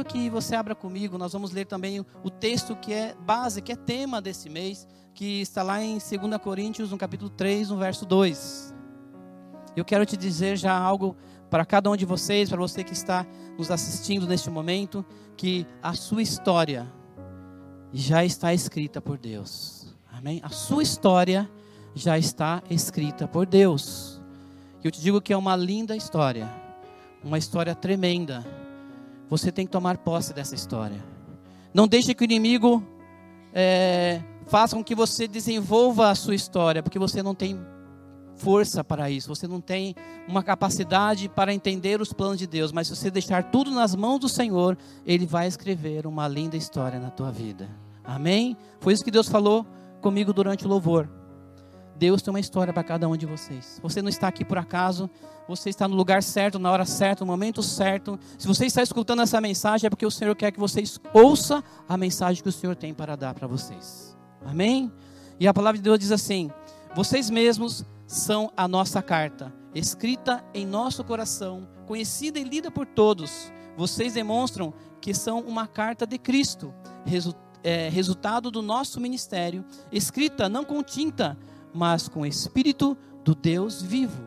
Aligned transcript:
Quero 0.00 0.04
que 0.04 0.30
você 0.30 0.54
abra 0.54 0.74
comigo, 0.74 1.18
nós 1.18 1.32
vamos 1.32 1.50
ler 1.50 1.66
também 1.66 2.00
o 2.00 2.30
texto 2.30 2.76
que 2.76 2.92
é 2.92 3.14
base, 3.26 3.60
que 3.60 3.72
é 3.72 3.76
tema 3.76 4.20
desse 4.20 4.48
mês, 4.48 4.86
que 5.14 5.40
está 5.40 5.62
lá 5.62 5.82
em 5.82 5.98
2 5.98 6.40
Coríntios, 6.42 6.90
no 6.90 6.98
capítulo 6.98 7.30
3, 7.30 7.70
no 7.70 7.76
verso 7.76 8.06
2. 8.06 8.74
Eu 9.76 9.84
quero 9.84 10.06
te 10.06 10.16
dizer 10.16 10.56
já 10.56 10.76
algo 10.76 11.16
para 11.50 11.64
cada 11.66 11.90
um 11.90 11.96
de 11.96 12.04
vocês, 12.04 12.48
para 12.48 12.58
você 12.58 12.82
que 12.82 12.92
está 12.92 13.26
nos 13.58 13.70
assistindo 13.70 14.26
neste 14.26 14.48
momento, 14.48 15.04
que 15.36 15.66
a 15.82 15.92
sua 15.94 16.22
história 16.22 16.90
já 17.92 18.24
está 18.24 18.54
escrita 18.54 19.00
por 19.00 19.18
Deus. 19.18 19.94
Amém? 20.10 20.40
A 20.42 20.50
sua 20.50 20.82
história 20.82 21.50
já 21.94 22.16
está 22.16 22.62
escrita 22.70 23.28
por 23.28 23.44
Deus. 23.44 24.20
Eu 24.82 24.90
te 24.90 25.00
digo 25.00 25.20
que 25.20 25.32
é 25.32 25.36
uma 25.36 25.56
linda 25.56 25.94
história, 25.94 26.48
uma 27.22 27.36
história 27.36 27.74
tremenda 27.74 28.59
você 29.30 29.52
tem 29.52 29.64
que 29.64 29.72
tomar 29.72 29.98
posse 29.98 30.34
dessa 30.34 30.54
história. 30.54 31.02
Não 31.72 31.86
deixe 31.86 32.12
que 32.12 32.22
o 32.22 32.26
inimigo 32.26 32.82
é, 33.54 34.20
faça 34.48 34.74
com 34.74 34.82
que 34.82 34.94
você 34.94 35.28
desenvolva 35.28 36.10
a 36.10 36.14
sua 36.16 36.34
história, 36.34 36.82
porque 36.82 36.98
você 36.98 37.22
não 37.22 37.34
tem 37.34 37.58
força 38.34 38.82
para 38.82 39.10
isso, 39.10 39.28
você 39.28 39.46
não 39.46 39.60
tem 39.60 39.94
uma 40.26 40.42
capacidade 40.42 41.28
para 41.28 41.54
entender 41.54 42.00
os 42.00 42.12
planos 42.12 42.38
de 42.38 42.46
Deus, 42.46 42.72
mas 42.72 42.88
se 42.88 42.96
você 42.96 43.10
deixar 43.10 43.50
tudo 43.50 43.70
nas 43.70 43.94
mãos 43.94 44.18
do 44.18 44.28
Senhor, 44.28 44.76
Ele 45.06 45.26
vai 45.26 45.46
escrever 45.46 46.06
uma 46.06 46.26
linda 46.26 46.56
história 46.56 46.98
na 46.98 47.10
tua 47.10 47.30
vida. 47.30 47.68
Amém? 48.02 48.56
Foi 48.80 48.92
isso 48.92 49.04
que 49.04 49.10
Deus 49.10 49.28
falou 49.28 49.64
comigo 50.00 50.32
durante 50.32 50.64
o 50.64 50.68
louvor. 50.68 51.08
Deus 52.00 52.22
tem 52.22 52.32
uma 52.32 52.40
história 52.40 52.72
para 52.72 52.82
cada 52.82 53.06
um 53.06 53.14
de 53.14 53.26
vocês. 53.26 53.78
Você 53.82 54.00
não 54.00 54.08
está 54.08 54.26
aqui 54.26 54.42
por 54.42 54.56
acaso, 54.56 55.10
você 55.46 55.68
está 55.68 55.86
no 55.86 55.94
lugar 55.94 56.22
certo, 56.22 56.58
na 56.58 56.72
hora 56.72 56.86
certa, 56.86 57.26
no 57.26 57.30
momento 57.30 57.62
certo. 57.62 58.18
Se 58.38 58.48
você 58.48 58.64
está 58.64 58.82
escutando 58.82 59.20
essa 59.20 59.38
mensagem, 59.38 59.86
é 59.86 59.90
porque 59.90 60.06
o 60.06 60.10
Senhor 60.10 60.34
quer 60.34 60.50
que 60.50 60.58
vocês 60.58 60.98
ouça 61.12 61.62
a 61.86 61.98
mensagem 61.98 62.42
que 62.42 62.48
o 62.48 62.52
Senhor 62.52 62.74
tem 62.74 62.94
para 62.94 63.16
dar 63.16 63.34
para 63.34 63.46
vocês. 63.46 64.16
Amém? 64.46 64.90
E 65.38 65.46
a 65.46 65.52
palavra 65.52 65.76
de 65.76 65.84
Deus 65.84 65.98
diz 65.98 66.10
assim: 66.10 66.50
Vocês 66.94 67.28
mesmos 67.28 67.84
são 68.06 68.50
a 68.56 68.66
nossa 68.66 69.02
carta, 69.02 69.52
escrita 69.74 70.42
em 70.54 70.64
nosso 70.64 71.04
coração, 71.04 71.68
conhecida 71.86 72.38
e 72.38 72.44
lida 72.44 72.70
por 72.70 72.86
todos. 72.86 73.52
Vocês 73.76 74.14
demonstram 74.14 74.72
que 75.02 75.12
são 75.12 75.40
uma 75.40 75.66
carta 75.66 76.06
de 76.06 76.16
Cristo, 76.16 76.72
é, 77.62 77.90
resultado 77.90 78.50
do 78.50 78.62
nosso 78.62 78.98
ministério, 78.98 79.62
escrita 79.92 80.48
não 80.48 80.64
com 80.64 80.82
tinta, 80.82 81.36
mas 81.72 82.08
com 82.08 82.20
o 82.20 82.26
Espírito 82.26 82.96
do 83.24 83.34
Deus 83.34 83.82
vivo, 83.82 84.22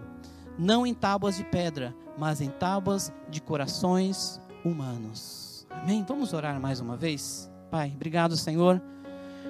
não 0.58 0.86
em 0.86 0.94
tábuas 0.94 1.38
de 1.38 1.44
pedra, 1.44 1.96
mas 2.18 2.42
em 2.42 2.50
tábuas 2.50 3.12
de 3.30 3.42
corações 3.42 4.40
humanos. 4.64 5.66
Amém? 5.70 6.06
Vamos 6.08 6.34
orar 6.34 6.60
mais 6.60 6.80
uma 6.80 6.96
vez? 6.96 7.52
Pai, 7.72 7.92
obrigado, 7.96 8.38
Senhor, 8.38 8.82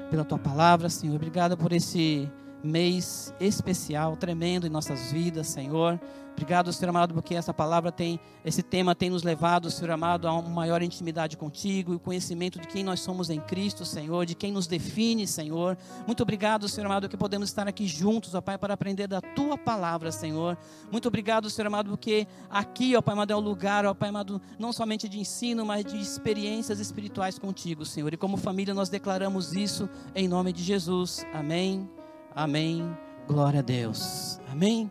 pela 0.09 0.23
tua 0.23 0.39
palavra, 0.39 0.89
Senhor. 0.89 1.15
Obrigado 1.15 1.57
por 1.57 1.73
esse 1.73 2.31
mês 2.63 3.33
especial, 3.39 4.15
tremendo 4.15 4.65
em 4.65 4.69
nossas 4.69 5.11
vidas, 5.11 5.47
Senhor. 5.47 5.99
Obrigado, 6.33 6.73
Senhor 6.73 6.89
amado, 6.89 7.13
porque 7.13 7.35
essa 7.35 7.53
palavra 7.53 7.91
tem, 7.91 8.19
esse 8.43 8.63
tema 8.63 8.95
tem 8.95 9.09
nos 9.09 9.21
levado, 9.21 9.69
Senhor 9.69 9.91
amado, 9.91 10.27
a 10.27 10.33
uma 10.33 10.49
maior 10.49 10.81
intimidade 10.81 11.37
contigo 11.37 11.93
e 11.93 11.95
o 11.95 11.99
conhecimento 11.99 12.59
de 12.59 12.67
quem 12.67 12.83
nós 12.83 13.01
somos 13.01 13.29
em 13.29 13.39
Cristo, 13.39 13.85
Senhor, 13.85 14.25
de 14.25 14.33
quem 14.33 14.51
nos 14.51 14.65
define, 14.65 15.27
Senhor. 15.27 15.77
Muito 16.07 16.23
obrigado, 16.23 16.67
Senhor 16.67 16.87
amado, 16.87 17.07
que 17.07 17.15
podemos 17.15 17.49
estar 17.49 17.67
aqui 17.67 17.87
juntos, 17.87 18.33
ó 18.33 18.41
Pai, 18.41 18.57
para 18.57 18.73
aprender 18.73 19.07
da 19.07 19.21
tua 19.21 19.57
palavra, 19.57 20.11
Senhor. 20.11 20.57
Muito 20.91 21.07
obrigado, 21.07 21.49
Senhor 21.51 21.67
amado, 21.67 21.91
porque 21.91 22.27
aqui, 22.49 22.95
ó 22.95 23.01
Pai 23.01 23.13
amado, 23.13 23.31
é 23.31 23.35
o 23.35 23.39
lugar, 23.39 23.85
ó 23.85 23.93
Pai 23.93 24.09
amado, 24.09 24.41
não 24.57 24.73
somente 24.73 25.07
de 25.07 25.19
ensino, 25.19 25.63
mas 25.63 25.85
de 25.85 26.01
experiências 26.01 26.79
espirituais 26.79 27.37
contigo, 27.37 27.85
Senhor. 27.85 28.11
E 28.11 28.17
como 28.17 28.37
família 28.37 28.73
nós 28.73 28.89
declaramos 28.89 29.53
isso 29.53 29.87
em 30.15 30.27
nome 30.27 30.51
de 30.51 30.63
Jesus. 30.63 31.23
Amém. 31.31 32.02
Amém. 32.35 32.97
Glória 33.27 33.59
a 33.59 33.63
Deus. 33.63 34.39
Amém. 34.51 34.89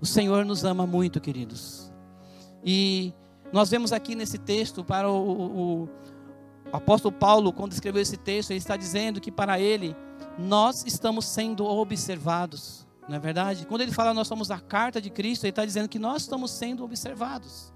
O 0.00 0.06
Senhor 0.06 0.44
nos 0.44 0.64
ama 0.64 0.86
muito, 0.86 1.20
queridos. 1.20 1.92
E 2.64 3.12
nós 3.52 3.70
vemos 3.70 3.92
aqui 3.92 4.14
nesse 4.14 4.38
texto, 4.38 4.84
para 4.84 5.10
o, 5.10 5.14
o, 5.14 5.82
o, 5.84 5.88
apóstolo 6.72 7.12
Paulo, 7.12 7.52
quando 7.52 7.72
escreveu 7.72 8.00
esse 8.00 8.16
texto, 8.16 8.50
ele 8.50 8.58
está 8.58 8.76
dizendo 8.76 9.20
que 9.20 9.30
para 9.30 9.60
ele, 9.60 9.96
nós 10.38 10.84
estamos 10.86 11.24
sendo 11.24 11.64
observados. 11.64 12.86
Não 13.08 13.16
é 13.16 13.18
verdade? 13.18 13.66
Quando 13.66 13.80
ele 13.80 13.92
fala 13.92 14.12
nós 14.12 14.28
somos 14.28 14.50
a 14.50 14.60
carta 14.60 15.00
de 15.00 15.10
Cristo, 15.10 15.44
ele 15.44 15.50
está 15.50 15.64
dizendo 15.64 15.88
que 15.88 15.98
nós 15.98 16.22
estamos 16.22 16.50
sendo 16.50 16.84
observados. 16.84 17.72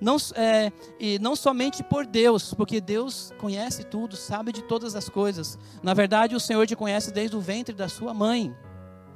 Não, 0.00 0.16
é, 0.34 0.72
e 0.98 1.18
não 1.18 1.36
somente 1.36 1.82
por 1.82 2.06
Deus, 2.06 2.54
porque 2.54 2.80
Deus 2.80 3.32
conhece 3.38 3.84
tudo, 3.84 4.16
sabe 4.16 4.52
de 4.52 4.62
todas 4.62 4.96
as 4.96 5.08
coisas. 5.08 5.58
Na 5.82 5.92
verdade, 5.92 6.34
o 6.34 6.40
Senhor 6.40 6.66
te 6.66 6.74
conhece 6.74 7.12
desde 7.12 7.36
o 7.36 7.40
ventre 7.40 7.74
da 7.74 7.88
sua 7.88 8.14
mãe 8.14 8.54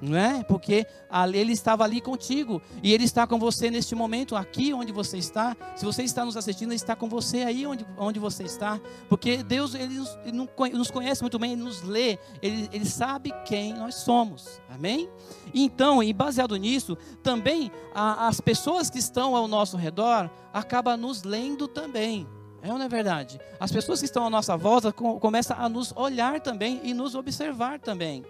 não 0.01 0.17
é? 0.17 0.43
Porque 0.45 0.87
ele 1.33 1.53
estava 1.53 1.85
ali 1.85 2.01
contigo 2.01 2.61
e 2.83 2.93
ele 2.93 3.05
está 3.05 3.27
com 3.27 3.39
você 3.39 3.71
neste 3.71 3.95
momento, 3.95 4.37
aqui 4.37 4.73
onde 4.73 4.93
você 4.93 5.17
está. 5.17 5.57
Se 5.77 5.85
você 5.85 6.03
está 6.03 6.25
nos 6.25 6.37
assistindo, 6.37 6.71
ele 6.71 6.77
está 6.77 6.95
com 6.95 7.09
você 7.09 7.43
aí 7.43 7.67
onde, 7.67 7.87
onde 7.97 8.19
você 8.19 8.45
está, 8.45 8.81
porque 9.09 9.43
Deus 9.43 9.75
ele 9.75 10.03
nos, 10.33 10.91
conhece 10.91 11.23
muito 11.23 11.39
bem, 11.39 11.53
ele 11.53 11.63
nos 11.63 11.83
lê, 11.83 12.19
ele, 12.43 12.69
ele 12.73 12.87
sabe 12.87 13.33
quem 13.45 13.73
nós 13.75 13.97
somos, 13.97 14.61
amém? 14.69 15.09
Então, 15.53 16.03
e 16.03 16.13
baseado 16.13 16.57
nisso, 16.57 16.97
também 17.23 17.71
a, 17.95 18.29
as 18.29 18.41
pessoas 18.41 18.91
que 18.91 18.99
estão 18.99 19.37
ao 19.37 19.49
nosso 19.49 19.77
redor 19.77 20.31
acabam 20.53 20.97
nos 20.97 21.23
lendo 21.23 21.69
também. 21.69 22.27
É 22.65 22.73
ou 22.73 22.79
não 22.79 22.87
é 22.87 22.89
verdade? 22.89 23.39
As 23.61 23.71
pessoas 23.71 23.99
que 23.99 24.07
estão 24.07 24.27
à 24.27 24.31
nossa 24.31 24.57
volta 24.57 24.91
começam 24.91 25.55
a 25.59 25.69
nos 25.69 25.93
olhar 25.95 26.41
também 26.41 26.81
e 26.83 26.95
nos 26.95 27.15
observar 27.15 27.79
também. 27.79 28.25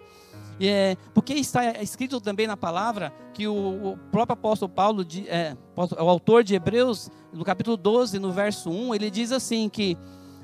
É, 0.59 0.95
porque 1.13 1.33
está 1.33 1.81
escrito 1.81 2.21
também 2.21 2.47
na 2.47 2.55
palavra 2.55 3.13
que 3.33 3.47
o, 3.47 3.91
o 3.91 3.97
próprio 4.11 4.33
apóstolo 4.33 4.69
Paulo, 4.69 5.05
é, 5.27 5.55
o 5.75 6.09
autor 6.09 6.43
de 6.43 6.55
Hebreus, 6.55 7.09
no 7.33 7.43
capítulo 7.43 7.75
12, 7.75 8.19
no 8.19 8.31
verso 8.31 8.69
1, 8.69 8.95
ele 8.95 9.11
diz 9.11 9.31
assim 9.31 9.67
que 9.67 9.97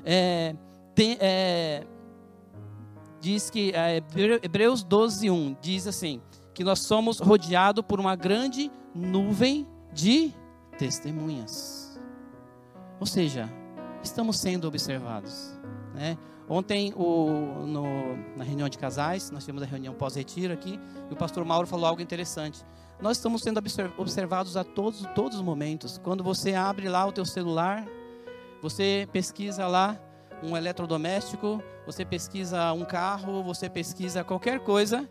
é, 0.04 0.54
tem, 0.94 1.16
é, 1.20 1.86
diz 3.20 3.48
que 3.48 3.72
é, 3.74 4.02
Hebreus 4.42 4.82
12, 4.82 5.30
1 5.30 5.56
diz 5.60 5.86
assim 5.86 6.20
que 6.52 6.62
nós 6.62 6.80
somos 6.80 7.18
rodeados 7.18 7.82
por 7.86 7.98
uma 7.98 8.14
grande 8.14 8.70
nuvem 8.94 9.66
de 9.92 10.34
testemunhas. 10.76 11.98
Ou 13.00 13.06
seja, 13.06 13.50
estamos 14.02 14.38
sendo 14.38 14.68
observados, 14.68 15.58
né? 15.94 16.18
Ontem, 16.48 16.92
o, 16.96 17.64
no, 17.66 18.16
na 18.36 18.44
reunião 18.44 18.68
de 18.68 18.76
casais, 18.76 19.30
nós 19.30 19.44
tivemos 19.44 19.62
a 19.62 19.66
reunião 19.66 19.94
pós-retiro 19.94 20.52
aqui, 20.52 20.78
e 21.10 21.12
o 21.12 21.16
pastor 21.16 21.44
Mauro 21.44 21.66
falou 21.66 21.86
algo 21.86 22.02
interessante. 22.02 22.64
Nós 23.00 23.16
estamos 23.16 23.42
sendo 23.42 23.60
observados 23.96 24.56
a 24.56 24.62
todos, 24.62 25.04
todos 25.14 25.38
os 25.38 25.42
momentos. 25.42 25.98
Quando 25.98 26.22
você 26.22 26.54
abre 26.54 26.88
lá 26.88 27.06
o 27.06 27.12
teu 27.12 27.24
celular, 27.24 27.84
você 28.60 29.08
pesquisa 29.12 29.66
lá 29.66 29.98
um 30.42 30.56
eletrodoméstico, 30.56 31.62
você 31.86 32.04
pesquisa 32.04 32.72
um 32.72 32.84
carro, 32.84 33.42
você 33.42 33.68
pesquisa 33.68 34.22
qualquer 34.22 34.60
coisa, 34.60 35.08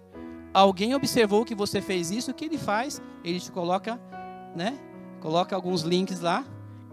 alguém 0.53 0.93
observou 0.95 1.43
que 1.45 1.55
você 1.55 1.81
fez 1.81 2.11
isso, 2.11 2.31
o 2.31 2.33
que 2.33 2.45
ele 2.45 2.57
faz? 2.57 3.01
Ele 3.23 3.39
te 3.39 3.51
coloca, 3.51 3.99
né? 4.55 4.79
Coloca 5.19 5.55
alguns 5.55 5.81
links 5.81 6.19
lá, 6.19 6.45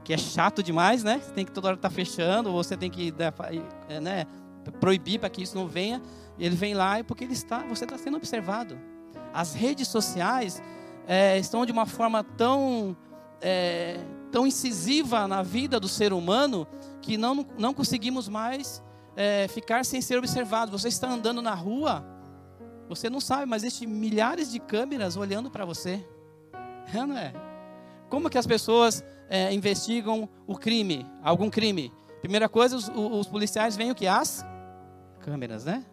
que 0.04 0.12
é 0.12 0.18
chato 0.18 0.62
demais, 0.62 1.02
né? 1.04 1.20
Você 1.22 1.32
tem 1.32 1.44
que 1.44 1.52
toda 1.52 1.68
hora 1.68 1.76
estar 1.76 1.88
tá 1.88 1.94
fechando, 1.94 2.52
você 2.52 2.76
tem 2.76 2.90
que 2.90 3.12
né, 3.12 3.32
é, 3.88 4.00
né, 4.00 4.26
proibir 4.80 5.18
para 5.20 5.28
que 5.28 5.42
isso 5.42 5.56
não 5.56 5.66
venha. 5.66 6.00
Ele 6.38 6.54
vem 6.54 6.74
lá 6.74 7.02
porque 7.04 7.24
ele 7.24 7.32
está, 7.32 7.60
você 7.64 7.84
está 7.84 7.98
sendo 7.98 8.16
observado. 8.16 8.78
As 9.32 9.54
redes 9.54 9.88
sociais 9.88 10.62
é, 11.06 11.38
estão 11.38 11.66
de 11.66 11.72
uma 11.72 11.86
forma 11.86 12.22
tão 12.22 12.96
é, 13.40 13.98
tão 14.30 14.46
incisiva 14.46 15.26
na 15.26 15.42
vida 15.42 15.78
do 15.80 15.88
ser 15.88 16.12
humano 16.12 16.66
que 17.00 17.16
não, 17.16 17.46
não 17.58 17.72
conseguimos 17.72 18.28
mais 18.28 18.82
é, 19.16 19.48
ficar 19.48 19.84
sem 19.84 20.00
ser 20.00 20.18
observado. 20.18 20.70
Você 20.70 20.88
está 20.88 21.08
andando 21.08 21.42
na 21.42 21.54
rua, 21.54 22.04
Você 22.88 23.10
não 23.10 23.20
sabe, 23.20 23.44
mas 23.44 23.64
existem 23.64 23.86
milhares 23.86 24.50
de 24.50 24.58
câmeras 24.58 25.16
olhando 25.16 25.50
para 25.50 25.64
você. 25.64 26.04
É, 26.90 27.04
não 27.04 27.18
é? 27.18 27.34
Como 28.08 28.30
que 28.30 28.38
as 28.38 28.46
pessoas 28.46 29.04
é, 29.28 29.52
investigam 29.52 30.28
o 30.46 30.56
crime, 30.56 31.06
algum 31.22 31.50
crime? 31.50 31.92
Primeira 32.20 32.48
coisa, 32.48 32.76
os, 32.76 32.88
os, 32.88 33.26
policiais 33.28 33.76
veem 33.76 33.90
o 33.90 33.94
que? 33.94 34.06
As 34.06 34.44
câmeras, 35.20 35.64
né? 35.64 35.84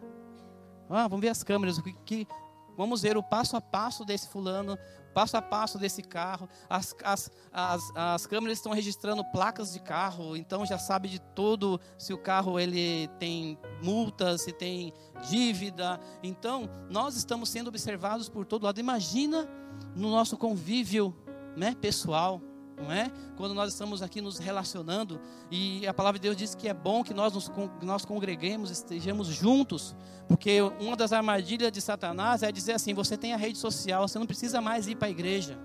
Ah, 0.88 1.06
vamos 1.08 1.20
ver 1.20 1.28
as 1.28 1.42
câmeras, 1.42 1.78
o 1.78 1.82
que, 1.82 1.92
que, 2.04 2.28
vamos 2.76 3.02
ver 3.02 3.16
o 3.16 3.22
passo 3.22 3.56
a 3.56 3.60
passo 3.60 4.04
desse 4.04 4.28
fulano, 4.28 4.78
passo 5.14 5.36
a 5.36 5.42
passo 5.42 5.78
desse 5.78 6.02
carro. 6.02 6.48
As, 6.68 6.94
as, 7.04 7.30
as, 7.52 7.90
as 7.94 8.26
câmeras 8.26 8.58
estão 8.58 8.72
registrando 8.72 9.24
placas 9.30 9.72
de 9.72 9.80
carro, 9.80 10.36
então 10.36 10.64
já 10.66 10.78
sabe 10.78 11.08
de 11.08 11.20
tudo 11.34 11.80
se 11.98 12.12
o 12.12 12.18
carro 12.18 12.58
ele 12.58 13.08
tem 13.18 13.58
multa, 13.82 14.36
se 14.38 14.52
tem 14.52 14.92
dívida. 15.28 16.00
Então, 16.22 16.68
nós 16.88 17.16
estamos 17.16 17.48
sendo 17.48 17.68
observados 17.68 18.28
por 18.28 18.46
todo 18.46 18.64
lado. 18.64 18.80
Imagina 18.80 19.48
no 19.94 20.10
nosso 20.10 20.36
convívio 20.36 21.14
né, 21.56 21.74
pessoal, 21.80 22.40
não 22.76 22.92
é? 22.92 23.10
Quando 23.36 23.54
nós 23.54 23.72
estamos 23.72 24.02
aqui 24.02 24.20
nos 24.20 24.38
relacionando 24.38 25.20
e 25.50 25.86
a 25.86 25.94
palavra 25.94 26.18
de 26.18 26.24
Deus 26.24 26.36
diz 26.36 26.54
que 26.54 26.68
é 26.68 26.74
bom 26.74 27.02
que 27.02 27.14
nós 27.14 27.32
nos 27.32 27.50
nós 27.82 28.04
congreguemos, 28.04 28.70
estejamos 28.70 29.28
juntos, 29.28 29.96
porque 30.28 30.60
uma 30.78 30.94
das 30.96 31.12
armadilhas 31.12 31.72
de 31.72 31.80
Satanás 31.80 32.42
é 32.42 32.52
dizer 32.52 32.72
assim: 32.72 32.92
você 32.92 33.16
tem 33.16 33.32
a 33.32 33.36
rede 33.36 33.58
social, 33.58 34.06
você 34.06 34.18
não 34.18 34.26
precisa 34.26 34.60
mais 34.60 34.86
ir 34.86 34.96
para 34.96 35.08
a 35.08 35.10
igreja. 35.10 35.58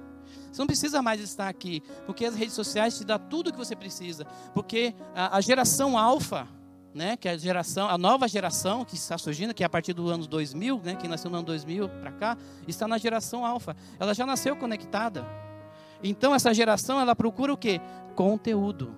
Você 0.52 0.62
não 0.62 0.68
precisa 0.68 1.02
mais 1.02 1.22
estar 1.22 1.48
aqui, 1.48 1.82
porque 2.06 2.26
as 2.26 2.36
redes 2.36 2.54
sociais 2.54 2.98
te 2.98 3.06
dão 3.06 3.18
tudo 3.18 3.48
o 3.48 3.52
que 3.52 3.58
você 3.58 3.76
precisa. 3.76 4.26
Porque 4.54 4.94
a, 5.16 5.38
a 5.38 5.42
geração 5.42 5.98
alfa, 5.98 6.48
né, 6.94 7.16
que 7.16 7.28
é 7.28 7.32
a 7.32 7.38
geração, 7.38 7.90
a 7.90 7.98
nova 7.98 8.28
geração 8.28 8.84
que 8.84 8.96
está 8.96 9.18
surgindo, 9.18 9.54
que 9.54 9.64
é 9.64 9.66
a 9.66 9.70
partir 9.70 9.94
do 9.94 10.10
ano 10.10 10.28
2000, 10.28 10.82
né, 10.84 10.96
que 10.96 11.08
nasceu 11.08 11.32
no 11.32 11.38
ano 11.38 11.46
2000 11.46 11.88
para 11.88 12.12
cá, 12.12 12.38
está 12.68 12.86
na 12.86 12.98
geração 12.98 13.46
alfa. 13.46 13.76
Ela 13.98 14.14
já 14.14 14.26
nasceu 14.26 14.56
conectada. 14.56 15.26
Então 16.04 16.34
essa 16.34 16.54
geração 16.54 17.00
ela 17.00 17.16
procura 17.16 17.54
o 17.54 17.58
que? 17.58 17.80
Conteúdo. 18.16 18.96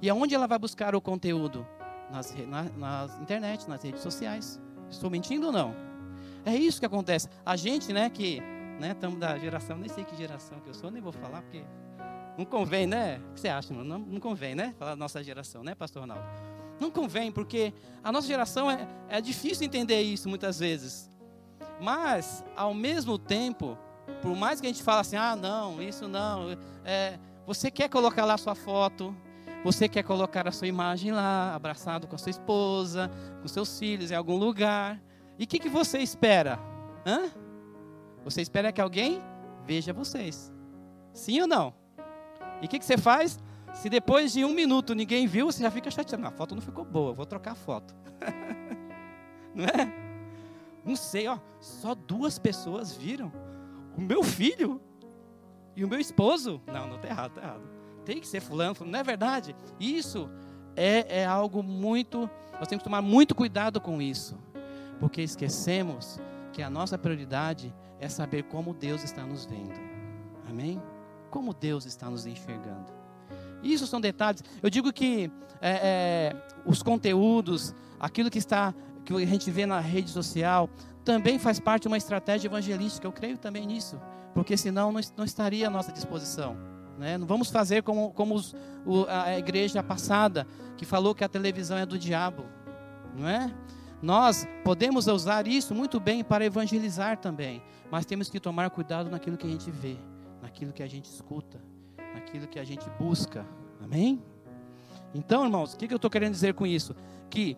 E 0.00 0.08
aonde 0.08 0.34
ela 0.34 0.46
vai 0.46 0.58
buscar 0.58 0.94
o 0.94 1.00
conteúdo? 1.00 1.66
Nas, 2.10 2.34
na, 2.46 2.64
nas 2.76 3.20
internet, 3.20 3.68
nas 3.68 3.82
redes 3.82 4.02
sociais. 4.02 4.60
Estou 4.90 5.10
mentindo 5.10 5.46
ou 5.46 5.52
não? 5.52 5.74
É 6.44 6.54
isso 6.54 6.78
que 6.78 6.86
acontece. 6.86 7.28
A 7.44 7.56
gente, 7.56 7.92
né, 7.92 8.10
que 8.10 8.42
estamos 8.80 9.18
né, 9.18 9.26
da 9.26 9.38
geração, 9.38 9.78
nem 9.78 9.88
sei 9.88 10.04
que 10.04 10.14
geração 10.16 10.60
que 10.60 10.68
eu 10.68 10.74
sou, 10.74 10.90
nem 10.90 11.02
vou 11.02 11.12
falar 11.12 11.40
porque 11.42 11.64
não 12.36 12.44
convém, 12.44 12.86
né? 12.86 13.20
O 13.30 13.34
que 13.34 13.40
você 13.40 13.48
acha? 13.48 13.72
Não, 13.72 13.98
não 13.98 14.20
convém, 14.20 14.54
né? 14.54 14.74
Falar 14.78 14.90
da 14.90 14.96
nossa 14.96 15.22
geração, 15.22 15.62
né, 15.62 15.74
Pastor 15.74 16.02
Ronaldo? 16.02 16.24
Não 16.80 16.90
convém, 16.90 17.30
porque 17.30 17.72
a 18.02 18.10
nossa 18.10 18.26
geração 18.26 18.70
é, 18.70 18.86
é 19.08 19.20
difícil 19.20 19.64
entender 19.64 20.02
isso 20.02 20.28
muitas 20.28 20.58
vezes. 20.58 21.10
Mas, 21.80 22.44
ao 22.56 22.74
mesmo 22.74 23.18
tempo, 23.18 23.78
por 24.22 24.36
mais 24.36 24.60
que 24.60 24.66
a 24.66 24.70
gente 24.70 24.82
fale 24.82 25.00
assim, 25.00 25.16
ah, 25.16 25.36
não, 25.36 25.82
isso 25.82 26.08
não, 26.08 26.56
é, 26.84 27.18
você 27.46 27.70
quer 27.70 27.88
colocar 27.88 28.24
lá 28.24 28.36
sua 28.36 28.54
foto, 28.54 29.14
você 29.64 29.88
quer 29.88 30.02
colocar 30.02 30.46
a 30.46 30.52
sua 30.52 30.66
imagem 30.66 31.12
lá, 31.12 31.54
abraçado 31.54 32.06
com 32.06 32.14
a 32.14 32.18
sua 32.18 32.30
esposa, 32.30 33.10
com 33.40 33.48
seus 33.48 33.78
filhos 33.78 34.10
em 34.10 34.14
algum 34.14 34.36
lugar. 34.36 35.00
E 35.38 35.44
o 35.44 35.46
que, 35.46 35.58
que 35.58 35.68
você 35.68 35.98
espera? 35.98 36.58
Hã? 37.06 37.30
Você 38.24 38.42
espera 38.42 38.72
que 38.72 38.80
alguém 38.80 39.22
veja 39.66 39.92
vocês. 39.92 40.52
Sim 41.12 41.40
ou 41.40 41.46
não? 41.46 41.74
E 42.60 42.66
o 42.66 42.68
que, 42.68 42.78
que 42.78 42.84
você 42.84 42.98
faz? 42.98 43.38
Se 43.74 43.88
depois 43.88 44.32
de 44.32 44.44
um 44.44 44.54
minuto 44.54 44.94
ninguém 44.94 45.26
viu, 45.26 45.46
você 45.46 45.62
já 45.62 45.70
fica 45.70 45.90
chateado. 45.90 46.26
a 46.26 46.30
foto 46.30 46.54
não 46.54 46.62
ficou 46.62 46.84
boa, 46.84 47.12
vou 47.12 47.26
trocar 47.26 47.52
a 47.52 47.56
foto. 47.56 47.94
não 49.54 49.64
é? 49.64 49.92
Não 50.84 50.94
sei, 50.94 51.26
ó. 51.26 51.38
Só 51.60 51.94
duas 51.94 52.38
pessoas 52.38 52.92
viram. 52.92 53.32
O 53.96 54.00
meu 54.00 54.22
filho 54.22 54.80
e 55.76 55.84
o 55.84 55.88
meu 55.88 56.00
esposo. 56.00 56.60
Não, 56.66 56.86
não 56.88 56.96
está 56.96 57.08
errado, 57.08 57.30
está 57.30 57.42
errado. 57.42 57.62
Tem 58.04 58.20
que 58.20 58.26
ser 58.26 58.40
fulano, 58.40 58.76
não 58.84 58.98
é 58.98 59.02
verdade? 59.02 59.56
Isso 59.80 60.28
é, 60.76 61.20
é 61.20 61.26
algo 61.26 61.62
muito. 61.62 62.28
Nós 62.58 62.68
temos 62.68 62.82
que 62.82 62.84
tomar 62.84 63.02
muito 63.02 63.34
cuidado 63.34 63.80
com 63.80 64.00
isso. 64.00 64.38
Porque 65.00 65.22
esquecemos 65.22 66.20
que 66.52 66.62
a 66.62 66.70
nossa 66.70 66.96
prioridade 66.96 67.74
é 67.98 68.08
saber 68.08 68.44
como 68.44 68.74
Deus 68.74 69.02
está 69.02 69.24
nos 69.24 69.44
vendo. 69.44 69.74
Amém? 70.48 70.80
Como 71.30 71.52
Deus 71.52 71.86
está 71.86 72.08
nos 72.08 72.26
enxergando. 72.26 72.92
Isso 73.62 73.86
são 73.86 74.00
detalhes. 74.00 74.44
Eu 74.62 74.68
digo 74.68 74.92
que 74.92 75.30
é, 75.60 76.32
é, 76.32 76.36
os 76.66 76.82
conteúdos, 76.82 77.74
aquilo 77.98 78.30
que 78.30 78.38
está, 78.38 78.74
que 79.04 79.14
a 79.14 79.26
gente 79.26 79.50
vê 79.50 79.64
na 79.64 79.80
rede 79.80 80.10
social, 80.10 80.68
também 81.04 81.38
faz 81.38 81.60
parte 81.60 81.82
de 81.82 81.88
uma 81.88 81.96
estratégia 81.96 82.48
evangelística. 82.48 83.06
Eu 83.06 83.12
creio 83.12 83.36
também 83.36 83.66
nisso, 83.66 84.00
porque 84.32 84.56
senão 84.56 84.92
não, 85.16 85.24
estaria 85.24 85.66
à 85.66 85.70
nossa 85.70 85.92
disposição. 85.92 86.56
Né? 86.98 87.18
Não 87.18 87.26
vamos 87.26 87.50
fazer 87.50 87.82
como, 87.82 88.12
como 88.12 88.34
os, 88.34 88.54
o, 88.86 89.04
a 89.08 89.38
igreja 89.38 89.82
passada, 89.82 90.46
que 90.76 90.84
falou 90.84 91.14
que 91.14 91.24
a 91.24 91.28
televisão 91.28 91.76
é 91.76 91.84
do 91.84 91.98
diabo. 91.98 92.44
Não 93.16 93.28
é? 93.28 93.52
Nós 94.00 94.46
podemos 94.64 95.06
usar 95.06 95.46
isso 95.46 95.74
muito 95.74 95.98
bem 96.00 96.22
para 96.24 96.44
evangelizar 96.44 97.18
também, 97.18 97.62
mas 97.90 98.04
temos 98.04 98.28
que 98.28 98.40
tomar 98.40 98.68
cuidado 98.70 99.08
naquilo 99.10 99.36
que 99.36 99.46
a 99.46 99.50
gente 99.50 99.70
vê, 99.70 99.96
naquilo 100.42 100.72
que 100.72 100.82
a 100.82 100.86
gente 100.86 101.06
escuta, 101.06 101.60
naquilo 102.14 102.46
que 102.46 102.58
a 102.58 102.64
gente 102.64 102.88
busca. 102.98 103.46
Amém? 103.82 104.22
Então, 105.14 105.44
irmãos, 105.44 105.74
o 105.74 105.76
que 105.76 105.92
eu 105.92 105.96
estou 105.96 106.10
querendo 106.10 106.32
dizer 106.32 106.54
com 106.54 106.66
isso? 106.66 106.94
Que 107.30 107.56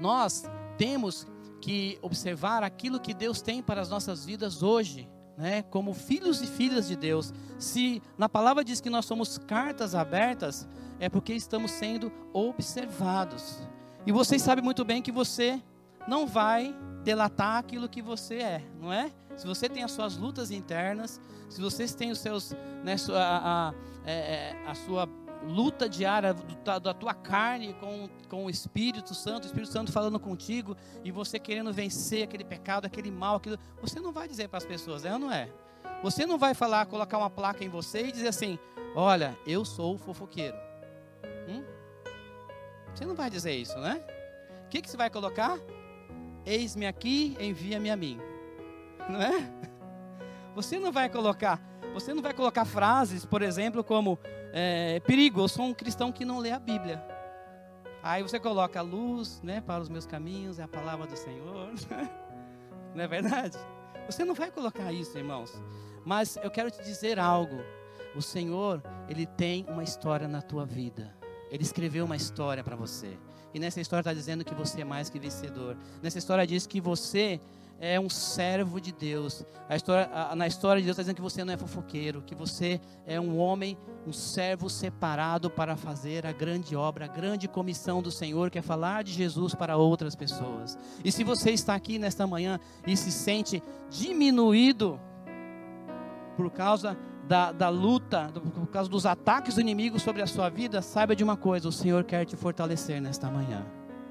nós 0.00 0.44
temos 0.78 1.26
que 1.64 1.98
observar 2.02 2.62
aquilo 2.62 3.00
que 3.00 3.14
Deus 3.14 3.40
tem 3.40 3.62
para 3.62 3.80
as 3.80 3.88
nossas 3.88 4.22
vidas 4.22 4.62
hoje, 4.62 5.08
né? 5.34 5.62
Como 5.62 5.94
filhos 5.94 6.42
e 6.42 6.46
filhas 6.46 6.88
de 6.88 6.94
Deus. 6.94 7.32
Se 7.58 8.02
na 8.18 8.28
palavra 8.28 8.62
diz 8.62 8.82
que 8.82 8.90
nós 8.90 9.06
somos 9.06 9.38
cartas 9.38 9.94
abertas, 9.94 10.68
é 11.00 11.08
porque 11.08 11.32
estamos 11.32 11.70
sendo 11.70 12.12
observados. 12.34 13.66
E 14.06 14.12
vocês 14.12 14.42
sabem 14.42 14.62
muito 14.62 14.84
bem 14.84 15.00
que 15.00 15.10
você 15.10 15.58
não 16.06 16.26
vai 16.26 16.76
delatar 17.02 17.56
aquilo 17.56 17.88
que 17.88 18.02
você 18.02 18.34
é, 18.34 18.62
não 18.78 18.92
é? 18.92 19.10
Se 19.34 19.46
você 19.46 19.66
tem 19.66 19.82
as 19.82 19.92
suas 19.92 20.18
lutas 20.18 20.50
internas, 20.50 21.18
se 21.48 21.62
vocês 21.62 21.94
têm 21.94 22.10
os 22.10 22.18
seus, 22.18 22.52
né, 22.84 22.96
a, 23.08 23.14
a, 23.14 23.68
a, 23.70 23.74
é, 24.04 24.12
é, 24.12 24.64
a 24.66 24.74
sua 24.74 25.08
luta 25.46 25.88
diária 25.88 26.34
da 26.82 26.94
tua 26.94 27.14
carne 27.14 27.74
com, 27.74 28.08
com 28.28 28.46
o 28.46 28.50
Espírito 28.50 29.14
Santo, 29.14 29.44
o 29.44 29.46
Espírito 29.46 29.70
Santo 29.70 29.92
falando 29.92 30.18
contigo 30.18 30.76
e 31.04 31.10
você 31.10 31.38
querendo 31.38 31.72
vencer 31.72 32.24
aquele 32.24 32.44
pecado, 32.44 32.86
aquele 32.86 33.10
mal, 33.10 33.36
aquilo, 33.36 33.58
você 33.80 34.00
não 34.00 34.12
vai 34.12 34.26
dizer 34.26 34.48
para 34.48 34.58
as 34.58 34.64
pessoas, 34.64 35.04
é 35.04 35.12
ou 35.12 35.18
não 35.18 35.30
é? 35.30 35.50
Você 36.02 36.26
não 36.26 36.38
vai 36.38 36.54
falar, 36.54 36.86
colocar 36.86 37.18
uma 37.18 37.30
placa 37.30 37.64
em 37.64 37.68
você 37.68 38.06
e 38.06 38.12
dizer 38.12 38.28
assim: 38.28 38.58
Olha, 38.94 39.38
eu 39.46 39.64
sou 39.64 39.98
fofoqueiro. 39.98 40.56
Hum? 41.48 41.64
Você 42.94 43.04
não 43.04 43.14
vai 43.14 43.28
dizer 43.28 43.52
isso, 43.52 43.76
né? 43.78 44.00
O 44.66 44.68
que, 44.68 44.80
que 44.80 44.90
você 44.90 44.96
vai 44.96 45.10
colocar? 45.10 45.58
Eis-me 46.46 46.86
aqui, 46.86 47.36
envia-me 47.40 47.90
a 47.90 47.96
mim. 47.96 48.20
Não 49.08 49.20
é? 49.20 49.50
Você 50.54 50.78
não 50.78 50.92
vai 50.92 51.08
colocar, 51.08 51.60
você 51.94 52.12
não 52.12 52.20
vai 52.20 52.34
colocar 52.34 52.64
frases, 52.64 53.24
por 53.24 53.40
exemplo, 53.40 53.84
como 53.84 54.18
é, 54.52 54.98
perigo, 55.06 55.40
eu 55.40 55.48
sou 55.48 55.64
um 55.64 55.72
cristão 55.72 56.10
que 56.10 56.24
não 56.24 56.40
lê 56.40 56.50
a 56.50 56.58
Bíblia. 56.58 57.02
Aí 58.02 58.20
você 58.20 58.38
coloca 58.40 58.80
a 58.80 58.82
luz, 58.82 59.40
né, 59.42 59.60
para 59.60 59.80
os 59.80 59.88
meus 59.88 60.04
caminhos, 60.04 60.58
é 60.58 60.64
a 60.64 60.68
palavra 60.68 61.06
do 61.06 61.16
Senhor. 61.16 61.72
não 62.94 63.04
é 63.04 63.06
verdade? 63.06 63.56
Você 64.06 64.24
não 64.24 64.34
vai 64.34 64.50
colocar 64.50 64.92
isso, 64.92 65.16
irmãos. 65.16 65.52
Mas 66.04 66.36
eu 66.42 66.50
quero 66.50 66.68
te 66.70 66.82
dizer 66.82 67.18
algo. 67.18 67.62
O 68.14 68.20
Senhor, 68.20 68.82
ele 69.08 69.24
tem 69.24 69.64
uma 69.68 69.82
história 69.82 70.26
na 70.26 70.42
tua 70.42 70.66
vida. 70.66 71.14
Ele 71.48 71.62
escreveu 71.62 72.04
uma 72.04 72.16
história 72.16 72.64
para 72.64 72.74
você. 72.74 73.16
E 73.54 73.60
nessa 73.60 73.80
história 73.80 74.00
está 74.00 74.12
dizendo 74.12 74.44
que 74.44 74.52
você 74.52 74.80
é 74.80 74.84
mais 74.84 75.08
que 75.08 75.18
vencedor. 75.20 75.76
Nessa 76.02 76.18
história 76.18 76.44
diz 76.44 76.66
que 76.66 76.80
você 76.80 77.40
é 77.80 77.98
um 77.98 78.08
servo 78.08 78.80
de 78.80 78.92
Deus. 78.92 79.44
A 79.68 79.76
história, 79.76 80.10
a, 80.12 80.34
na 80.34 80.46
história 80.46 80.80
de 80.80 80.86
Deus 80.86 80.94
está 80.94 81.02
dizendo 81.02 81.16
que 81.16 81.22
você 81.22 81.44
não 81.44 81.52
é 81.52 81.56
fofoqueiro, 81.56 82.22
que 82.22 82.34
você 82.34 82.80
é 83.06 83.20
um 83.20 83.38
homem, 83.38 83.76
um 84.06 84.12
servo 84.12 84.70
separado 84.70 85.50
para 85.50 85.76
fazer 85.76 86.26
a 86.26 86.32
grande 86.32 86.76
obra, 86.76 87.04
a 87.04 87.08
grande 87.08 87.48
comissão 87.48 88.02
do 88.02 88.10
Senhor, 88.10 88.50
que 88.50 88.58
é 88.58 88.62
falar 88.62 89.04
de 89.04 89.12
Jesus 89.12 89.54
para 89.54 89.76
outras 89.76 90.14
pessoas. 90.14 90.78
E 91.04 91.10
se 91.10 91.24
você 91.24 91.50
está 91.50 91.74
aqui 91.74 91.98
nesta 91.98 92.26
manhã 92.26 92.58
e 92.86 92.96
se 92.96 93.10
sente 93.10 93.62
diminuído 93.90 95.00
por 96.36 96.50
causa 96.50 96.96
da, 97.26 97.52
da 97.52 97.68
luta, 97.68 98.30
por 98.32 98.66
causa 98.68 98.88
dos 98.88 99.06
ataques 99.06 99.54
do 99.54 99.60
inimigo 99.60 99.98
sobre 99.98 100.22
a 100.22 100.26
sua 100.26 100.48
vida, 100.48 100.82
saiba 100.82 101.16
de 101.16 101.24
uma 101.24 101.36
coisa: 101.36 101.68
o 101.68 101.72
Senhor 101.72 102.04
quer 102.04 102.24
te 102.24 102.36
fortalecer 102.36 103.00
nesta 103.00 103.30
manhã. 103.30 103.64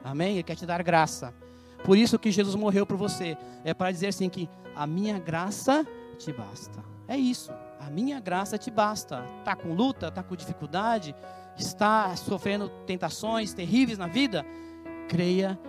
Amém? 0.03 0.33
Ele 0.33 0.43
quer 0.43 0.55
te 0.55 0.65
dar 0.65 0.81
graça. 0.83 1.33
Por 1.83 1.97
isso 1.97 2.17
que 2.17 2.31
Jesus 2.31 2.55
morreu 2.55 2.85
por 2.85 2.97
você. 2.97 3.37
É 3.63 3.73
para 3.73 3.91
dizer 3.91 4.07
assim 4.07 4.29
que 4.29 4.49
a 4.75 4.87
minha 4.87 5.19
graça 5.19 5.85
te 6.17 6.31
basta. 6.31 6.83
É 7.07 7.17
isso. 7.17 7.51
A 7.79 7.89
minha 7.89 8.19
graça 8.19 8.57
te 8.57 8.71
basta. 8.71 9.25
Está 9.39 9.55
com 9.55 9.73
luta, 9.73 10.07
está 10.07 10.23
com 10.23 10.35
dificuldade, 10.35 11.13
está 11.57 12.15
sofrendo 12.15 12.69
tentações 12.85 13.53
terríveis 13.53 13.97
na 13.97 14.07
vida? 14.07 14.45
Creia 15.09 15.59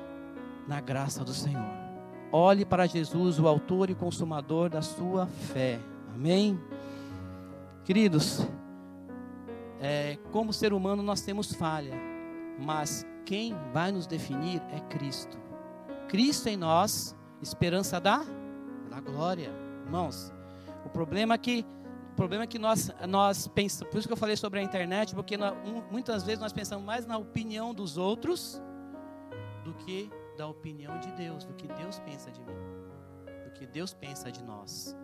na 0.66 0.80
graça 0.80 1.25
do 1.25 1.35
Senhor. 1.35 1.85
olhe 2.33 2.64
para 2.64 2.87
Jesus, 2.87 3.38
o 3.38 3.47
autor 3.47 3.90
e 3.90 3.94
consumador 3.94 4.68
da 4.68 4.83
sua 4.83 5.26
fé. 5.26 5.78
Amém? 6.12 6.59
Queridos, 7.85 8.44
é, 9.80 10.18
como 10.33 10.52
ser 10.52 10.73
humano 10.73 11.02
nós 11.02 11.21
temos 11.21 11.52
falha, 11.52 11.94
mas 12.59 13.06
quem 13.25 13.54
vai 13.73 13.92
nos 13.92 14.06
definir 14.06 14.61
é 14.73 14.80
Cristo. 14.80 15.44
Cristo 16.14 16.49
em 16.49 16.56
nós, 16.56 17.12
esperança 17.42 17.99
da, 17.99 18.25
da 18.88 19.00
glória. 19.00 19.50
Irmãos, 19.85 20.33
o 20.87 20.88
problema 20.88 21.35
é 21.35 21.38
que 21.38 21.66
o 22.12 22.14
problema 22.14 22.44
é 22.44 22.47
que 22.47 22.56
nós, 22.56 22.88
nós 23.09 23.49
pensamos, 23.49 23.90
por 23.90 23.99
isso 23.99 24.06
que 24.06 24.12
eu 24.12 24.16
falei 24.16 24.37
sobre 24.37 24.61
a 24.61 24.62
internet, 24.62 25.12
porque 25.12 25.37
nós, 25.37 25.52
muitas 25.90 26.23
vezes 26.23 26.38
nós 26.38 26.52
pensamos 26.52 26.85
mais 26.85 27.04
na 27.04 27.18
opinião 27.18 27.75
dos 27.75 27.99
outros 27.99 28.62
do 29.64 29.75
que 29.75 30.09
da 30.38 30.47
opinião 30.47 31.00
de 31.00 31.11
Deus, 31.14 31.44
do 31.44 31.54
que 31.54 31.66
Deus 31.66 31.99
pensa 31.99 32.30
de 32.30 32.40
mim, 32.42 32.54
do 33.47 33.50
que 33.50 33.66
Deus 33.66 33.92
pensa 33.92 34.30
de 34.30 34.40
nós. 34.44 34.97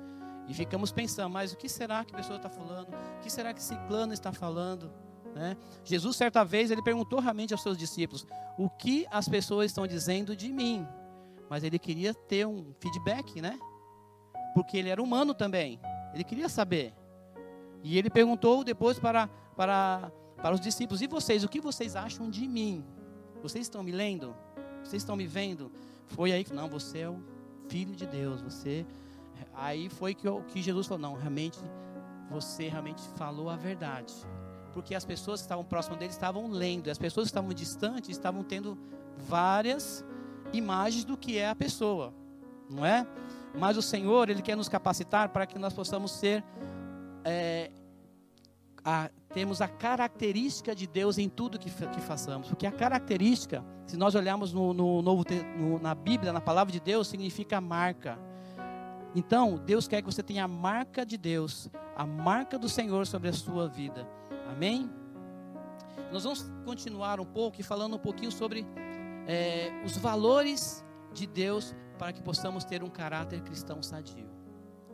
E 0.46 0.54
ficamos 0.54 0.92
pensando, 0.92 1.30
mas 1.30 1.52
o 1.52 1.56
que 1.56 1.68
será 1.68 2.04
que 2.04 2.14
a 2.14 2.18
pessoa 2.18 2.36
está 2.36 2.48
falando? 2.48 2.94
O 3.16 3.18
que 3.20 3.30
será 3.30 3.52
que 3.52 3.58
esse 3.58 3.76
plano 3.88 4.12
está 4.12 4.32
falando? 4.32 4.88
Né? 5.34 5.56
Jesus, 5.82 6.16
certa 6.16 6.44
vez, 6.44 6.70
ele 6.70 6.82
perguntou 6.82 7.18
realmente 7.18 7.52
aos 7.52 7.64
seus 7.64 7.76
discípulos: 7.76 8.24
o 8.56 8.70
que 8.70 9.08
as 9.10 9.28
pessoas 9.28 9.66
estão 9.66 9.88
dizendo 9.88 10.36
de 10.36 10.52
mim? 10.52 10.86
Mas 11.50 11.64
ele 11.64 11.78
queria 11.78 12.14
ter 12.14 12.46
um 12.46 12.72
feedback, 12.78 13.42
né? 13.42 13.58
Porque 14.54 14.78
ele 14.78 14.88
era 14.88 15.02
humano 15.02 15.34
também. 15.34 15.78
Ele 16.14 16.24
queria 16.24 16.48
saber. 16.48 16.94
E 17.82 17.98
ele 17.98 18.08
perguntou 18.08 18.64
depois 18.64 18.98
para, 18.98 19.28
para, 19.56 20.10
para 20.36 20.54
os 20.54 20.60
discípulos: 20.60 21.02
e 21.02 21.06
vocês, 21.06 21.44
o 21.44 21.48
que 21.48 21.60
vocês 21.60 21.94
acham 21.96 22.30
de 22.30 22.48
mim? 22.48 22.84
Vocês 23.42 23.66
estão 23.66 23.82
me 23.82 23.90
lendo? 23.90 24.34
Vocês 24.82 25.02
estão 25.02 25.16
me 25.16 25.26
vendo? 25.26 25.70
Foi 26.06 26.32
aí 26.32 26.44
que, 26.44 26.54
não, 26.54 26.68
você 26.68 27.00
é 27.00 27.08
o 27.10 27.20
filho 27.68 27.94
de 27.94 28.06
Deus. 28.06 28.40
Você 28.40 28.86
Aí 29.54 29.88
foi 29.88 30.14
que, 30.14 30.26
eu, 30.26 30.42
que 30.48 30.62
Jesus 30.62 30.86
falou: 30.86 31.00
não, 31.00 31.14
realmente, 31.14 31.58
você 32.30 32.68
realmente 32.68 33.02
falou 33.16 33.50
a 33.50 33.56
verdade. 33.56 34.14
Porque 34.72 34.94
as 34.94 35.04
pessoas 35.04 35.40
que 35.40 35.46
estavam 35.46 35.64
próximas 35.64 35.98
dele 35.98 36.12
estavam 36.12 36.48
lendo, 36.48 36.90
as 36.90 36.98
pessoas 36.98 37.26
que 37.26 37.30
estavam 37.30 37.52
distantes 37.52 38.10
estavam 38.10 38.44
tendo 38.44 38.78
várias 39.16 40.04
imagens 40.52 41.04
do 41.04 41.16
que 41.16 41.38
é 41.38 41.48
a 41.48 41.54
pessoa, 41.54 42.12
não 42.68 42.84
é? 42.84 43.06
Mas 43.58 43.76
o 43.76 43.82
Senhor, 43.82 44.28
Ele 44.28 44.42
quer 44.42 44.56
nos 44.56 44.68
capacitar 44.68 45.28
para 45.30 45.46
que 45.46 45.58
nós 45.58 45.72
possamos 45.72 46.12
ser, 46.12 46.44
é, 47.24 47.70
a, 48.84 49.10
temos 49.32 49.60
a 49.60 49.68
característica 49.68 50.74
de 50.74 50.86
Deus 50.86 51.18
em 51.18 51.28
tudo 51.28 51.58
que, 51.58 51.70
que 51.70 52.00
façamos. 52.00 52.48
Porque 52.48 52.66
a 52.66 52.72
característica, 52.72 53.64
se 53.86 53.96
nós 53.96 54.14
olharmos 54.14 54.52
no, 54.52 54.72
no 54.72 55.02
novo, 55.02 55.24
no, 55.56 55.78
na 55.78 55.94
Bíblia, 55.94 56.32
na 56.32 56.40
palavra 56.40 56.72
de 56.72 56.80
Deus, 56.80 57.08
significa 57.08 57.60
marca. 57.60 58.18
Então, 59.14 59.56
Deus 59.56 59.88
quer 59.88 60.02
que 60.02 60.06
você 60.06 60.22
tenha 60.22 60.44
a 60.44 60.48
marca 60.48 61.04
de 61.04 61.16
Deus, 61.16 61.68
a 61.96 62.06
marca 62.06 62.58
do 62.58 62.68
Senhor 62.68 63.06
sobre 63.06 63.28
a 63.28 63.32
sua 63.32 63.68
vida. 63.68 64.08
Amém? 64.48 64.88
Nós 66.12 66.24
vamos 66.24 66.50
continuar 66.64 67.20
um 67.20 67.24
pouco 67.24 67.60
e 67.60 67.64
falando 67.64 67.94
um 67.96 67.98
pouquinho 67.98 68.32
sobre 68.32 68.66
é, 69.26 69.70
os 69.84 69.96
valores 69.96 70.84
de 71.12 71.26
Deus 71.26 71.74
para 71.98 72.12
que 72.12 72.22
possamos 72.22 72.64
ter 72.64 72.82
um 72.82 72.90
caráter 72.90 73.42
cristão 73.42 73.82
sadio. 73.82 74.28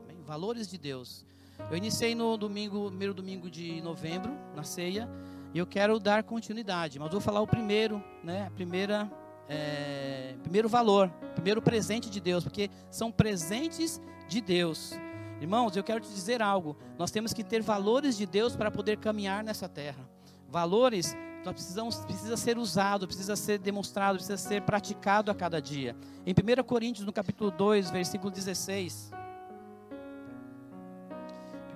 Amém? 0.02 0.22
Valores 0.22 0.68
de 0.68 0.78
Deus. 0.78 1.24
Eu 1.70 1.76
iniciei 1.76 2.14
no 2.14 2.36
domingo, 2.36 2.88
primeiro 2.88 3.14
domingo 3.14 3.50
de 3.50 3.80
novembro, 3.80 4.32
na 4.54 4.62
ceia, 4.62 5.08
e 5.54 5.58
eu 5.58 5.66
quero 5.66 5.98
dar 5.98 6.22
continuidade, 6.22 6.98
mas 6.98 7.10
vou 7.10 7.20
falar 7.20 7.40
o 7.40 7.46
primeiro, 7.46 8.02
né? 8.22 8.46
A 8.46 8.50
primeira 8.50 9.10
é, 9.48 10.34
primeiro 10.42 10.68
valor, 10.68 11.08
primeiro 11.34 11.62
presente 11.62 12.10
de 12.10 12.20
Deus, 12.20 12.44
porque 12.44 12.70
são 12.90 13.10
presentes 13.10 14.00
de 14.28 14.40
Deus. 14.40 14.92
Irmãos, 15.40 15.76
eu 15.76 15.84
quero 15.84 16.00
te 16.00 16.08
dizer 16.08 16.42
algo. 16.42 16.76
Nós 16.98 17.10
temos 17.10 17.32
que 17.32 17.44
ter 17.44 17.62
valores 17.62 18.16
de 18.16 18.26
Deus 18.26 18.56
para 18.56 18.70
poder 18.70 18.96
caminhar 18.98 19.44
nessa 19.44 19.68
terra. 19.68 20.08
Valores 20.48 21.14
nós 21.46 21.54
precisamos 21.54 21.96
precisa 21.98 22.36
ser 22.36 22.58
usado, 22.58 23.06
precisa 23.06 23.36
ser 23.36 23.58
demonstrado, 23.58 24.16
precisa 24.16 24.36
ser 24.36 24.62
praticado 24.62 25.30
a 25.30 25.34
cada 25.34 25.62
dia. 25.62 25.96
Em 26.26 26.32
1 26.32 26.64
Coríntios, 26.64 27.06
no 27.06 27.12
capítulo 27.12 27.52
2, 27.52 27.92
versículo 27.92 28.32
16. 28.32 29.12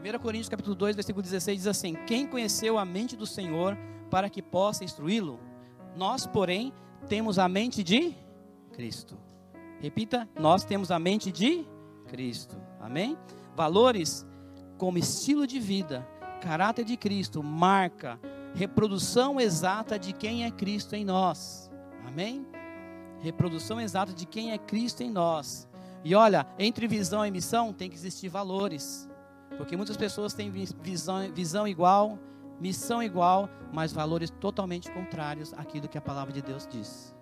1 0.03 0.19
Coríntios, 0.19 0.49
capítulo 0.49 0.75
2, 0.75 0.97
versículo 0.97 1.23
16 1.23 1.59
diz 1.59 1.67
assim: 1.69 1.95
Quem 2.05 2.27
conheceu 2.27 2.79
a 2.79 2.85
mente 2.85 3.15
do 3.15 3.27
Senhor 3.27 3.79
para 4.11 4.29
que 4.29 4.43
possa 4.43 4.83
instruí-lo? 4.83 5.39
Nós, 5.95 6.27
porém, 6.27 6.73
temos 7.09 7.39
a 7.39 7.49
mente 7.49 7.85
de 7.85 8.13
Cristo. 8.73 9.17
Repita, 9.79 10.29
nós 10.37 10.65
temos 10.65 10.91
a 10.91 10.99
mente 10.99 11.31
de 11.31 11.65
Cristo. 12.09 12.57
Amém? 12.81 13.17
Valores 13.55 14.27
como 14.77 14.99
estilo 14.99 15.47
de 15.47 15.61
vida, 15.61 16.05
caráter 16.41 16.85
de 16.85 16.97
Cristo, 16.97 17.41
marca, 17.41 18.19
reprodução 18.55 19.41
exata 19.41 19.99
de 19.99 20.13
quem 20.13 20.45
é 20.45 20.51
Cristo 20.51 20.95
em 20.95 21.05
nós. 21.05 21.71
Amém? 22.07 22.47
Reprodução 23.21 23.81
exata 23.81 24.13
de 24.13 24.27
quem 24.27 24.53
é 24.53 24.59
Cristo 24.59 25.03
em 25.03 25.11
nós. 25.11 25.69
E 26.03 26.15
olha, 26.15 26.47
entre 26.59 26.87
visão 26.87 27.25
e 27.25 27.31
missão 27.31 27.73
tem 27.73 27.91
que 27.91 27.97
existir 27.97 28.29
valores. 28.29 29.09
Porque 29.57 29.77
muitas 29.77 29.97
pessoas 29.97 30.33
têm 30.33 30.51
visão, 30.51 31.31
visão 31.33 31.69
igual, 31.69 32.19
missão 32.61 33.03
igual, 33.03 33.49
mas 33.73 33.93
valores 33.93 34.31
totalmente 34.31 34.91
contrários 34.91 35.53
àquilo 35.55 35.89
que 35.89 35.99
a 35.99 36.01
palavra 36.01 36.33
de 36.33 36.41
Deus 36.41 36.67
diz. 36.67 37.15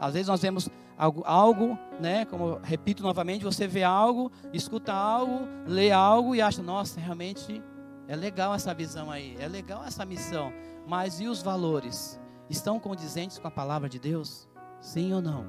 Às 0.00 0.14
vezes 0.14 0.28
nós 0.28 0.40
vemos 0.40 0.68
algo, 0.96 1.22
algo, 1.24 1.78
né? 2.00 2.24
Como 2.24 2.58
repito 2.62 3.02
novamente, 3.02 3.44
você 3.44 3.66
vê 3.66 3.82
algo, 3.82 4.30
escuta 4.52 4.92
algo, 4.92 5.46
lê 5.66 5.90
algo 5.90 6.34
e 6.34 6.40
acha, 6.40 6.62
nossa, 6.62 7.00
realmente 7.00 7.62
é 8.08 8.16
legal 8.16 8.54
essa 8.54 8.74
visão 8.74 9.10
aí, 9.10 9.36
é 9.38 9.48
legal 9.48 9.84
essa 9.84 10.04
missão. 10.04 10.52
Mas 10.86 11.20
e 11.20 11.28
os 11.28 11.42
valores? 11.42 12.20
Estão 12.50 12.78
condizentes 12.78 13.38
com 13.38 13.48
a 13.48 13.50
palavra 13.50 13.88
de 13.88 13.98
Deus? 13.98 14.48
Sim 14.80 15.12
ou 15.12 15.22
não? 15.22 15.46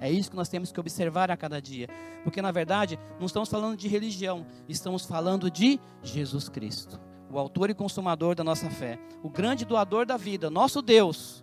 É 0.00 0.10
isso 0.10 0.30
que 0.30 0.36
nós 0.36 0.48
temos 0.48 0.72
que 0.72 0.80
observar 0.80 1.30
a 1.30 1.36
cada 1.36 1.60
dia. 1.60 1.88
Porque 2.24 2.42
na 2.42 2.50
verdade, 2.50 2.98
não 3.18 3.26
estamos 3.26 3.48
falando 3.48 3.76
de 3.76 3.88
religião, 3.88 4.44
estamos 4.68 5.06
falando 5.06 5.50
de 5.50 5.80
Jesus 6.02 6.48
Cristo 6.48 7.00
o 7.32 7.38
autor 7.38 7.70
e 7.70 7.74
consumador 7.74 8.34
da 8.34 8.44
nossa 8.44 8.68
fé, 8.68 8.98
o 9.22 9.30
grande 9.30 9.64
doador 9.64 10.04
da 10.04 10.18
vida, 10.18 10.50
nosso 10.50 10.82
Deus. 10.82 11.42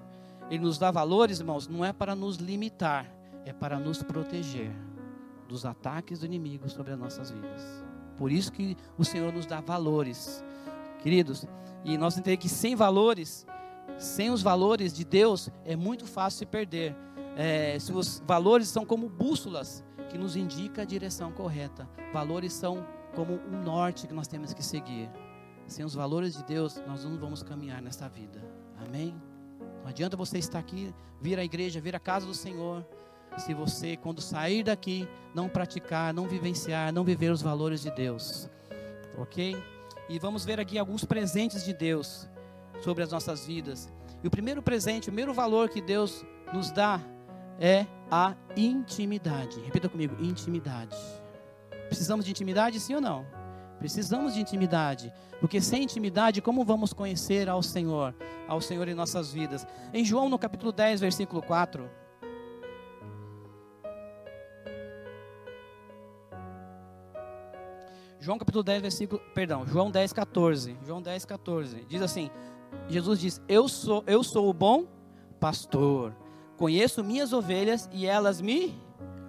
Ele 0.49 0.63
nos 0.63 0.77
dá 0.77 0.91
valores, 0.91 1.39
irmãos, 1.39 1.67
não 1.67 1.83
é 1.83 1.91
para 1.91 2.15
nos 2.15 2.37
limitar, 2.37 3.11
é 3.43 3.51
para 3.51 3.79
nos 3.79 4.03
proteger 4.03 4.71
dos 5.47 5.65
ataques 5.65 6.19
do 6.19 6.27
inimigo 6.27 6.69
sobre 6.69 6.93
as 6.93 6.99
nossas 6.99 7.31
vidas. 7.31 7.88
Por 8.19 8.33
isso 8.33 8.51
que 8.51 8.75
o 8.97 9.05
Senhor 9.05 9.31
nos 9.31 9.45
dá 9.45 9.61
valores, 9.61 10.43
queridos. 11.01 11.45
E 11.85 11.97
nós 11.97 12.17
entendemos 12.17 12.43
que 12.43 12.49
sem 12.49 12.75
valores, 12.75 13.47
sem 13.97 14.29
os 14.29 14.41
valores 14.41 14.93
de 14.93 15.05
Deus, 15.05 15.49
é 15.63 15.73
muito 15.73 16.05
fácil 16.05 16.39
se 16.39 16.45
perder. 16.45 16.93
É, 17.37 17.79
se 17.79 17.93
os 17.93 18.21
valores 18.27 18.67
são 18.67 18.85
como 18.85 19.07
bússolas 19.07 19.81
que 20.09 20.17
nos 20.17 20.35
indica 20.35 20.81
a 20.81 20.85
direção 20.85 21.31
correta. 21.31 21.87
Valores 22.11 22.51
são 22.51 22.85
como 23.15 23.35
um 23.35 23.63
norte 23.63 24.05
que 24.05 24.13
nós 24.13 24.27
temos 24.27 24.53
que 24.53 24.63
seguir. 24.63 25.09
Sem 25.65 25.85
os 25.85 25.93
valores 25.93 26.35
de 26.35 26.43
Deus, 26.43 26.81
nós 26.85 27.05
não 27.05 27.17
vamos 27.17 27.41
caminhar 27.41 27.81
nesta 27.81 28.09
vida. 28.09 28.43
Amém? 28.85 29.15
Não 29.81 29.87
adianta 29.87 30.17
você 30.17 30.37
estar 30.37 30.59
aqui, 30.59 30.93
vir 31.21 31.39
à 31.39 31.43
igreja, 31.45 31.79
vir 31.79 31.95
à 31.95 31.99
casa 31.99 32.25
do 32.25 32.33
Senhor, 32.33 32.85
se 33.37 33.53
você, 33.53 33.95
quando 33.95 34.21
sair 34.21 34.63
daqui, 34.63 35.07
não 35.33 35.47
praticar, 35.47 36.13
não 36.13 36.27
vivenciar, 36.27 36.91
não 36.93 37.03
viver 37.03 37.31
os 37.31 37.41
valores 37.41 37.81
de 37.81 37.91
Deus. 37.91 38.49
Ok? 39.17 39.55
E 40.09 40.19
vamos 40.19 40.43
ver 40.43 40.59
aqui 40.59 40.77
alguns 40.77 41.05
presentes 41.05 41.63
de 41.63 41.73
Deus 41.73 42.27
sobre 42.81 43.03
as 43.03 43.11
nossas 43.11 43.45
vidas. 43.45 43.89
E 44.23 44.27
o 44.27 44.31
primeiro 44.31 44.61
presente, 44.61 45.03
o 45.03 45.11
primeiro 45.11 45.33
valor 45.33 45.69
que 45.69 45.81
Deus 45.81 46.25
nos 46.53 46.71
dá 46.71 46.99
é 47.59 47.85
a 48.09 48.35
intimidade. 48.55 49.59
Repita 49.61 49.87
comigo: 49.87 50.15
intimidade. 50.23 50.95
Precisamos 51.87 52.25
de 52.25 52.31
intimidade, 52.31 52.79
sim 52.79 52.95
ou 52.95 53.01
não? 53.01 53.25
Precisamos 53.79 54.33
de 54.33 54.41
intimidade, 54.41 55.11
porque 55.39 55.61
sem 55.61 55.83
intimidade, 55.83 56.41
como 56.41 56.65
vamos 56.65 56.91
conhecer 56.91 57.47
ao 57.47 57.63
Senhor, 57.63 58.13
ao 58.47 58.59
Senhor 58.59 58.87
em 58.89 58.93
nossas 58.93 59.31
vidas? 59.31 59.65
Em 59.93 60.03
João, 60.03 60.27
no 60.27 60.37
capítulo 60.37 60.71
10, 60.71 60.99
versículo 60.99 61.41
4. 61.41 61.89
João 68.29 68.37
capítulo 68.37 68.63
10, 68.63 68.81
versículo, 68.83 69.19
perdão, 69.33 69.65
João 69.65 69.89
10, 69.89 70.13
14. 70.13 70.77
João 70.85 71.01
10, 71.01 71.25
14. 71.25 71.83
Diz 71.89 71.99
assim: 71.99 72.29
Jesus 72.87 73.19
diz: 73.19 73.41
Eu 73.47 73.67
sou, 73.67 74.03
eu 74.05 74.23
sou 74.23 74.47
o 74.47 74.53
bom 74.53 74.85
pastor. 75.39 76.15
Conheço 76.55 77.03
minhas 77.03 77.33
ovelhas 77.33 77.89
e 77.91 78.05
elas 78.05 78.39
me 78.39 78.79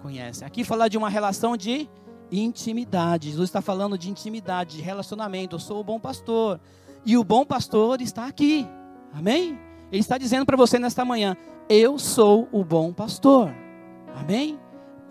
conhecem. 0.03 0.45
Aqui 0.45 0.63
fala 0.63 0.87
de 0.87 0.99
uma 0.99 1.09
relação 1.09 1.57
de 1.57 1.89
intimidade. 2.31 3.29
Jesus 3.29 3.49
está 3.49 3.59
falando 3.59 3.97
de 3.97 4.07
intimidade, 4.07 4.77
de 4.77 4.83
relacionamento. 4.83 5.55
Eu 5.55 5.59
sou 5.59 5.79
o 5.79 5.83
bom 5.83 5.99
pastor. 5.99 6.61
E 7.03 7.17
o 7.17 7.23
bom 7.23 7.43
pastor 7.43 8.01
está 8.01 8.27
aqui. 8.27 8.67
Amém? 9.11 9.57
Ele 9.91 9.99
está 9.99 10.15
dizendo 10.15 10.45
para 10.45 10.55
você 10.55 10.77
nesta 10.77 11.03
manhã: 11.03 11.35
Eu 11.67 11.97
sou 11.97 12.47
o 12.51 12.63
bom 12.63 12.93
pastor. 12.93 13.51
Amém? 14.15 14.59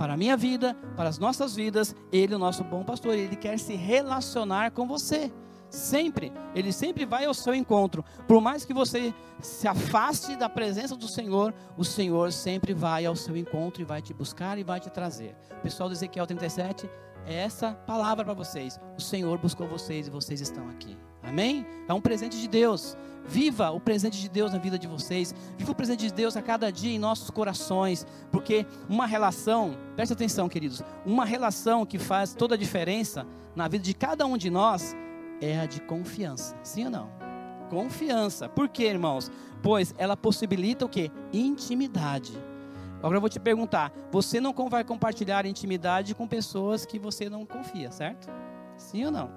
Para 0.01 0.15
a 0.15 0.17
minha 0.17 0.35
vida, 0.35 0.75
para 0.97 1.11
as 1.11 1.19
nossas 1.19 1.55
vidas. 1.55 1.95
Ele, 2.11 2.35
o 2.35 2.39
nosso 2.39 2.65
bom 2.65 2.83
pastor, 2.83 3.13
ele 3.13 3.37
quer 3.37 3.59
se 3.59 3.75
relacionar 3.75 4.71
com 4.71 4.89
você. 4.89 5.31
Sempre, 5.69 6.33
ele 6.55 6.73
sempre 6.73 7.05
vai 7.05 7.27
ao 7.27 7.35
seu 7.35 7.55
encontro. 7.55 8.03
Por 8.27 8.41
mais 8.41 8.65
que 8.65 8.73
você 8.73 9.13
se 9.43 9.69
afaste 9.69 10.37
da 10.37 10.49
presença 10.49 10.97
do 10.97 11.07
Senhor, 11.07 11.53
o 11.77 11.85
Senhor 11.85 12.33
sempre 12.33 12.73
vai 12.73 13.05
ao 13.05 13.15
seu 13.15 13.37
encontro 13.37 13.83
e 13.83 13.85
vai 13.85 14.01
te 14.01 14.15
buscar 14.15 14.57
e 14.57 14.65
vai 14.65 14.81
te 14.81 14.89
trazer. 14.89 15.37
Pessoal 15.63 15.91
do 15.91 15.95
Ezequiel 15.95 16.27
37, 16.27 16.89
é 17.27 17.35
essa 17.35 17.73
palavra 17.87 18.25
para 18.25 18.33
vocês. 18.33 18.81
O 18.97 19.03
Senhor 19.03 19.37
buscou 19.37 19.69
vocês 19.69 20.07
e 20.07 20.11
vocês 20.11 20.41
estão 20.41 20.67
aqui. 20.71 20.97
Amém? 21.23 21.67
É 21.87 21.93
um 21.93 22.01
presente 22.01 22.41
de 22.41 22.49
Deus. 22.49 22.97
Viva 23.31 23.71
o 23.71 23.79
presente 23.79 24.21
de 24.21 24.29
Deus 24.29 24.53
na 24.53 24.59
vida 24.59 24.77
de 24.77 24.89
vocês. 24.89 25.33
Viva 25.57 25.71
o 25.71 25.75
presente 25.75 26.01
de 26.01 26.13
Deus 26.13 26.37
a 26.37 26.43
cada 26.43 26.73
dia 26.73 26.93
em 26.93 26.99
nossos 26.99 27.31
corações. 27.31 28.05
Porque 28.33 28.67
uma 28.89 29.07
relação, 29.07 29.79
preste 29.95 30.13
atenção, 30.13 30.49
queridos, 30.49 30.83
uma 31.07 31.25
relação 31.25 31.87
que 31.87 31.97
faz 31.97 32.35
toda 32.35 32.57
a 32.57 32.59
diferença 32.59 33.25
na 33.55 33.69
vida 33.69 33.85
de 33.85 33.95
cada 33.95 34.27
um 34.27 34.37
de 34.37 34.51
nós 34.51 34.97
é 35.41 35.61
a 35.61 35.67
de 35.67 35.81
confiança. 35.81 36.57
Sim 36.65 36.87
ou 36.87 36.91
não? 36.91 37.09
Confiança. 37.71 38.49
Por 38.49 38.69
quê, 38.69 38.87
irmãos? 38.89 39.31
Pois 39.63 39.95
ela 39.97 40.17
possibilita 40.17 40.85
o 40.85 40.89
que? 40.89 41.09
Intimidade. 41.33 42.33
Agora 42.99 43.17
eu 43.17 43.21
vou 43.21 43.31
te 43.31 43.39
perguntar: 43.39 43.93
você 44.11 44.41
não 44.41 44.53
vai 44.69 44.83
compartilhar 44.83 45.47
intimidade 45.47 46.17
com 46.17 46.27
pessoas 46.27 46.85
que 46.85 46.99
você 46.99 47.31
não 47.31 47.47
confia, 47.47 47.93
certo? 47.93 48.29
Sim 48.77 49.05
ou 49.05 49.13
não? 49.13 49.31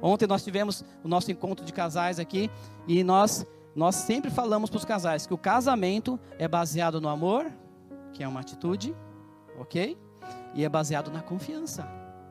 Ontem 0.00 0.26
nós 0.26 0.44
tivemos 0.44 0.84
o 1.02 1.08
nosso 1.08 1.30
encontro 1.30 1.64
de 1.64 1.72
casais 1.72 2.18
aqui 2.18 2.50
e 2.86 3.02
nós 3.02 3.46
nós 3.76 3.94
sempre 3.94 4.30
falamos 4.30 4.70
para 4.70 4.78
os 4.78 4.86
casais 4.86 5.26
que 5.26 5.34
o 5.34 5.38
casamento 5.38 6.18
é 6.38 6.48
baseado 6.48 6.98
no 6.98 7.10
amor, 7.10 7.52
que 8.14 8.22
é 8.24 8.28
uma 8.28 8.40
atitude, 8.40 8.96
ok? 9.58 9.98
E 10.54 10.64
é 10.64 10.68
baseado 10.68 11.10
na 11.10 11.20
confiança, 11.20 11.86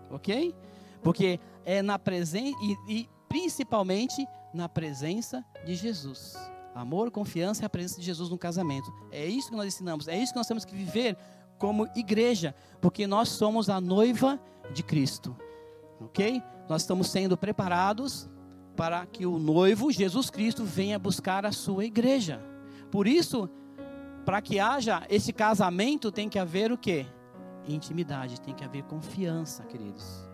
ok? 0.09 0.55
Porque 1.03 1.39
é 1.63 1.83
na 1.83 1.99
presença 1.99 2.57
e, 2.63 2.77
e 2.87 3.09
principalmente 3.29 4.27
na 4.51 4.67
presença 4.67 5.45
de 5.63 5.75
Jesus. 5.75 6.35
Amor, 6.73 7.11
confiança 7.11 7.61
e 7.61 7.65
a 7.65 7.69
presença 7.69 7.99
de 7.99 8.05
Jesus 8.07 8.27
no 8.27 8.39
casamento. 8.39 8.91
É 9.11 9.23
isso 9.23 9.49
que 9.49 9.55
nós 9.55 9.67
ensinamos, 9.67 10.07
é 10.07 10.17
isso 10.17 10.33
que 10.33 10.39
nós 10.39 10.47
temos 10.47 10.65
que 10.65 10.75
viver 10.75 11.15
como 11.59 11.87
igreja, 11.95 12.55
porque 12.81 13.05
nós 13.05 13.29
somos 13.29 13.69
a 13.69 13.79
noiva 13.79 14.39
de 14.73 14.81
Cristo. 14.81 15.35
OK? 16.01 16.41
Nós 16.67 16.81
estamos 16.81 17.09
sendo 17.09 17.37
preparados 17.37 18.29
para 18.75 19.05
que 19.05 19.25
o 19.25 19.37
noivo 19.37 19.91
Jesus 19.91 20.29
Cristo 20.29 20.63
venha 20.63 20.99
buscar 20.99 21.45
a 21.45 21.51
sua 21.51 21.85
igreja. 21.85 22.41
Por 22.91 23.07
isso, 23.07 23.49
para 24.25 24.41
que 24.41 24.59
haja 24.59 25.03
esse 25.09 25.31
casamento 25.31 26.11
tem 26.11 26.27
que 26.27 26.39
haver 26.39 26.71
o 26.71 26.77
quê? 26.77 27.05
Intimidade, 27.67 28.41
tem 28.41 28.53
que 28.53 28.63
haver 28.63 28.83
confiança, 28.83 29.63
queridos. 29.63 30.27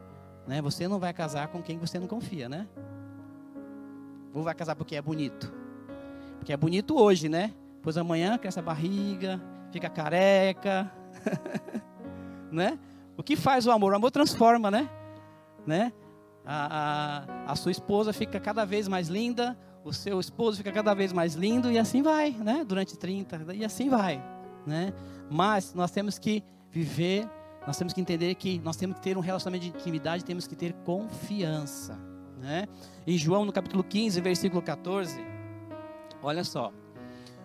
Né? 0.47 0.61
Você 0.61 0.87
não 0.87 0.99
vai 0.99 1.13
casar 1.13 1.49
com 1.49 1.61
quem 1.61 1.77
você 1.77 1.99
não 1.99 2.07
confia, 2.07 2.49
né? 2.49 2.67
Ou 4.33 4.43
vai 4.43 4.55
casar 4.55 4.75
porque 4.75 4.95
é 4.95 5.01
bonito? 5.01 5.53
Porque 6.39 6.53
é 6.53 6.57
bonito 6.57 6.97
hoje, 6.97 7.29
né? 7.29 7.53
Pois 7.83 7.97
amanhã 7.97 8.37
cresce 8.37 8.59
a 8.59 8.61
barriga, 8.61 9.41
fica 9.71 9.89
careca, 9.89 10.91
né? 12.51 12.79
O 13.17 13.23
que 13.23 13.35
faz 13.35 13.67
o 13.67 13.71
amor? 13.71 13.93
O 13.93 13.95
amor 13.95 14.11
transforma, 14.11 14.71
né? 14.71 14.89
né? 15.65 15.93
A, 16.45 17.45
a, 17.45 17.51
a, 17.51 17.55
sua 17.55 17.71
esposa 17.71 18.11
fica 18.11 18.39
cada 18.39 18.65
vez 18.65 18.87
mais 18.87 19.07
linda, 19.07 19.57
o 19.83 19.93
seu 19.93 20.19
esposo 20.19 20.57
fica 20.57 20.71
cada 20.71 20.93
vez 20.93 21.13
mais 21.13 21.35
lindo 21.35 21.71
e 21.71 21.77
assim 21.77 22.01
vai, 22.01 22.31
né? 22.31 22.63
Durante 22.67 22.97
30 22.97 23.53
e 23.53 23.63
assim 23.63 23.89
vai, 23.89 24.23
né? 24.65 24.93
Mas 25.29 25.73
nós 25.73 25.91
temos 25.91 26.17
que 26.17 26.43
viver, 26.69 27.29
nós 27.65 27.77
temos 27.77 27.93
que 27.93 28.01
entender 28.01 28.33
que 28.35 28.59
nós 28.59 28.75
temos 28.75 28.95
que 28.97 29.01
ter 29.01 29.17
um 29.17 29.21
relacionamento 29.21 29.65
de 29.65 29.77
intimidade, 29.77 30.25
temos 30.25 30.47
que 30.47 30.55
ter 30.55 30.73
confiança. 30.85 31.97
Né? 32.39 32.67
Em 33.05 33.17
João, 33.17 33.45
no 33.45 33.51
capítulo 33.51 33.83
15, 33.83 34.19
versículo 34.19 34.61
14, 34.63 35.23
olha 36.23 36.43
só. 36.43 36.73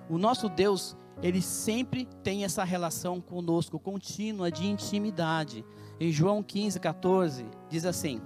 O 0.08 0.16
nosso 0.16 0.48
Deus, 0.48 0.96
ele 1.22 1.42
sempre 1.42 2.06
tem 2.22 2.44
essa 2.44 2.64
relação 2.64 3.20
conosco, 3.20 3.78
contínua 3.78 4.50
de 4.50 4.66
intimidade. 4.66 5.64
Em 6.00 6.10
João 6.10 6.42
15, 6.42 6.80
14, 6.80 7.44
diz 7.68 7.84
assim: 7.84 8.20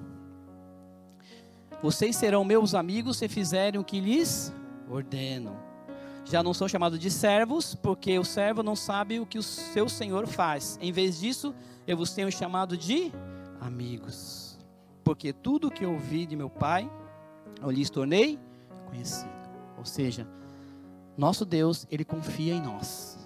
Vocês 1.82 2.16
serão 2.16 2.44
meus 2.44 2.74
amigos 2.74 3.16
se 3.16 3.28
fizerem 3.28 3.80
o 3.80 3.84
que 3.84 4.00
lhes 4.00 4.52
ordeno. 4.88 5.56
Já 6.24 6.42
não 6.42 6.52
sou 6.52 6.68
chamado 6.68 6.98
de 6.98 7.10
servos, 7.10 7.74
porque 7.74 8.18
o 8.18 8.24
servo 8.24 8.62
não 8.62 8.76
sabe 8.76 9.18
o 9.18 9.26
que 9.26 9.38
o 9.38 9.42
seu 9.42 9.88
senhor 9.88 10.26
faz. 10.26 10.78
Em 10.80 10.92
vez 10.92 11.18
disso, 11.18 11.54
eu 11.86 11.96
vos 11.96 12.12
tenho 12.12 12.30
chamado 12.30 12.76
de 12.76 13.10
amigos 13.60 14.50
porque 15.10 15.32
tudo 15.32 15.72
que 15.72 15.84
ouvi 15.84 16.24
de 16.24 16.36
meu 16.36 16.48
Pai, 16.48 16.88
eu 17.60 17.68
lhes 17.68 17.90
tornei 17.90 18.38
conhecido. 18.88 19.28
Ou 19.76 19.84
seja, 19.84 20.24
nosso 21.16 21.44
Deus, 21.44 21.84
Ele 21.90 22.04
confia 22.04 22.54
em 22.54 22.60
nós. 22.60 23.18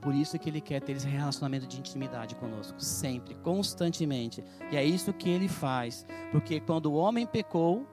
Por 0.00 0.14
isso 0.14 0.38
que 0.38 0.48
Ele 0.48 0.60
quer 0.60 0.80
ter 0.80 0.92
esse 0.92 1.08
relacionamento 1.08 1.66
de 1.66 1.76
intimidade 1.76 2.36
conosco, 2.36 2.80
sempre, 2.80 3.34
constantemente. 3.36 4.44
E 4.70 4.76
é 4.76 4.84
isso 4.84 5.12
que 5.12 5.28
Ele 5.28 5.48
faz. 5.48 6.06
Porque 6.30 6.60
quando 6.60 6.86
o 6.86 6.94
homem 6.94 7.26
pecou, 7.26 7.84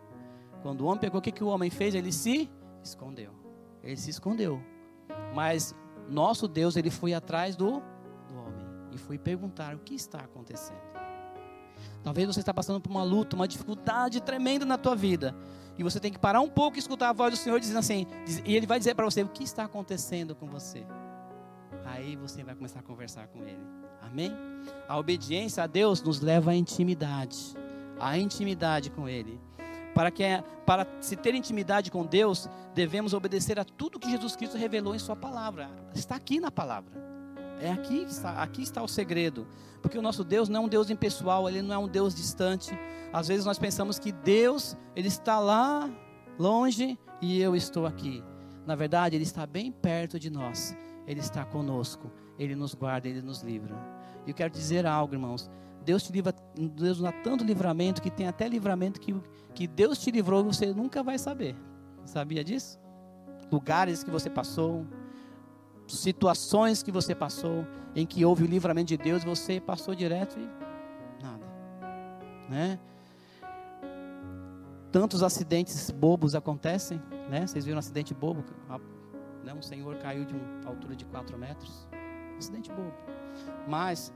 quando 0.62 0.82
o 0.82 0.86
homem 0.86 1.00
pecou, 1.00 1.20
o 1.20 1.22
que, 1.22 1.32
que 1.32 1.44
o 1.44 1.48
homem 1.48 1.70
fez? 1.70 1.96
Ele 1.96 2.12
se 2.12 2.50
escondeu. 2.84 3.34
Ele 3.84 3.98
se 3.98 4.10
escondeu. 4.10 4.62
Mas 5.34 5.76
nosso 6.08 6.48
Deus, 6.48 6.76
Ele 6.76 6.90
foi 6.90 7.14
atrás 7.14 7.56
do, 7.56 7.82
do 8.28 8.36
homem 8.38 8.66
e 8.92 8.98
foi 8.98 9.18
perguntar 9.18 9.76
o 9.76 9.80
que 9.80 9.96
está 9.96 10.20
acontecendo. 10.20 10.92
Talvez 12.04 12.28
você 12.28 12.40
está 12.40 12.54
passando 12.54 12.80
por 12.80 12.90
uma 12.90 13.04
luta, 13.04 13.36
uma 13.36 13.48
dificuldade 13.48 14.22
tremenda 14.22 14.66
na 14.66 14.78
tua 14.78 14.96
vida. 14.96 15.36
E 15.78 15.84
você 15.84 16.00
tem 16.00 16.12
que 16.12 16.20
parar 16.20 16.42
um 16.42 16.50
pouco 16.50 16.78
e 16.78 16.80
escutar 16.80 17.10
a 17.10 17.14
voz 17.14 17.34
do 17.34 17.38
Senhor 17.38 17.60
dizendo 17.60 17.80
assim, 17.80 18.06
e 18.46 18.56
Ele 18.56 18.68
vai 18.68 18.78
dizer 18.78 18.96
para 18.96 19.06
você 19.06 19.24
o 19.24 19.28
que 19.28 19.44
está 19.44 19.64
acontecendo 19.64 20.36
com 20.36 20.48
você. 20.48 20.86
Aí 21.86 22.16
você 22.16 22.44
vai 22.44 22.56
começar 22.56 22.80
a 22.80 22.84
conversar 22.84 23.28
com 23.28 23.40
Ele. 23.44 23.62
Amém? 24.02 24.32
A 24.88 24.98
obediência 24.98 25.64
a 25.64 25.68
Deus 25.68 26.02
nos 26.02 26.20
leva 26.20 26.52
à 26.52 26.56
intimidade, 26.56 27.56
à 28.00 28.18
intimidade 28.18 28.90
com 28.90 29.08
Ele. 29.08 29.40
Para, 29.94 30.10
que, 30.10 30.24
para 30.66 30.88
se 31.02 31.16
ter 31.16 31.36
intimidade 31.36 31.92
com 31.92 32.06
Deus, 32.06 32.50
devemos 32.74 33.14
obedecer 33.14 33.60
a 33.60 33.66
tudo 33.66 34.00
que 34.00 34.10
Jesus 34.10 34.36
Cristo 34.36 34.58
revelou 34.58 34.96
em 34.96 35.00
Sua 35.00 35.16
palavra. 35.16 35.70
Está 35.94 36.16
aqui 36.16 36.40
na 36.40 36.50
palavra. 36.50 37.02
É 37.62 37.72
aqui 37.72 38.06
que 38.06 38.12
está, 38.12 38.42
aqui 38.42 38.64
está 38.64 38.82
o 38.82 38.88
segredo. 38.88 39.48
Porque 39.82 39.98
o 39.98 40.02
nosso 40.02 40.24
Deus 40.24 40.50
não 40.50 40.62
é 40.62 40.66
um 40.66 40.70
Deus 40.70 40.90
impessoal, 40.90 41.48
ele 41.48 41.62
não 41.62 41.76
é 41.76 41.78
um 41.78 41.88
Deus 41.88 42.16
distante. 42.16 42.72
Às 43.14 43.28
vezes 43.28 43.46
nós 43.46 43.60
pensamos 43.60 44.00
que 44.00 44.12
Deus, 44.12 44.76
ele 44.96 45.08
está 45.08 45.40
lá 45.40 45.90
longe 46.40 46.98
e 47.22 47.40
eu 47.40 47.56
estou 47.56 47.86
aqui. 47.86 48.24
Na 48.66 48.76
verdade, 48.76 49.16
ele 49.16 49.24
está 49.24 49.46
bem 49.46 49.72
perto 49.72 50.20
de 50.20 50.30
nós. 50.30 50.76
Ele 51.06 51.20
está 51.20 51.44
conosco. 51.46 52.12
Ele 52.40 52.56
nos 52.56 52.74
guarda, 52.74 53.08
ele 53.08 53.22
nos 53.22 53.42
livra. 53.42 53.76
E 54.26 54.32
eu 54.32 54.36
quero 54.36 54.52
dizer 54.52 54.86
algo, 54.86 55.14
irmãos. 55.14 55.50
Deus 55.84 56.04
te 56.04 56.12
livra, 56.12 56.34
Deus 56.56 57.00
dá 57.00 57.12
tanto 57.12 57.44
livramento 57.44 58.02
que 58.02 58.10
tem 58.10 58.28
até 58.28 58.48
livramento 58.48 59.00
que, 59.00 59.16
que 59.54 59.68
Deus 59.68 59.98
te 60.00 60.12
livrou 60.12 60.42
e 60.42 60.44
você 60.44 60.68
nunca 60.68 61.02
vai 61.02 61.18
saber. 61.18 61.56
Sabia 62.06 62.44
disso? 62.44 62.80
Lugares 63.52 64.04
que 64.04 64.12
você 64.12 64.30
passou, 64.30 64.86
situações 65.88 66.82
que 66.84 66.92
você 66.92 67.14
passou, 67.14 67.66
em 67.96 68.06
que 68.06 68.24
houve 68.24 68.44
o 68.44 68.48
livramento 68.48 68.88
de 68.88 68.98
Deus, 68.98 69.24
você 69.24 69.60
passou 69.60 69.94
direto 69.94 70.38
e 70.40 71.24
nada, 71.24 71.46
né? 72.50 72.80
Tantos 74.92 75.24
acidentes 75.24 75.90
bobos 75.90 76.36
acontecem, 76.36 77.02
né? 77.30 77.48
Vocês 77.48 77.66
viram 77.66 77.78
um 77.78 77.80
acidente 77.80 78.14
bobo? 78.14 78.44
Né? 79.44 79.54
Um 79.54 79.62
senhor 79.62 79.96
caiu 79.98 80.26
de 80.26 80.34
uma 80.34 80.70
altura 80.70 80.96
de 80.96 81.06
4 81.06 81.38
metros. 81.38 81.88
acidente 82.38 82.70
bobo. 82.72 82.94
Mas 83.68 84.12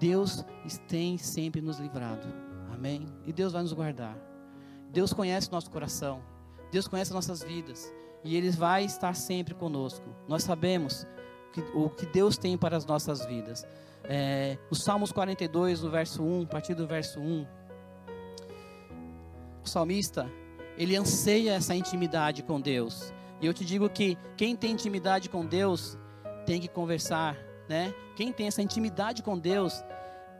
Deus 0.00 0.44
tem 0.88 1.18
sempre 1.18 1.60
nos 1.60 1.78
livrado. 1.78 2.26
Amém? 2.72 3.06
E 3.26 3.32
Deus 3.32 3.52
vai 3.52 3.62
nos 3.62 3.74
guardar. 3.74 4.16
Deus 4.90 5.12
conhece 5.12 5.52
nosso 5.52 5.70
coração. 5.70 6.22
Deus 6.72 6.88
conhece 6.88 7.12
nossas 7.12 7.42
vidas. 7.42 7.92
E 8.24 8.34
Ele 8.34 8.50
vai 8.50 8.84
estar 8.84 9.14
sempre 9.14 9.54
conosco. 9.54 10.08
Nós 10.26 10.42
sabemos 10.42 11.06
que, 11.52 11.60
o 11.74 11.90
que 11.90 12.06
Deus 12.06 12.38
tem 12.38 12.56
para 12.56 12.78
as 12.78 12.86
nossas 12.86 13.26
vidas. 13.26 13.66
É, 14.04 14.56
o 14.70 14.74
Salmos 14.74 15.12
42, 15.12 15.82
no 15.82 15.90
verso 15.90 16.22
1, 16.22 16.42
a 16.44 16.46
partir 16.46 16.74
do 16.74 16.86
verso 16.86 17.20
1, 17.20 17.46
o 19.62 19.68
salmista, 19.68 20.26
ele 20.78 20.96
anseia 20.96 21.52
essa 21.52 21.74
intimidade 21.74 22.42
com 22.42 22.58
Deus. 22.58 23.12
E 23.40 23.46
eu 23.46 23.52
te 23.52 23.66
digo 23.66 23.88
que 23.90 24.16
quem 24.36 24.56
tem 24.56 24.72
intimidade 24.72 25.28
com 25.28 25.44
Deus 25.44 25.98
tem 26.46 26.58
que 26.58 26.68
conversar, 26.68 27.36
né? 27.70 27.94
Quem 28.16 28.32
tem 28.32 28.48
essa 28.48 28.60
intimidade 28.60 29.22
com 29.22 29.38
Deus 29.38 29.84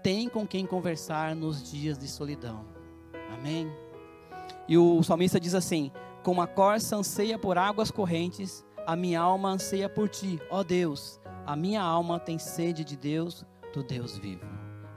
tem 0.02 0.28
com 0.28 0.44
quem 0.44 0.66
conversar 0.66 1.36
nos 1.36 1.62
dias 1.62 1.96
de 1.96 2.08
solidão. 2.08 2.64
Amém. 3.32 3.70
E 4.66 4.76
o 4.76 5.00
salmista 5.04 5.38
diz 5.38 5.54
assim: 5.54 5.92
Como 6.24 6.42
a 6.42 6.48
corça 6.48 6.96
anseia 6.96 7.38
por 7.38 7.56
águas 7.56 7.88
correntes, 7.88 8.64
a 8.84 8.96
minha 8.96 9.20
alma 9.20 9.50
anseia 9.50 9.88
por 9.88 10.08
ti, 10.08 10.40
ó 10.50 10.64
Deus. 10.64 11.20
A 11.46 11.54
minha 11.54 11.80
alma 11.80 12.18
tem 12.18 12.36
sede 12.36 12.82
de 12.82 12.96
Deus, 12.96 13.46
do 13.72 13.84
Deus 13.84 14.18
vivo. 14.18 14.44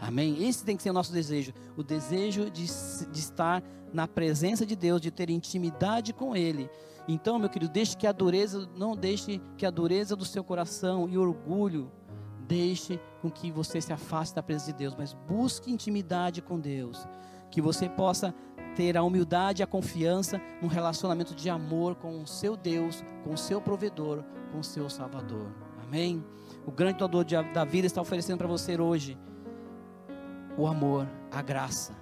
Amém? 0.02 0.44
Esse 0.44 0.66
tem 0.66 0.76
que 0.76 0.82
ser 0.82 0.90
o 0.90 0.94
nosso 0.94 1.14
desejo. 1.14 1.54
O 1.78 1.84
desejo 1.84 2.50
de, 2.50 2.66
de 2.66 3.20
estar 3.20 3.64
na 3.94 4.08
presença 4.08 4.66
de 4.66 4.76
Deus, 4.76 5.00
de 5.00 5.12
ter 5.12 5.30
intimidade 5.30 6.12
com 6.12 6.36
Ele. 6.36 6.68
Então, 7.08 7.38
meu 7.38 7.50
querido, 7.50 7.72
deixe 7.72 7.96
que 7.96 8.08
a 8.08 8.12
dureza, 8.12 8.68
não 8.76 8.96
deixe 8.96 9.40
que 9.56 9.68
a 9.68 9.70
dureza 9.70 10.16
do 10.16 10.26
seu 10.26 10.44
coração 10.44 11.08
e 11.08 11.16
orgulho 11.16 11.92
deixe 12.54 13.00
com 13.20 13.32
que 13.32 13.52
você 13.52 13.82
se 13.82 13.92
afaste 13.92 14.36
da 14.36 14.44
presença 14.44 14.72
de 14.72 14.78
Deus, 14.78 14.96
mas 14.96 15.14
busque 15.14 15.72
intimidade 15.72 16.40
com 16.40 16.60
Deus. 16.60 17.08
Que 17.50 17.60
você 17.60 17.90
possa 17.90 18.34
ter 18.76 18.96
a 18.96 19.02
humildade 19.02 19.62
e 19.62 19.64
a 19.64 19.68
confiança 19.68 20.40
num 20.62 20.68
relacionamento 20.68 21.34
de 21.34 21.50
amor 21.50 21.96
com 21.96 22.22
o 22.22 22.28
seu 22.28 22.56
Deus, 22.56 23.04
com 23.24 23.34
o 23.34 23.38
seu 23.38 23.60
provedor, 23.60 24.24
com 24.52 24.60
o 24.60 24.64
seu 24.64 24.88
Salvador. 24.88 25.52
Amém? 25.84 26.24
O 26.64 26.72
grande 26.72 27.00
doador 27.00 27.26
da 27.26 27.66
vida 27.66 27.88
está 27.88 28.00
oferecendo 28.00 28.38
para 28.38 28.48
você 28.48 28.80
hoje 28.80 29.18
o 30.56 30.68
amor, 30.68 31.10
a 31.32 31.42
graça 31.42 31.96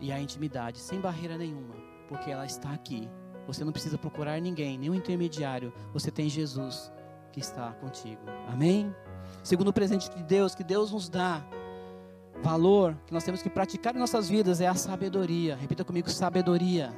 e 0.00 0.10
a 0.10 0.18
intimidade, 0.18 0.78
sem 0.78 1.00
barreira 1.00 1.36
nenhuma, 1.36 1.74
porque 2.08 2.30
ela 2.30 2.46
está 2.46 2.72
aqui. 2.72 3.10
Você 3.46 3.62
não 3.62 3.72
precisa 3.72 3.98
procurar 3.98 4.40
ninguém, 4.40 4.78
nenhum 4.78 4.94
intermediário. 4.94 5.72
Você 5.92 6.10
tem 6.10 6.30
Jesus 6.30 6.90
que 7.30 7.40
está 7.40 7.72
contigo. 7.74 8.22
Amém? 8.46 8.94
Segundo 9.42 9.68
o 9.68 9.72
presente 9.72 10.10
de 10.10 10.22
Deus, 10.22 10.54
que 10.54 10.64
Deus 10.64 10.92
nos 10.92 11.08
dá, 11.08 11.42
valor 12.42 12.96
que 13.06 13.12
nós 13.12 13.24
temos 13.24 13.42
que 13.42 13.50
praticar 13.50 13.94
em 13.94 13.98
nossas 13.98 14.28
vidas 14.28 14.60
é 14.60 14.66
a 14.66 14.74
sabedoria. 14.74 15.56
Repita 15.56 15.84
comigo: 15.84 16.10
sabedoria. 16.10 16.92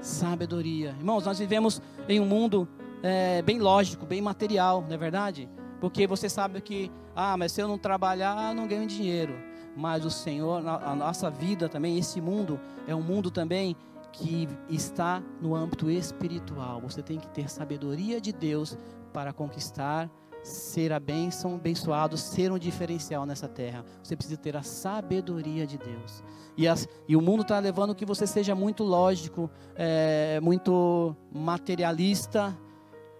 Sabedoria. 0.00 0.94
Irmãos, 0.98 1.24
nós 1.24 1.38
vivemos 1.38 1.82
em 2.08 2.20
um 2.20 2.26
mundo 2.26 2.68
é, 3.02 3.42
bem 3.42 3.58
lógico, 3.58 4.06
bem 4.06 4.22
material, 4.22 4.82
não 4.82 4.94
é 4.94 4.96
verdade? 4.96 5.48
Porque 5.80 6.06
você 6.06 6.28
sabe 6.28 6.60
que, 6.60 6.90
ah, 7.14 7.36
mas 7.36 7.52
se 7.52 7.60
eu 7.60 7.68
não 7.68 7.78
trabalhar, 7.78 8.50
eu 8.50 8.54
não 8.54 8.66
ganho 8.66 8.86
dinheiro. 8.86 9.34
Mas 9.76 10.04
o 10.04 10.10
Senhor, 10.10 10.66
a 10.66 10.94
nossa 10.94 11.30
vida 11.30 11.68
também, 11.68 11.98
esse 11.98 12.20
mundo, 12.20 12.58
é 12.86 12.94
um 12.94 13.02
mundo 13.02 13.30
também 13.30 13.76
que 14.12 14.48
está 14.68 15.22
no 15.40 15.54
âmbito 15.54 15.88
espiritual. 15.88 16.80
Você 16.80 17.00
tem 17.00 17.18
que 17.18 17.28
ter 17.28 17.48
sabedoria 17.48 18.20
de 18.20 18.32
Deus 18.32 18.76
para 19.12 19.32
conquistar 19.32 20.10
ser 20.42 20.92
a 20.92 21.00
bênção, 21.00 21.54
abençoado, 21.54 22.16
ser 22.16 22.50
um 22.50 22.58
diferencial 22.58 23.26
nessa 23.26 23.48
terra. 23.48 23.84
Você 24.02 24.16
precisa 24.16 24.36
ter 24.38 24.56
a 24.56 24.62
sabedoria 24.62 25.66
de 25.66 25.78
Deus. 25.78 26.22
E, 26.56 26.66
as, 26.66 26.88
e 27.06 27.16
o 27.16 27.20
mundo 27.20 27.42
está 27.42 27.58
levando 27.58 27.94
que 27.94 28.04
você 28.04 28.26
seja 28.26 28.54
muito 28.54 28.82
lógico, 28.82 29.50
é, 29.76 30.40
muito 30.40 31.14
materialista, 31.32 32.56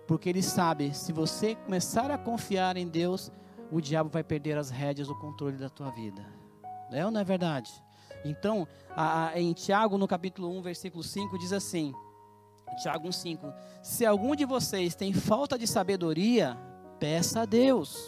porque 0.06 0.28
ele 0.28 0.42
sabe, 0.42 0.94
se 0.94 1.12
você 1.12 1.54
começar 1.54 2.10
a 2.10 2.18
confiar 2.18 2.76
em 2.76 2.88
Deus, 2.88 3.30
o 3.70 3.80
diabo 3.80 4.08
vai 4.10 4.24
perder 4.24 4.56
as 4.56 4.70
rédeas, 4.70 5.08
o 5.08 5.14
controle 5.14 5.56
da 5.56 5.68
tua 5.68 5.90
vida. 5.90 6.24
É 6.90 7.04
ou 7.04 7.10
não 7.10 7.20
é 7.20 7.24
verdade? 7.24 7.70
Então, 8.24 8.66
a, 8.96 9.28
a, 9.28 9.40
em 9.40 9.52
Tiago, 9.52 9.98
no 9.98 10.08
capítulo 10.08 10.50
1, 10.58 10.62
versículo 10.62 11.04
5, 11.04 11.38
diz 11.38 11.52
assim: 11.52 11.92
Tiago 12.82 13.08
1,5: 13.08 13.54
Se 13.82 14.04
algum 14.06 14.34
de 14.34 14.44
vocês 14.44 14.94
tem 14.94 15.12
falta 15.12 15.58
de 15.58 15.66
sabedoria, 15.66 16.56
peça 16.98 17.42
a 17.42 17.44
Deus, 17.44 17.98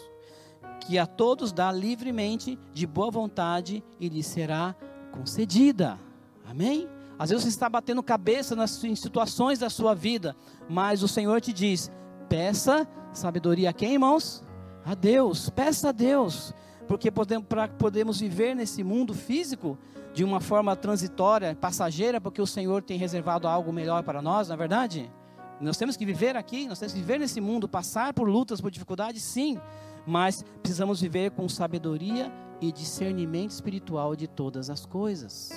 que 0.80 0.98
a 0.98 1.06
todos 1.06 1.52
dá 1.52 1.70
livremente, 1.70 2.58
de 2.72 2.86
boa 2.86 3.10
vontade, 3.10 3.82
e 3.98 4.08
lhe 4.08 4.22
será 4.22 4.74
concedida. 5.12 5.98
Amém? 6.48 6.88
Às 7.18 7.30
vezes 7.30 7.44
você 7.44 7.50
está 7.50 7.68
batendo 7.68 8.02
cabeça 8.02 8.56
nas 8.56 8.70
situações 8.70 9.58
da 9.58 9.68
sua 9.68 9.94
vida, 9.94 10.34
mas 10.68 11.02
o 11.02 11.08
Senhor 11.08 11.40
te 11.40 11.52
diz: 11.52 11.90
peça 12.28 12.88
sabedoria 13.12 13.70
a 13.70 13.72
quem, 13.72 13.92
irmãos? 13.92 14.42
A 14.84 14.94
Deus, 14.94 15.50
peça 15.50 15.90
a 15.90 15.92
Deus, 15.92 16.54
porque 16.88 17.10
podemos, 17.10 17.46
para 17.46 17.68
podemos 17.68 18.20
viver 18.20 18.56
nesse 18.56 18.82
mundo 18.82 19.12
físico 19.12 19.78
de 20.14 20.24
uma 20.24 20.40
forma 20.40 20.74
transitória, 20.74 21.54
passageira, 21.54 22.20
porque 22.20 22.40
o 22.40 22.46
Senhor 22.46 22.82
tem 22.82 22.98
reservado 22.98 23.46
algo 23.46 23.72
melhor 23.72 24.02
para 24.02 24.22
nós, 24.22 24.48
não 24.48 24.54
é 24.54 24.58
verdade? 24.58 25.10
Nós 25.60 25.76
temos 25.76 25.96
que 25.96 26.06
viver 26.06 26.36
aqui, 26.36 26.66
nós 26.66 26.78
temos 26.78 26.94
que 26.94 27.00
viver 27.00 27.18
nesse 27.18 27.40
mundo, 27.40 27.68
passar 27.68 28.14
por 28.14 28.28
lutas, 28.28 28.60
por 28.60 28.70
dificuldades, 28.70 29.22
sim, 29.22 29.58
mas 30.06 30.42
precisamos 30.62 31.00
viver 31.00 31.30
com 31.32 31.48
sabedoria 31.48 32.32
e 32.60 32.72
discernimento 32.72 33.50
espiritual 33.50 34.16
de 34.16 34.26
todas 34.26 34.70
as 34.70 34.86
coisas. 34.86 35.50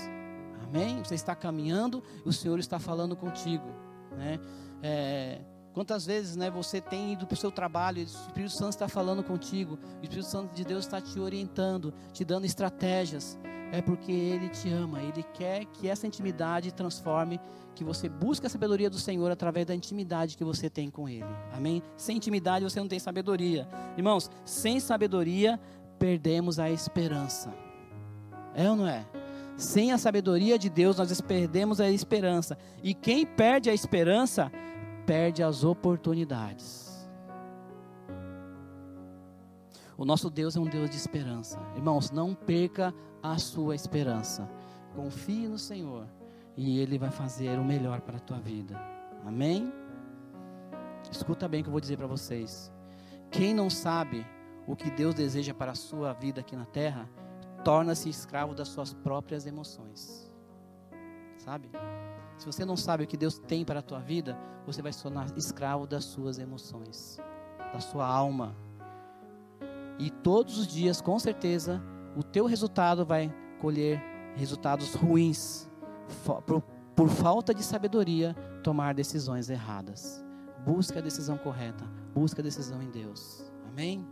Amém? 0.63 1.01
Você 1.03 1.15
está 1.15 1.35
caminhando 1.35 2.03
e 2.25 2.29
o 2.29 2.33
Senhor 2.33 2.59
está 2.59 2.79
falando 2.79 3.15
contigo. 3.15 3.67
Né? 4.11 4.39
É, 4.81 5.41
quantas 5.73 6.05
vezes 6.05 6.35
né, 6.35 6.49
você 6.49 6.79
tem 6.79 7.13
ido 7.13 7.25
para 7.25 7.33
o 7.33 7.37
seu 7.37 7.51
trabalho 7.51 7.99
e 7.99 8.03
o 8.03 8.05
Espírito 8.05 8.53
Santo 8.53 8.71
está 8.71 8.87
falando 8.87 9.23
contigo, 9.23 9.77
o 9.99 10.03
Espírito 10.03 10.27
Santo 10.27 10.53
de 10.53 10.63
Deus 10.63 10.85
está 10.85 11.01
te 11.01 11.19
orientando, 11.19 11.93
te 12.11 12.23
dando 12.23 12.45
estratégias 12.45 13.37
é 13.73 13.81
porque 13.81 14.11
Ele 14.11 14.49
te 14.49 14.69
ama, 14.69 15.01
Ele 15.01 15.23
quer 15.33 15.65
que 15.65 15.89
essa 15.89 16.05
intimidade 16.05 16.71
transforme, 16.71 17.41
que 17.73 17.83
você 17.83 18.07
busque 18.07 18.45
a 18.45 18.49
sabedoria 18.49 18.87
do 18.87 18.99
Senhor 18.99 19.31
através 19.31 19.65
da 19.65 19.73
intimidade 19.73 20.37
que 20.37 20.43
você 20.43 20.69
tem 20.69 20.91
com 20.91 21.09
Ele. 21.09 21.25
Amém? 21.51 21.81
Sem 21.97 22.17
intimidade 22.17 22.63
você 22.63 22.79
não 22.79 22.87
tem 22.87 22.99
sabedoria. 22.99 23.67
Irmãos, 23.97 24.29
sem 24.45 24.79
sabedoria 24.79 25.59
perdemos 25.97 26.59
a 26.59 26.69
esperança. 26.69 27.51
É 28.53 28.69
ou 28.69 28.75
não 28.75 28.87
é? 28.87 29.07
Sem 29.57 29.91
a 29.91 29.97
sabedoria 29.97 30.59
de 30.59 30.69
Deus 30.69 30.97
nós 30.97 31.19
perdemos 31.19 31.81
a 31.81 31.89
esperança. 31.89 32.55
E 32.83 32.93
quem 32.93 33.25
perde 33.25 33.71
a 33.71 33.73
esperança, 33.73 34.51
perde 35.05 35.43
as 35.43 35.63
oportunidades. 35.63 36.93
O 39.97 40.05
nosso 40.05 40.29
Deus 40.29 40.55
é 40.55 40.59
um 40.59 40.65
Deus 40.65 40.89
de 40.89 40.97
esperança. 40.97 41.59
Irmãos, 41.75 42.11
não 42.11 42.33
perca 42.33 42.93
a 43.21 43.37
sua 43.37 43.75
esperança. 43.75 44.49
Confie 44.95 45.47
no 45.47 45.57
Senhor 45.57 46.07
e 46.57 46.79
Ele 46.79 46.97
vai 46.97 47.11
fazer 47.11 47.59
o 47.59 47.63
melhor 47.63 48.01
para 48.01 48.17
a 48.17 48.19
tua 48.19 48.39
vida. 48.39 48.79
Amém? 49.25 49.71
Escuta 51.11 51.47
bem 51.47 51.61
o 51.61 51.63
que 51.63 51.69
eu 51.69 51.71
vou 51.71 51.81
dizer 51.81 51.97
para 51.97 52.07
vocês. 52.07 52.71
Quem 53.31 53.53
não 53.53 53.69
sabe 53.69 54.25
o 54.67 54.75
que 54.75 54.89
Deus 54.89 55.13
deseja 55.13 55.53
para 55.53 55.71
a 55.71 55.75
sua 55.75 56.13
vida 56.13 56.41
aqui 56.41 56.55
na 56.55 56.65
terra, 56.65 57.09
torna-se 57.63 58.09
escravo 58.09 58.53
das 58.53 58.67
suas 58.69 58.93
próprias 58.93 59.45
emoções. 59.45 60.31
Sabe? 61.37 61.69
Se 62.37 62.45
você 62.45 62.65
não 62.65 62.75
sabe 62.75 63.03
o 63.03 63.07
que 63.07 63.17
Deus 63.17 63.37
tem 63.37 63.63
para 63.63 63.79
a 63.79 63.83
tua 63.83 63.99
vida, 63.99 64.37
você 64.65 64.81
vai 64.81 64.91
se 64.91 65.01
tornar 65.01 65.27
escravo 65.37 65.85
das 65.85 66.05
suas 66.05 66.39
emoções, 66.39 67.17
da 67.71 67.79
sua 67.79 68.05
alma. 68.05 68.55
E 69.99 70.09
todos 70.09 70.57
os 70.57 70.67
dias, 70.67 71.01
com 71.01 71.19
certeza, 71.19 71.81
o 72.15 72.23
teu 72.23 72.45
resultado 72.45 73.05
vai 73.05 73.33
colher 73.59 74.01
resultados 74.35 74.93
ruins 74.95 75.69
por, 76.45 76.61
por 76.95 77.09
falta 77.09 77.53
de 77.53 77.63
sabedoria 77.63 78.35
tomar 78.63 78.93
decisões 78.93 79.49
erradas. 79.49 80.23
Busca 80.65 80.99
a 80.99 81.01
decisão 81.01 81.37
correta, 81.37 81.85
busca 82.13 82.41
a 82.41 82.43
decisão 82.43 82.81
em 82.81 82.89
Deus. 82.89 83.51
Amém? 83.67 84.07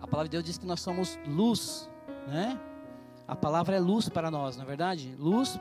A 0.00 0.06
palavra 0.06 0.28
de 0.28 0.32
Deus 0.32 0.44
diz 0.44 0.58
que 0.58 0.66
nós 0.66 0.80
somos 0.80 1.18
luz, 1.26 1.88
né? 2.26 2.58
A 3.26 3.36
palavra 3.36 3.76
é 3.76 3.80
luz 3.80 4.08
para 4.08 4.30
nós, 4.30 4.56
não 4.56 4.64
é 4.64 4.66
verdade? 4.66 5.14
Luz 5.18 5.60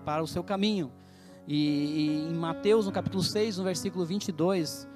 para 0.00 0.22
o 0.22 0.26
seu 0.26 0.42
caminho. 0.42 0.92
E, 1.46 1.56
e 1.56 2.30
em 2.30 2.34
Mateus, 2.34 2.86
no 2.86 2.92
capítulo 2.92 3.22
6, 3.22 3.58
no 3.58 3.64
versículo 3.64 4.04
22, 4.04 4.88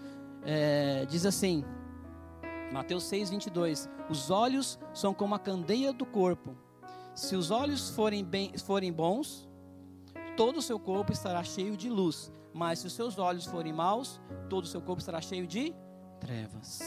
é, 0.44 1.06
diz 1.06 1.26
assim: 1.26 1.64
Mateus 2.72 3.04
6, 3.04 3.30
22. 3.30 3.88
Os 4.08 4.30
olhos 4.30 4.78
são 4.92 5.14
como 5.14 5.34
a 5.34 5.38
candeia 5.38 5.92
do 5.92 6.04
corpo. 6.04 6.56
Se 7.14 7.36
os 7.36 7.50
olhos 7.50 7.90
forem, 7.90 8.24
bem, 8.24 8.56
forem 8.58 8.92
bons, 8.92 9.48
todo 10.36 10.58
o 10.58 10.62
seu 10.62 10.78
corpo 10.78 11.12
estará 11.12 11.42
cheio 11.42 11.76
de 11.76 11.88
luz. 11.88 12.32
Mas 12.52 12.80
se 12.80 12.86
os 12.86 12.92
seus 12.92 13.18
olhos 13.18 13.46
forem 13.46 13.72
maus, 13.72 14.20
todo 14.48 14.64
o 14.64 14.66
seu 14.66 14.80
corpo 14.80 15.00
estará 15.00 15.20
cheio 15.20 15.46
de 15.46 15.74
trevas. 16.20 16.80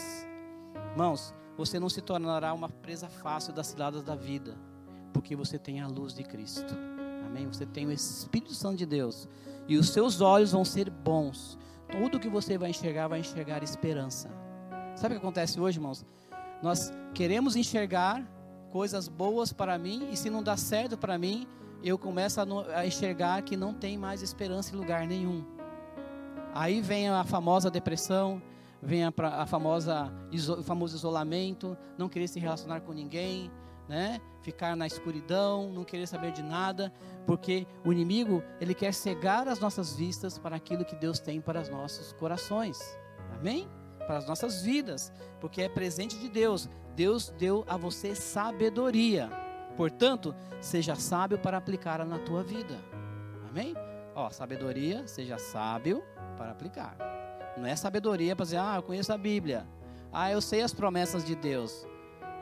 Irmãos, 0.92 1.34
você 1.56 1.78
não 1.78 1.88
se 1.88 2.00
tornará 2.00 2.52
uma 2.54 2.68
presa 2.68 3.08
fácil 3.08 3.52
das 3.52 3.66
ciladas 3.66 4.02
da 4.02 4.14
vida, 4.14 4.56
porque 5.12 5.36
você 5.36 5.58
tem 5.58 5.80
a 5.80 5.86
luz 5.86 6.14
de 6.14 6.22
Cristo. 6.22 6.74
Amém? 7.28 7.46
Você 7.46 7.66
tem 7.66 7.86
o 7.86 7.92
Espírito 7.92 8.54
Santo 8.54 8.78
de 8.78 8.86
Deus. 8.86 9.28
E 9.68 9.76
os 9.76 9.90
seus 9.90 10.20
olhos 10.20 10.52
vão 10.52 10.64
ser 10.64 10.90
bons. 10.90 11.58
Tudo 11.90 12.18
que 12.18 12.28
você 12.28 12.56
vai 12.56 12.70
enxergar, 12.70 13.06
vai 13.06 13.20
enxergar 13.20 13.62
esperança. 13.62 14.30
Sabe 14.96 15.14
o 15.14 15.20
que 15.20 15.24
acontece 15.24 15.60
hoje, 15.60 15.78
irmãos? 15.78 16.04
Nós 16.62 16.90
queremos 17.14 17.54
enxergar 17.54 18.26
coisas 18.70 19.08
boas 19.08 19.52
para 19.52 19.78
mim 19.78 20.08
e 20.10 20.16
se 20.16 20.30
não 20.30 20.42
dá 20.42 20.56
certo 20.56 20.96
para 20.96 21.18
mim, 21.18 21.46
eu 21.82 21.98
começo 21.98 22.40
a, 22.40 22.86
enxergar 22.86 23.42
que 23.42 23.56
não 23.56 23.72
tem 23.72 23.96
mais 23.96 24.22
esperança 24.22 24.74
em 24.74 24.78
lugar 24.78 25.06
nenhum. 25.06 25.44
Aí 26.54 26.80
vem 26.80 27.08
a 27.08 27.22
famosa 27.24 27.70
depressão, 27.70 28.42
vem 28.82 29.04
a, 29.04 29.12
a 29.36 29.46
famosa 29.46 30.12
o 30.58 30.62
famoso 30.62 30.96
isolamento, 30.96 31.76
não 31.96 32.08
querer 32.08 32.26
se 32.26 32.40
relacionar 32.40 32.80
com 32.80 32.92
ninguém, 32.92 33.50
né? 33.88 34.20
Ficar 34.42 34.76
na 34.76 34.86
escuridão, 34.86 35.72
não 35.72 35.84
querer 35.84 36.06
saber 36.06 36.32
de 36.32 36.42
nada, 36.42 36.92
porque 37.28 37.68
o 37.84 37.92
inimigo 37.92 38.42
ele 38.60 38.74
quer 38.74 38.92
cegar 38.92 39.46
as 39.46 39.60
nossas 39.60 39.94
vistas 39.94 40.36
para 40.36 40.56
aquilo 40.56 40.84
que 40.84 40.96
Deus 40.96 41.20
tem 41.20 41.40
para 41.40 41.60
os 41.60 41.68
nossos 41.68 42.12
corações. 42.14 42.80
Amém? 43.38 43.68
para 44.08 44.16
as 44.16 44.26
nossas 44.26 44.62
vidas, 44.62 45.12
porque 45.38 45.60
é 45.60 45.68
presente 45.68 46.18
de 46.18 46.30
Deus. 46.30 46.66
Deus 46.96 47.28
deu 47.38 47.62
a 47.68 47.76
você 47.76 48.14
sabedoria. 48.14 49.28
Portanto, 49.76 50.34
seja 50.62 50.96
sábio 50.96 51.38
para 51.38 51.58
aplicá-la 51.58 52.06
na 52.06 52.18
tua 52.18 52.42
vida. 52.42 52.74
Amém? 53.50 53.74
Ó, 54.14 54.30
sabedoria, 54.30 55.06
seja 55.06 55.38
sábio 55.38 56.02
para 56.38 56.50
aplicar. 56.50 56.96
Não 57.58 57.66
é 57.66 57.76
sabedoria 57.76 58.34
para 58.34 58.44
dizer, 58.44 58.56
ah, 58.56 58.76
eu 58.76 58.82
conheço 58.82 59.12
a 59.12 59.18
Bíblia. 59.18 59.66
Ah, 60.10 60.32
eu 60.32 60.40
sei 60.40 60.62
as 60.62 60.72
promessas 60.72 61.22
de 61.22 61.36
Deus. 61.36 61.86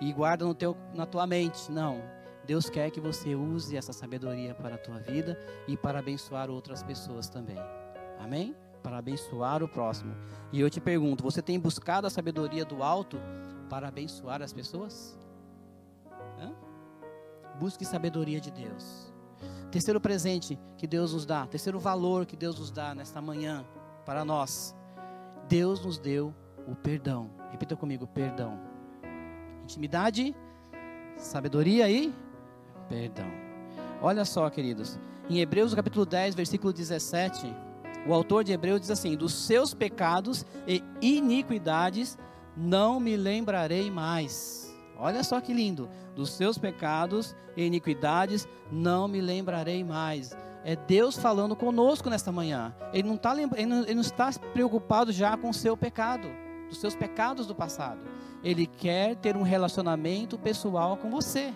E 0.00 0.12
guarda 0.12 0.44
no 0.44 0.54
teu, 0.54 0.76
na 0.94 1.04
tua 1.04 1.26
mente. 1.26 1.70
Não. 1.70 2.00
Deus 2.46 2.70
quer 2.70 2.90
que 2.90 3.00
você 3.00 3.34
use 3.34 3.76
essa 3.76 3.92
sabedoria 3.92 4.54
para 4.54 4.76
a 4.76 4.78
tua 4.78 5.00
vida 5.00 5.38
e 5.66 5.76
para 5.76 5.98
abençoar 5.98 6.48
outras 6.48 6.82
pessoas 6.82 7.28
também. 7.28 7.58
Amém? 8.20 8.54
Para 8.82 8.98
abençoar 8.98 9.62
o 9.64 9.68
próximo. 9.68 10.14
E 10.52 10.60
eu 10.60 10.70
te 10.70 10.80
pergunto, 10.80 11.24
você 11.24 11.42
tem 11.42 11.58
buscado 11.58 12.06
a 12.06 12.10
sabedoria 12.10 12.64
do 12.64 12.84
alto 12.84 13.18
para 13.68 13.88
abençoar 13.88 14.42
as 14.42 14.52
pessoas? 14.52 15.18
Hã? 16.38 16.52
Busque 17.58 17.84
sabedoria 17.84 18.40
de 18.40 18.52
Deus. 18.52 19.12
Terceiro 19.70 20.00
presente 20.00 20.58
que 20.78 20.86
Deus 20.86 21.12
nos 21.12 21.26
dá, 21.26 21.46
terceiro 21.46 21.80
valor 21.80 22.24
que 22.24 22.36
Deus 22.36 22.58
nos 22.58 22.70
dá 22.70 22.94
nesta 22.94 23.20
manhã 23.20 23.66
para 24.04 24.24
nós. 24.24 24.74
Deus 25.48 25.84
nos 25.84 25.98
deu 25.98 26.32
o 26.66 26.76
perdão. 26.76 27.28
Repita 27.50 27.74
comigo, 27.74 28.06
perdão. 28.06 28.58
Intimidade, 29.64 30.34
sabedoria 31.16 31.90
e 31.90 32.14
perdão. 32.88 33.30
Olha 34.00 34.24
só, 34.24 34.48
queridos. 34.50 34.98
Em 35.28 35.40
Hebreus 35.40 35.74
capítulo 35.74 36.06
10, 36.06 36.34
versículo 36.34 36.72
17, 36.72 37.52
o 38.06 38.14
autor 38.14 38.44
de 38.44 38.52
Hebreus 38.52 38.80
diz 38.80 38.90
assim: 38.90 39.16
Dos 39.16 39.34
seus 39.34 39.74
pecados 39.74 40.44
e 40.66 40.82
iniquidades 41.00 42.16
não 42.56 43.00
me 43.00 43.16
lembrarei 43.16 43.90
mais. 43.90 44.74
Olha 44.98 45.22
só 45.22 45.40
que 45.40 45.52
lindo. 45.52 45.88
Dos 46.14 46.30
seus 46.30 46.56
pecados 46.56 47.34
e 47.56 47.64
iniquidades 47.64 48.48
não 48.70 49.06
me 49.06 49.20
lembrarei 49.20 49.84
mais. 49.84 50.36
É 50.64 50.74
Deus 50.74 51.16
falando 51.16 51.54
conosco 51.54 52.08
nesta 52.08 52.32
manhã. 52.32 52.74
Ele 52.92 53.08
não, 53.08 53.16
tá, 53.16 53.32
ele 53.36 53.66
não, 53.66 53.82
ele 53.82 53.94
não 53.94 54.00
está 54.00 54.30
preocupado 54.52 55.12
já 55.12 55.36
com 55.36 55.50
o 55.50 55.54
seu 55.54 55.76
pecado, 55.76 56.28
dos 56.68 56.80
seus 56.80 56.94
pecados 56.94 57.46
do 57.46 57.54
passado. 57.54 58.00
Ele 58.42 58.66
quer 58.66 59.16
ter 59.16 59.36
um 59.36 59.42
relacionamento 59.42 60.38
pessoal 60.38 60.96
com 60.96 61.10
você. 61.10 61.52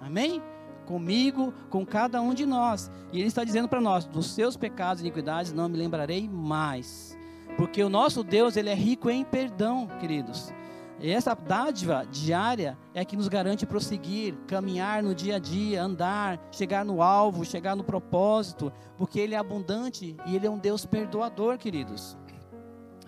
Amém? 0.00 0.42
Comigo, 0.84 1.52
com 1.70 1.84
cada 1.84 2.20
um 2.20 2.32
de 2.32 2.46
nós. 2.46 2.90
E 3.12 3.18
Ele 3.18 3.28
está 3.28 3.44
dizendo 3.44 3.68
para 3.68 3.80
nós: 3.80 4.04
dos 4.04 4.30
seus 4.30 4.56
pecados 4.56 5.02
e 5.02 5.06
iniquidades 5.06 5.52
não 5.52 5.68
me 5.68 5.76
lembrarei 5.76 6.28
mais. 6.28 7.16
Porque 7.56 7.82
o 7.82 7.88
nosso 7.88 8.22
Deus, 8.24 8.56
Ele 8.56 8.70
é 8.70 8.74
rico 8.74 9.10
em 9.10 9.24
perdão, 9.24 9.88
queridos. 10.00 10.52
E 11.00 11.10
essa 11.10 11.34
dádiva 11.34 12.06
diária 12.10 12.78
é 12.94 13.04
que 13.04 13.16
nos 13.16 13.28
garante 13.28 13.66
prosseguir, 13.66 14.34
caminhar 14.46 15.02
no 15.02 15.14
dia 15.14 15.36
a 15.36 15.38
dia, 15.38 15.82
andar, 15.82 16.40
chegar 16.52 16.84
no 16.84 17.02
alvo, 17.02 17.44
chegar 17.44 17.74
no 17.74 17.84
propósito, 17.84 18.72
porque 18.96 19.18
Ele 19.18 19.34
é 19.34 19.38
abundante 19.38 20.16
e 20.26 20.36
Ele 20.36 20.46
é 20.46 20.50
um 20.50 20.58
Deus 20.58 20.86
perdoador, 20.86 21.58
queridos. 21.58 22.16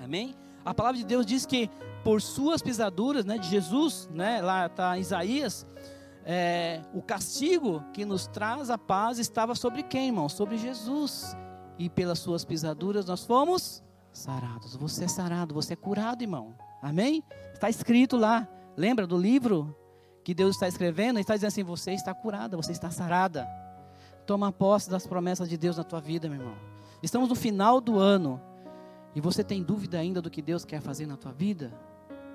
Amém? 0.02 0.34
A 0.64 0.74
palavra 0.74 0.98
de 0.98 1.06
Deus 1.06 1.24
diz 1.24 1.46
que 1.46 1.70
por 2.02 2.20
suas 2.20 2.60
pisaduras, 2.60 3.24
né, 3.24 3.38
de 3.38 3.48
Jesus, 3.48 4.08
né, 4.12 4.40
lá 4.40 4.66
está 4.66 4.98
Isaías, 4.98 5.66
é, 6.28 6.82
o 6.92 7.00
castigo 7.00 7.84
que 7.92 8.04
nos 8.04 8.26
traz 8.26 8.68
a 8.68 8.76
paz 8.76 9.20
estava 9.20 9.54
sobre 9.54 9.84
quem, 9.84 10.08
irmão? 10.08 10.28
Sobre 10.28 10.58
Jesus. 10.58 11.36
E 11.78 11.88
pelas 11.88 12.18
suas 12.18 12.44
pisaduras 12.44 13.06
nós 13.06 13.24
fomos 13.24 13.80
sarados. 14.12 14.74
Você 14.74 15.04
é 15.04 15.08
sarado, 15.08 15.54
você 15.54 15.74
é 15.74 15.76
curado, 15.76 16.22
irmão. 16.22 16.56
Amém? 16.82 17.22
Está 17.54 17.70
escrito 17.70 18.16
lá. 18.16 18.48
Lembra 18.76 19.06
do 19.06 19.16
livro 19.16 19.74
que 20.24 20.34
Deus 20.34 20.56
está 20.56 20.66
escrevendo? 20.66 21.16
Ele 21.16 21.20
está 21.20 21.34
dizendo 21.34 21.48
assim: 21.48 21.62
você 21.62 21.92
está 21.92 22.12
curada, 22.12 22.56
você 22.56 22.72
está 22.72 22.90
sarada. 22.90 23.46
Toma 24.26 24.50
posse 24.50 24.90
das 24.90 25.06
promessas 25.06 25.48
de 25.48 25.56
Deus 25.56 25.76
na 25.76 25.84
tua 25.84 26.00
vida, 26.00 26.28
meu 26.28 26.40
irmão. 26.40 26.56
Estamos 27.00 27.28
no 27.28 27.36
final 27.36 27.80
do 27.80 28.00
ano. 28.00 28.40
E 29.14 29.20
você 29.20 29.44
tem 29.44 29.62
dúvida 29.62 29.98
ainda 29.98 30.20
do 30.20 30.28
que 30.28 30.42
Deus 30.42 30.64
quer 30.64 30.80
fazer 30.80 31.06
na 31.06 31.16
tua 31.16 31.32
vida? 31.32 31.72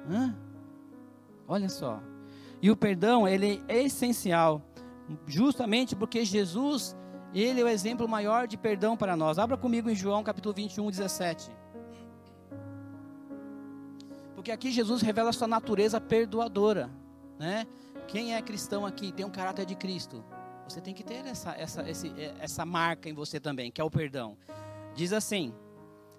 Hã? 0.10 0.34
Olha 1.46 1.68
só. 1.68 2.02
E 2.62 2.70
o 2.70 2.78
perdão, 2.78 3.28
ele 3.28 3.64
é 3.68 3.82
essencial, 3.82 4.62
justamente 5.26 5.96
porque 5.96 6.24
Jesus, 6.24 6.96
ele 7.34 7.60
é 7.60 7.64
o 7.64 7.68
exemplo 7.68 8.08
maior 8.08 8.48
de 8.48 8.56
perdão 8.56 8.96
para 8.96 9.16
nós. 9.16 9.40
Abra 9.40 9.58
comigo 9.58 9.90
em 9.90 9.96
João 9.96 10.24
capítulo 10.24 10.54
21, 10.54 10.90
17. 10.92 11.50
Porque 14.36 14.52
aqui 14.52 14.72
Jesus 14.72 15.02
revela 15.02 15.32
a 15.32 15.34
sua 15.34 15.48
natureza 15.48 16.00
perdoadora, 16.00 16.90
né? 17.40 17.66
Quem 18.08 18.36
é 18.36 18.42
cristão 18.42 18.86
aqui 18.86 19.12
tem 19.12 19.26
um 19.26 19.30
caráter 19.30 19.66
de 19.66 19.76
Cristo. 19.76 20.24
Você 20.68 20.80
tem 20.80 20.94
que 20.94 21.04
ter 21.04 21.26
essa, 21.26 21.52
essa, 21.58 21.90
esse, 21.90 22.14
essa 22.40 22.66
marca 22.66 23.10
em 23.10 23.14
você 23.14 23.40
também, 23.40 23.72
que 23.72 23.82
é 23.82 23.84
o 23.84 23.90
perdão. 23.90 24.38
Diz 24.96 25.14
assim, 25.14 25.54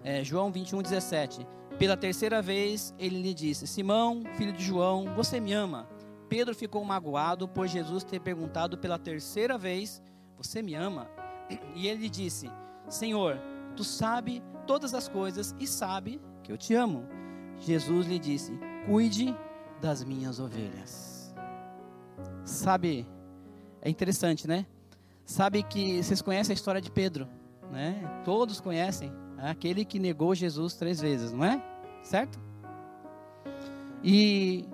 é, 0.02 0.24
João 0.24 0.50
21, 0.50 0.82
17. 0.82 1.46
Pela 1.78 1.96
terceira 1.96 2.42
vez 2.42 2.94
ele 2.98 3.20
lhe 3.20 3.32
disse: 3.32 3.66
Simão, 3.66 4.22
filho 4.36 4.52
de 4.52 4.62
João, 4.62 5.14
você 5.14 5.40
me 5.40 5.52
ama? 5.52 5.88
Pedro 6.32 6.54
ficou 6.54 6.82
magoado 6.82 7.46
por 7.46 7.68
Jesus 7.68 8.02
ter 8.04 8.18
perguntado 8.18 8.78
pela 8.78 8.98
terceira 8.98 9.58
vez: 9.58 10.02
Você 10.38 10.62
me 10.62 10.74
ama? 10.74 11.06
E 11.74 11.86
ele 11.86 12.08
disse: 12.08 12.50
Senhor, 12.88 13.38
tu 13.76 13.84
sabe 13.84 14.42
todas 14.66 14.94
as 14.94 15.08
coisas 15.08 15.54
e 15.60 15.66
sabe 15.66 16.22
que 16.42 16.50
eu 16.50 16.56
te 16.56 16.74
amo. 16.74 17.06
Jesus 17.58 18.06
lhe 18.06 18.18
disse: 18.18 18.58
Cuide 18.86 19.36
das 19.78 20.02
minhas 20.02 20.40
ovelhas. 20.40 21.34
Sabe, 22.46 23.06
é 23.82 23.90
interessante, 23.90 24.48
né? 24.48 24.64
Sabe 25.26 25.62
que 25.62 26.02
vocês 26.02 26.22
conhecem 26.22 26.54
a 26.54 26.56
história 26.56 26.80
de 26.80 26.90
Pedro, 26.90 27.28
né? 27.70 28.22
Todos 28.24 28.58
conhecem, 28.58 29.12
é 29.36 29.50
aquele 29.50 29.84
que 29.84 29.98
negou 29.98 30.34
Jesus 30.34 30.76
três 30.76 30.98
vezes, 30.98 31.30
não 31.30 31.44
é? 31.44 31.62
Certo? 32.02 32.40
E 34.02 34.66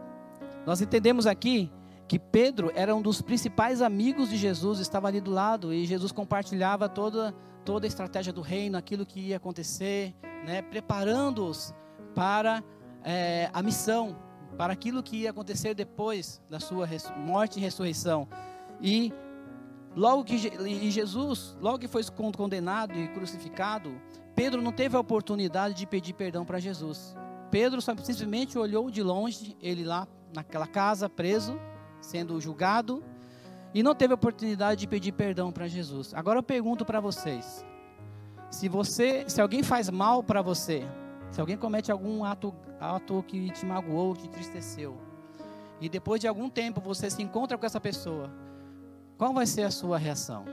nós 0.69 0.83
entendemos 0.83 1.27
aqui 1.27 1.73
que 2.07 2.19
Pedro 2.19 2.71
era 2.75 2.95
um 2.95 3.01
dos 3.01 3.23
principais 3.23 3.81
amigos 3.81 4.29
de 4.29 4.37
Jesus, 4.37 4.81
estava 4.81 5.09
ali 5.09 5.19
do 5.19 5.31
lado 5.31 5.73
e 5.73 5.87
Jesus 5.87 6.13
compartilhava 6.13 6.91
toda, 6.91 7.35
toda 7.65 7.87
a 7.87 7.89
estratégia 7.89 8.35
do 8.35 8.43
reino, 8.43 8.77
aquilo 8.77 9.07
que 9.07 9.19
ia 9.19 9.39
acontecer, 9.39 10.15
né, 10.45 10.61
preparando-os 10.61 11.73
para 12.15 12.63
é, 13.03 13.49
a 13.51 13.63
missão, 13.63 14.15
para 14.59 14.71
aquilo 14.71 15.03
que 15.03 15.23
ia 15.23 15.31
acontecer 15.31 15.73
depois 15.73 16.39
da 16.51 16.61
sua 16.61 16.87
morte 17.17 17.59
e 17.59 17.63
ressurreição. 17.63 18.29
E 18.79 19.11
logo 19.97 20.23
que 20.23 20.35
e 20.35 20.91
Jesus, 20.91 21.57
logo 21.63 21.79
que 21.79 21.89
foi 21.89 22.03
condenado 22.37 22.93
e 22.95 23.09
crucificado, 23.09 23.91
Pedro 24.35 24.61
não 24.61 24.73
teve 24.73 24.99
a 24.99 25.01
oportunidade 25.01 25.73
de 25.73 25.87
pedir 25.87 26.13
perdão 26.13 26.45
para 26.45 26.61
Jesus. 26.61 27.17
Pedro 27.51 27.81
simplesmente 27.81 28.59
olhou 28.59 28.91
de 28.91 29.03
longe, 29.03 29.57
ele 29.63 29.83
lá 29.83 30.07
naquela 30.35 30.67
casa, 30.67 31.09
preso, 31.09 31.59
sendo 32.01 32.41
julgado, 32.41 33.03
e 33.75 33.83
não 33.83 33.95
teve 33.95 34.15
oportunidade 34.15 34.81
de 34.81 34.87
pedir 34.87 35.13
perdão 35.13 35.53
para 35.53 35.69
Jesus. 35.69 36.15
Agora 36.15 36.39
eu 36.39 36.43
pergunto 36.43 36.85
para 36.85 37.01
vocês: 37.01 37.65
se 38.51 38.69
você, 38.69 39.29
se 39.29 39.41
alguém 39.41 39.63
faz 39.63 39.91
mal 39.91 40.23
para 40.23 40.43
você, 40.43 40.83
se 41.31 41.41
alguém 41.41 41.57
comete 41.57 41.93
algum 41.93 42.25
ato, 42.25 42.55
ato 42.81 43.23
que 43.27 43.51
te 43.51 43.67
magoou, 43.67 44.17
te 44.17 44.27
entristeceu, 44.27 44.97
e 45.81 45.89
depois 45.89 46.21
de 46.21 46.27
algum 46.27 46.49
tempo 46.49 46.81
você 46.81 47.11
se 47.11 47.23
encontra 47.23 47.59
com 47.59 47.67
essa 47.67 47.81
pessoa, 47.81 48.31
qual 49.17 49.35
vai 49.35 49.47
ser 49.47 49.63
a 49.63 49.71
sua 49.71 49.99
reação? 49.99 50.45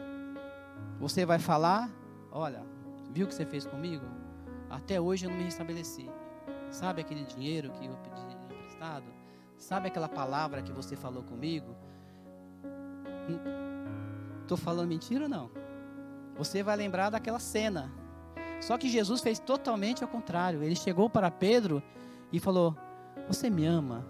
Você 0.99 1.25
vai 1.25 1.39
falar: 1.39 1.89
Olha, 2.31 2.63
viu 3.11 3.25
o 3.25 3.29
que 3.29 3.35
você 3.35 3.45
fez 3.45 3.65
comigo? 3.65 4.05
Até 4.69 4.99
hoje 4.99 5.25
eu 5.25 5.29
não 5.29 5.37
me 5.37 5.43
restabeleci. 5.43 6.09
Sabe 6.69 7.01
aquele 7.01 7.23
dinheiro 7.23 7.71
que 7.71 7.85
eu 7.85 7.95
pedi 7.97 8.35
emprestado? 8.43 9.14
Sabe 9.65 9.87
aquela 9.87 10.07
palavra 10.07 10.61
que 10.61 10.71
você 10.71 10.95
falou 10.95 11.23
comigo? 11.23 11.75
Estou 14.43 14.55
falando 14.55 14.89
mentira 14.89 15.23
ou 15.23 15.29
não? 15.29 15.49
Você 16.37 16.61
vai 16.61 16.75
lembrar 16.75 17.09
daquela 17.09 17.39
cena. 17.39 17.91
Só 18.61 18.77
que 18.77 18.87
Jesus 18.87 19.21
fez 19.21 19.39
totalmente 19.39 20.03
ao 20.03 20.07
contrário. 20.07 20.61
Ele 20.61 20.75
chegou 20.75 21.09
para 21.09 21.31
Pedro 21.31 21.81
e 22.31 22.39
falou: 22.39 22.77
Você 23.27 23.49
me 23.49 23.65
ama? 23.65 24.05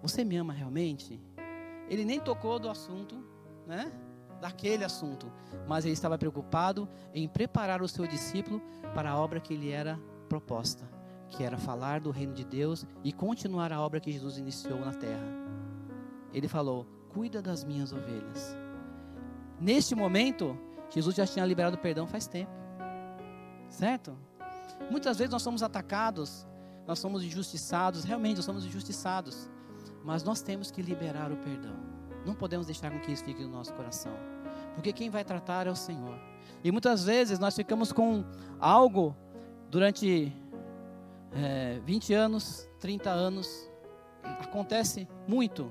Você 0.00 0.22
me 0.22 0.36
ama 0.36 0.52
realmente? 0.52 1.20
Ele 1.88 2.04
nem 2.04 2.20
tocou 2.20 2.60
do 2.60 2.70
assunto, 2.70 3.16
né? 3.66 3.90
Daquele 4.40 4.84
assunto, 4.84 5.26
mas 5.66 5.84
ele 5.84 5.94
estava 5.94 6.16
preocupado 6.16 6.88
em 7.12 7.26
preparar 7.26 7.82
o 7.82 7.88
seu 7.88 8.06
discípulo 8.06 8.62
para 8.94 9.10
a 9.10 9.18
obra 9.18 9.40
que 9.40 9.56
lhe 9.56 9.72
era 9.72 9.98
proposta 10.28 10.94
que 11.34 11.42
era 11.42 11.58
falar 11.58 12.00
do 12.00 12.10
reino 12.10 12.32
de 12.32 12.44
Deus 12.44 12.86
e 13.02 13.12
continuar 13.12 13.72
a 13.72 13.80
obra 13.80 14.00
que 14.00 14.12
Jesus 14.12 14.38
iniciou 14.38 14.78
na 14.78 14.92
terra. 14.94 15.26
Ele 16.32 16.46
falou: 16.46 16.86
Cuida 17.08 17.42
das 17.42 17.64
minhas 17.64 17.92
ovelhas. 17.92 18.56
Neste 19.60 19.94
momento, 19.94 20.58
Jesus 20.90 21.14
já 21.16 21.26
tinha 21.26 21.44
liberado 21.44 21.78
perdão 21.78 22.06
faz 22.06 22.26
tempo, 22.26 22.52
certo? 23.68 24.16
Muitas 24.90 25.18
vezes 25.18 25.32
nós 25.32 25.42
somos 25.42 25.62
atacados, 25.62 26.46
nós 26.86 26.98
somos 26.98 27.22
injustiçados, 27.22 28.04
realmente 28.04 28.36
nós 28.36 28.44
somos 28.44 28.64
injustiçados, 28.64 29.50
Mas 30.04 30.22
nós 30.22 30.42
temos 30.42 30.70
que 30.70 30.82
liberar 30.82 31.32
o 31.32 31.36
perdão. 31.38 31.74
Não 32.26 32.34
podemos 32.34 32.66
deixar 32.66 32.90
com 32.90 33.00
que 33.00 33.10
isso 33.10 33.24
fique 33.24 33.42
no 33.42 33.48
nosso 33.48 33.72
coração. 33.72 34.12
Porque 34.74 34.92
quem 34.92 35.08
vai 35.08 35.24
tratar 35.24 35.66
é 35.66 35.70
o 35.70 35.76
Senhor. 35.76 36.18
E 36.62 36.70
muitas 36.70 37.04
vezes 37.04 37.38
nós 37.38 37.56
ficamos 37.56 37.90
com 37.90 38.22
algo 38.60 39.16
durante 39.70 40.30
é, 41.34 41.80
20 41.84 42.14
anos, 42.14 42.68
30 42.80 43.10
anos. 43.10 43.68
Acontece 44.40 45.08
muito. 45.26 45.70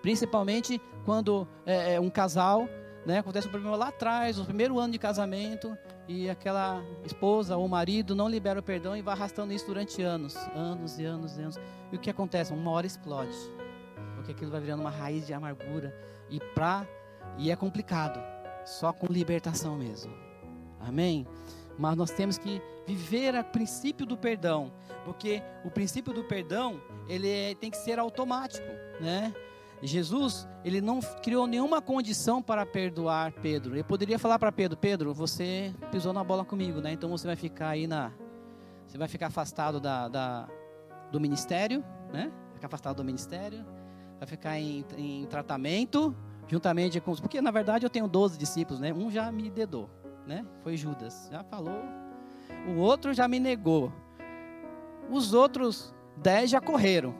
Principalmente 0.00 0.80
quando 1.04 1.46
é, 1.66 1.94
é 1.94 2.00
um 2.00 2.08
casal, 2.08 2.68
né, 3.04 3.18
acontece 3.18 3.48
um 3.48 3.50
problema 3.50 3.76
lá 3.76 3.88
atrás, 3.88 4.38
no 4.38 4.44
primeiro 4.44 4.78
ano 4.78 4.92
de 4.92 4.98
casamento, 4.98 5.76
e 6.08 6.28
aquela 6.28 6.82
esposa 7.04 7.56
ou 7.56 7.68
marido 7.68 8.14
não 8.14 8.28
libera 8.28 8.60
o 8.60 8.62
perdão 8.62 8.96
e 8.96 9.02
vai 9.02 9.14
arrastando 9.14 9.52
isso 9.52 9.66
durante 9.66 10.02
anos, 10.02 10.36
anos 10.54 10.98
e 10.98 11.04
anos 11.04 11.36
e 11.38 11.42
anos. 11.42 11.60
E 11.92 11.96
o 11.96 11.98
que 11.98 12.10
acontece? 12.10 12.52
Uma 12.52 12.70
hora 12.70 12.86
explode, 12.86 13.36
porque 14.14 14.32
aquilo 14.32 14.50
vai 14.50 14.60
virando 14.60 14.80
uma 14.80 14.90
raiz 14.90 15.26
de 15.26 15.32
amargura 15.32 15.94
e 16.28 16.40
pra 16.54 16.86
e 17.38 17.50
é 17.50 17.56
complicado, 17.56 18.20
só 18.64 18.92
com 18.92 19.06
libertação 19.06 19.76
mesmo. 19.76 20.12
Amém. 20.80 21.26
Mas 21.80 21.96
nós 21.96 22.10
temos 22.10 22.36
que 22.36 22.60
viver 22.86 23.34
o 23.34 23.42
princípio 23.42 24.04
do 24.04 24.14
perdão, 24.14 24.70
porque 25.02 25.42
o 25.64 25.70
princípio 25.70 26.12
do 26.12 26.22
perdão 26.22 26.78
ele 27.08 27.26
é, 27.26 27.54
tem 27.54 27.70
que 27.70 27.78
ser 27.78 27.98
automático, 27.98 28.68
né? 29.00 29.34
Jesus, 29.82 30.46
ele 30.62 30.82
não 30.82 31.00
criou 31.00 31.46
nenhuma 31.46 31.80
condição 31.80 32.42
para 32.42 32.66
perdoar 32.66 33.32
Pedro. 33.32 33.74
Ele 33.74 33.82
poderia 33.82 34.18
falar 34.18 34.38
para 34.38 34.52
Pedro: 34.52 34.76
Pedro, 34.76 35.14
você 35.14 35.74
pisou 35.90 36.12
na 36.12 36.22
bola 36.22 36.44
comigo, 36.44 36.82
né? 36.82 36.92
Então 36.92 37.08
você 37.08 37.26
vai 37.26 37.36
ficar 37.36 37.70
aí 37.70 37.86
na. 37.86 38.12
Você 38.86 38.98
vai 38.98 39.08
ficar 39.08 39.28
afastado 39.28 39.80
da, 39.80 40.06
da 40.06 40.48
do 41.10 41.18
ministério, 41.18 41.82
né? 42.12 42.30
Ficar 42.52 42.66
afastado 42.66 42.96
do 42.96 43.04
ministério. 43.04 43.64
Vai 44.18 44.26
ficar 44.26 44.58
em, 44.58 44.84
em 44.98 45.24
tratamento, 45.24 46.14
juntamente 46.46 47.00
com. 47.00 47.14
Porque 47.14 47.40
na 47.40 47.50
verdade 47.50 47.86
eu 47.86 47.90
tenho 47.90 48.06
12 48.06 48.36
discípulos, 48.36 48.80
né? 48.80 48.92
Um 48.92 49.10
já 49.10 49.32
me 49.32 49.48
dedou, 49.48 49.88
né? 50.26 50.44
Foi 50.62 50.76
Judas, 50.76 51.28
já 51.30 51.42
falou. 51.44 51.82
O 52.68 52.76
outro 52.78 53.12
já 53.12 53.26
me 53.26 53.40
negou. 53.40 53.92
Os 55.10 55.32
outros 55.32 55.94
10 56.16 56.50
já 56.50 56.60
correram. 56.60 57.14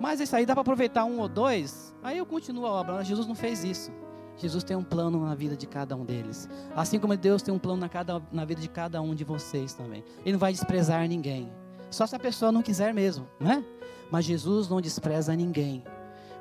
Mas 0.00 0.20
isso 0.20 0.36
aí 0.36 0.46
dá 0.46 0.54
para 0.54 0.60
aproveitar 0.60 1.04
um 1.04 1.18
ou 1.18 1.28
dois, 1.28 1.94
aí 2.02 2.18
eu 2.18 2.26
continuo 2.26 2.66
a 2.66 2.70
obra. 2.70 3.04
Jesus 3.04 3.26
não 3.26 3.34
fez 3.34 3.64
isso. 3.64 3.90
Jesus 4.36 4.62
tem 4.62 4.76
um 4.76 4.84
plano 4.84 5.24
na 5.24 5.34
vida 5.34 5.56
de 5.56 5.66
cada 5.66 5.96
um 5.96 6.04
deles. 6.04 6.48
Assim 6.76 7.00
como 7.00 7.16
Deus 7.16 7.42
tem 7.42 7.52
um 7.52 7.58
plano 7.58 7.80
na, 7.80 7.88
cada, 7.88 8.22
na 8.30 8.44
vida 8.44 8.60
de 8.60 8.68
cada 8.68 9.02
um 9.02 9.14
de 9.14 9.24
vocês 9.24 9.74
também. 9.74 10.04
Ele 10.20 10.32
não 10.32 10.38
vai 10.38 10.52
desprezar 10.52 11.06
ninguém. 11.08 11.52
Só 11.90 12.06
se 12.06 12.14
a 12.14 12.18
pessoa 12.18 12.52
não 12.52 12.62
quiser 12.62 12.94
mesmo, 12.94 13.26
não 13.40 13.50
é? 13.50 13.64
Mas 14.10 14.24
Jesus 14.24 14.68
não 14.68 14.80
despreza 14.80 15.34
ninguém. 15.34 15.82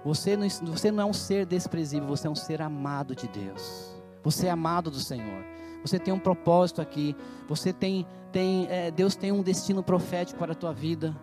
Você 0.06 0.38
não, 0.38 0.48
você 0.48 0.92
não 0.92 1.02
é 1.02 1.06
um 1.06 1.14
ser 1.14 1.46
desprezível, 1.46 2.08
você 2.08 2.28
é 2.28 2.30
um 2.30 2.36
ser 2.36 2.62
amado 2.62 3.16
de 3.16 3.28
Deus. 3.28 3.96
Você 4.24 4.46
é 4.46 4.52
amado 4.52 4.92
do 4.92 5.00
Senhor. 5.00 5.44
Você 5.88 6.00
tem 6.00 6.14
um 6.14 6.20
propósito 6.20 6.82
aqui. 6.82 7.16
Você 7.48 7.72
tem, 7.72 8.06
tem 8.32 8.68
é, 8.70 8.92
Deus 8.92 9.16
tem 9.16 9.32
um 9.32 9.42
destino 9.42 9.82
profético 9.82 10.40
para 10.40 10.52
a 10.52 10.56
tua 10.56 10.74
vida 10.74 11.16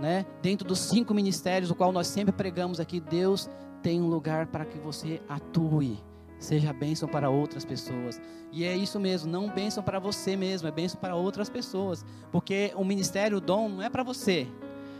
né? 0.00 0.24
Dentro 0.40 0.66
dos 0.66 0.78
cinco 0.78 1.12
ministérios, 1.12 1.70
o 1.70 1.74
qual 1.74 1.92
nós 1.92 2.06
sempre 2.06 2.32
pregamos 2.32 2.80
aqui, 2.80 2.98
Deus 2.98 3.48
tem 3.82 4.00
um 4.00 4.08
lugar 4.08 4.46
para 4.46 4.64
que 4.64 4.78
você 4.78 5.20
atue, 5.28 6.02
seja 6.38 6.72
bênção 6.72 7.06
para 7.06 7.28
outras 7.28 7.64
pessoas. 7.64 8.20
E 8.50 8.64
é 8.64 8.74
isso 8.74 8.98
mesmo, 8.98 9.30
não 9.30 9.48
bênção 9.48 9.82
para 9.82 9.98
você 9.98 10.36
mesmo, 10.36 10.66
é 10.66 10.70
bênção 10.70 10.98
para 10.98 11.14
outras 11.14 11.50
pessoas, 11.50 12.04
porque 12.32 12.72
o 12.74 12.84
ministério, 12.84 13.36
o 13.36 13.40
dom 13.40 13.68
não 13.68 13.82
é 13.82 13.90
para 13.90 14.02
você, 14.02 14.48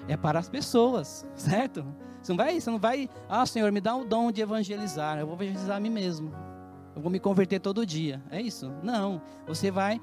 é 0.06 0.16
para 0.16 0.38
as 0.38 0.48
pessoas, 0.48 1.26
certo? 1.34 1.84
Você 2.22 2.32
não 2.32 2.36
vai, 2.36 2.60
você 2.60 2.70
não 2.70 2.78
vai, 2.78 3.08
ah, 3.26 3.46
Senhor, 3.46 3.72
me 3.72 3.80
dá 3.80 3.96
o 3.96 4.04
dom 4.04 4.30
de 4.30 4.42
evangelizar. 4.42 5.18
Eu 5.18 5.26
vou 5.26 5.36
evangelizar 5.36 5.78
a 5.78 5.80
mim 5.80 5.88
mesmo. 5.88 6.30
Eu 6.94 7.02
vou 7.02 7.10
me 7.10 7.20
converter 7.20 7.60
todo 7.60 7.86
dia. 7.86 8.22
É 8.30 8.40
isso? 8.40 8.70
Não. 8.82 9.22
Você 9.46 9.70
vai, 9.70 10.00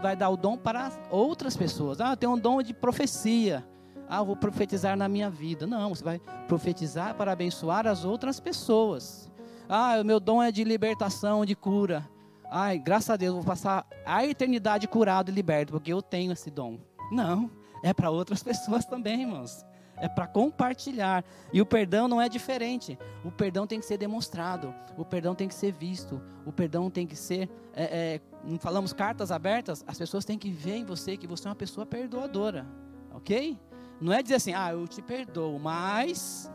vai 0.00 0.16
dar 0.16 0.30
o 0.30 0.36
dom 0.36 0.56
para 0.56 0.90
outras 1.10 1.56
pessoas. 1.56 2.00
Ah, 2.00 2.12
eu 2.12 2.16
tenho 2.16 2.32
um 2.32 2.38
dom 2.38 2.62
de 2.62 2.72
profecia. 2.72 3.64
Ah, 4.08 4.22
vou 4.22 4.36
profetizar 4.36 4.96
na 4.96 5.08
minha 5.08 5.30
vida. 5.30 5.66
Não, 5.66 5.94
você 5.94 6.04
vai 6.04 6.20
profetizar 6.46 7.14
para 7.14 7.32
abençoar 7.32 7.86
as 7.86 8.04
outras 8.04 8.40
pessoas. 8.40 9.30
Ah, 9.68 9.98
o 10.00 10.04
meu 10.04 10.20
dom 10.20 10.42
é 10.42 10.50
de 10.50 10.64
libertação, 10.64 11.44
de 11.44 11.54
cura. 11.54 12.08
Ai, 12.50 12.78
graças 12.78 13.10
a 13.10 13.16
Deus, 13.16 13.34
vou 13.34 13.44
passar 13.44 13.86
a 14.04 14.24
eternidade 14.24 14.86
curado 14.86 15.30
e 15.30 15.34
liberto, 15.34 15.72
porque 15.72 15.92
eu 15.92 16.02
tenho 16.02 16.32
esse 16.32 16.50
dom. 16.50 16.78
Não, 17.10 17.50
é 17.82 17.92
para 17.92 18.10
outras 18.10 18.42
pessoas 18.44 18.84
também, 18.84 19.22
irmãos. 19.22 19.64
É 20.04 20.08
para 20.08 20.26
compartilhar. 20.26 21.24
E 21.50 21.62
o 21.62 21.64
perdão 21.64 22.06
não 22.06 22.20
é 22.20 22.28
diferente. 22.28 22.98
O 23.24 23.30
perdão 23.30 23.66
tem 23.66 23.80
que 23.80 23.86
ser 23.86 23.96
demonstrado. 23.96 24.74
O 24.98 25.04
perdão 25.04 25.34
tem 25.34 25.48
que 25.48 25.54
ser 25.54 25.72
visto. 25.72 26.20
O 26.44 26.52
perdão 26.52 26.90
tem 26.90 27.06
que 27.06 27.16
ser. 27.16 27.48
É, 27.72 27.84
é, 27.84 28.20
não 28.44 28.58
falamos 28.58 28.92
cartas 28.92 29.32
abertas? 29.32 29.82
As 29.86 29.96
pessoas 29.96 30.26
têm 30.26 30.38
que 30.38 30.50
ver 30.50 30.76
em 30.76 30.84
você 30.84 31.16
que 31.16 31.26
você 31.26 31.48
é 31.48 31.48
uma 31.48 31.56
pessoa 31.56 31.86
perdoadora. 31.86 32.66
Ok? 33.14 33.58
Não 33.98 34.12
é 34.12 34.22
dizer 34.22 34.34
assim, 34.34 34.52
ah, 34.52 34.72
eu 34.72 34.86
te 34.86 35.00
perdoo, 35.00 35.58
mas. 35.58 36.52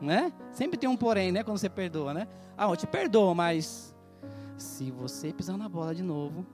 Né? 0.00 0.32
Sempre 0.50 0.78
tem 0.78 0.88
um 0.88 0.96
porém, 0.96 1.30
né? 1.30 1.44
Quando 1.44 1.58
você 1.58 1.68
perdoa, 1.68 2.14
né? 2.14 2.26
Ah, 2.56 2.70
eu 2.70 2.76
te 2.78 2.86
perdoo, 2.86 3.34
mas. 3.34 3.94
Se 4.56 4.90
você 4.90 5.34
pisar 5.34 5.58
na 5.58 5.68
bola 5.68 5.94
de 5.94 6.02
novo, 6.02 6.46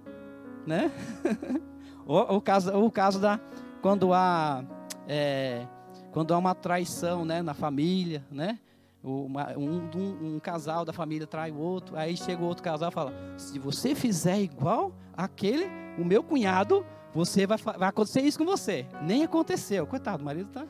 né? 0.66 0.90
ou, 2.04 2.38
o 2.38 2.40
caso, 2.40 2.76
o 2.76 2.90
caso 2.90 3.20
da. 3.20 3.38
Quando 3.80 4.12
há. 4.12 4.64
É, 5.06 5.68
quando 6.16 6.33
há 6.33 6.38
uma 6.38 6.55
traição 6.55 7.26
né, 7.26 7.42
na 7.42 7.52
família, 7.52 8.24
né? 8.31 8.59
Uma, 9.05 9.52
um, 9.52 9.83
um, 9.94 10.37
um, 10.37 10.40
casal 10.40 10.83
da 10.83 10.90
família 10.90 11.26
trai 11.26 11.50
o 11.50 11.59
outro, 11.59 11.94
aí 11.94 12.16
chega 12.16 12.42
o 12.42 12.46
outro 12.46 12.64
casal 12.64 12.88
e 12.88 12.92
fala: 12.94 13.12
se 13.37 13.59
você 13.59 13.94
fizer 13.94 14.40
igual 14.40 14.94
aquele, 15.14 15.66
o 15.98 16.05
meu 16.07 16.22
cunhado, 16.22 16.87
você 17.12 17.46
vai, 17.46 17.59
vai 17.59 17.90
acontecer 17.90 18.22
isso 18.22 18.38
com 18.38 18.46
você. 18.46 18.87
Nem 19.02 19.24
aconteceu. 19.24 19.87
Coitado, 19.87 20.22
o 20.22 20.24
marido 20.24 20.48
está 20.48 20.66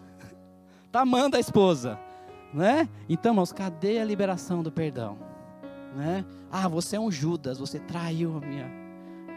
tá 0.91 1.03
amando 1.03 1.37
a 1.37 1.39
esposa. 1.39 1.97
Né? 2.53 2.89
Então, 3.09 3.31
irmãos, 3.31 3.53
cadê 3.53 4.01
a 4.01 4.05
liberação 4.05 4.65
do 4.65 4.73
perdão? 4.73 5.17
Né? 5.95 6.25
Ah, 6.51 6.67
você 6.67 6.97
é 6.97 7.01
um 7.01 7.09
Judas, 7.09 7.57
você 7.57 7.79
traiu 7.79 8.37
a 8.37 8.41
minha, 8.41 8.69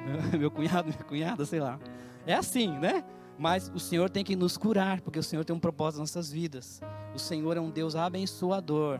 meu, 0.07 0.23
meu 0.41 0.49
cunhado, 0.49 0.89
minha 0.89 1.03
cunhada, 1.03 1.45
sei 1.45 1.59
lá. 1.59 1.77
É 2.25 2.33
assim, 2.33 2.79
né? 2.79 3.03
Mas 3.39 3.71
o 3.73 3.79
Senhor 3.79 4.09
tem 4.09 4.21
que 4.21 4.35
nos 4.35 4.57
curar, 4.57 4.99
porque 4.99 5.17
o 5.17 5.23
Senhor 5.23 5.45
tem 5.45 5.55
um 5.55 5.59
propósito 5.59 6.01
nas 6.01 6.13
nossas 6.13 6.29
vidas. 6.29 6.81
O 7.15 7.17
Senhor 7.17 7.55
é 7.55 7.61
um 7.61 7.71
Deus 7.71 7.95
abençoador. 7.95 8.99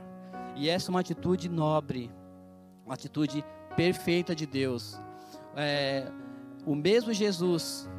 E 0.55 0.69
essa 0.69 0.89
é 0.89 0.91
uma 0.91 1.01
atitude 1.01 1.49
nobre, 1.49 2.09
uma 2.85 2.93
atitude 2.93 3.43
perfeita 3.75 4.33
de 4.33 4.45
Deus. 4.45 4.97
É, 5.57 6.09
o 6.65 6.73
mesmo 6.73 7.11
Jesus 7.11 7.89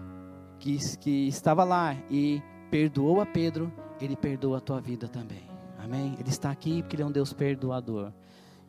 que, 0.59 0.79
que 0.97 1.29
estava 1.29 1.63
lá 1.63 1.95
e 2.09 2.43
perdoou 2.71 3.21
a 3.21 3.27
Pedro, 3.27 3.71
ele 4.01 4.17
perdoa 4.17 4.59
a 4.59 4.61
tua 4.63 4.81
vida 4.81 5.09
também. 5.09 5.47
Amém? 5.79 6.17
Ele 6.19 6.31
está 6.31 6.51
aqui 6.51 6.83
porque 6.83 6.97
ele 6.97 7.03
é 7.03 7.07
um 7.07 7.13
Deus 7.13 7.35
perdoador. 7.35 8.13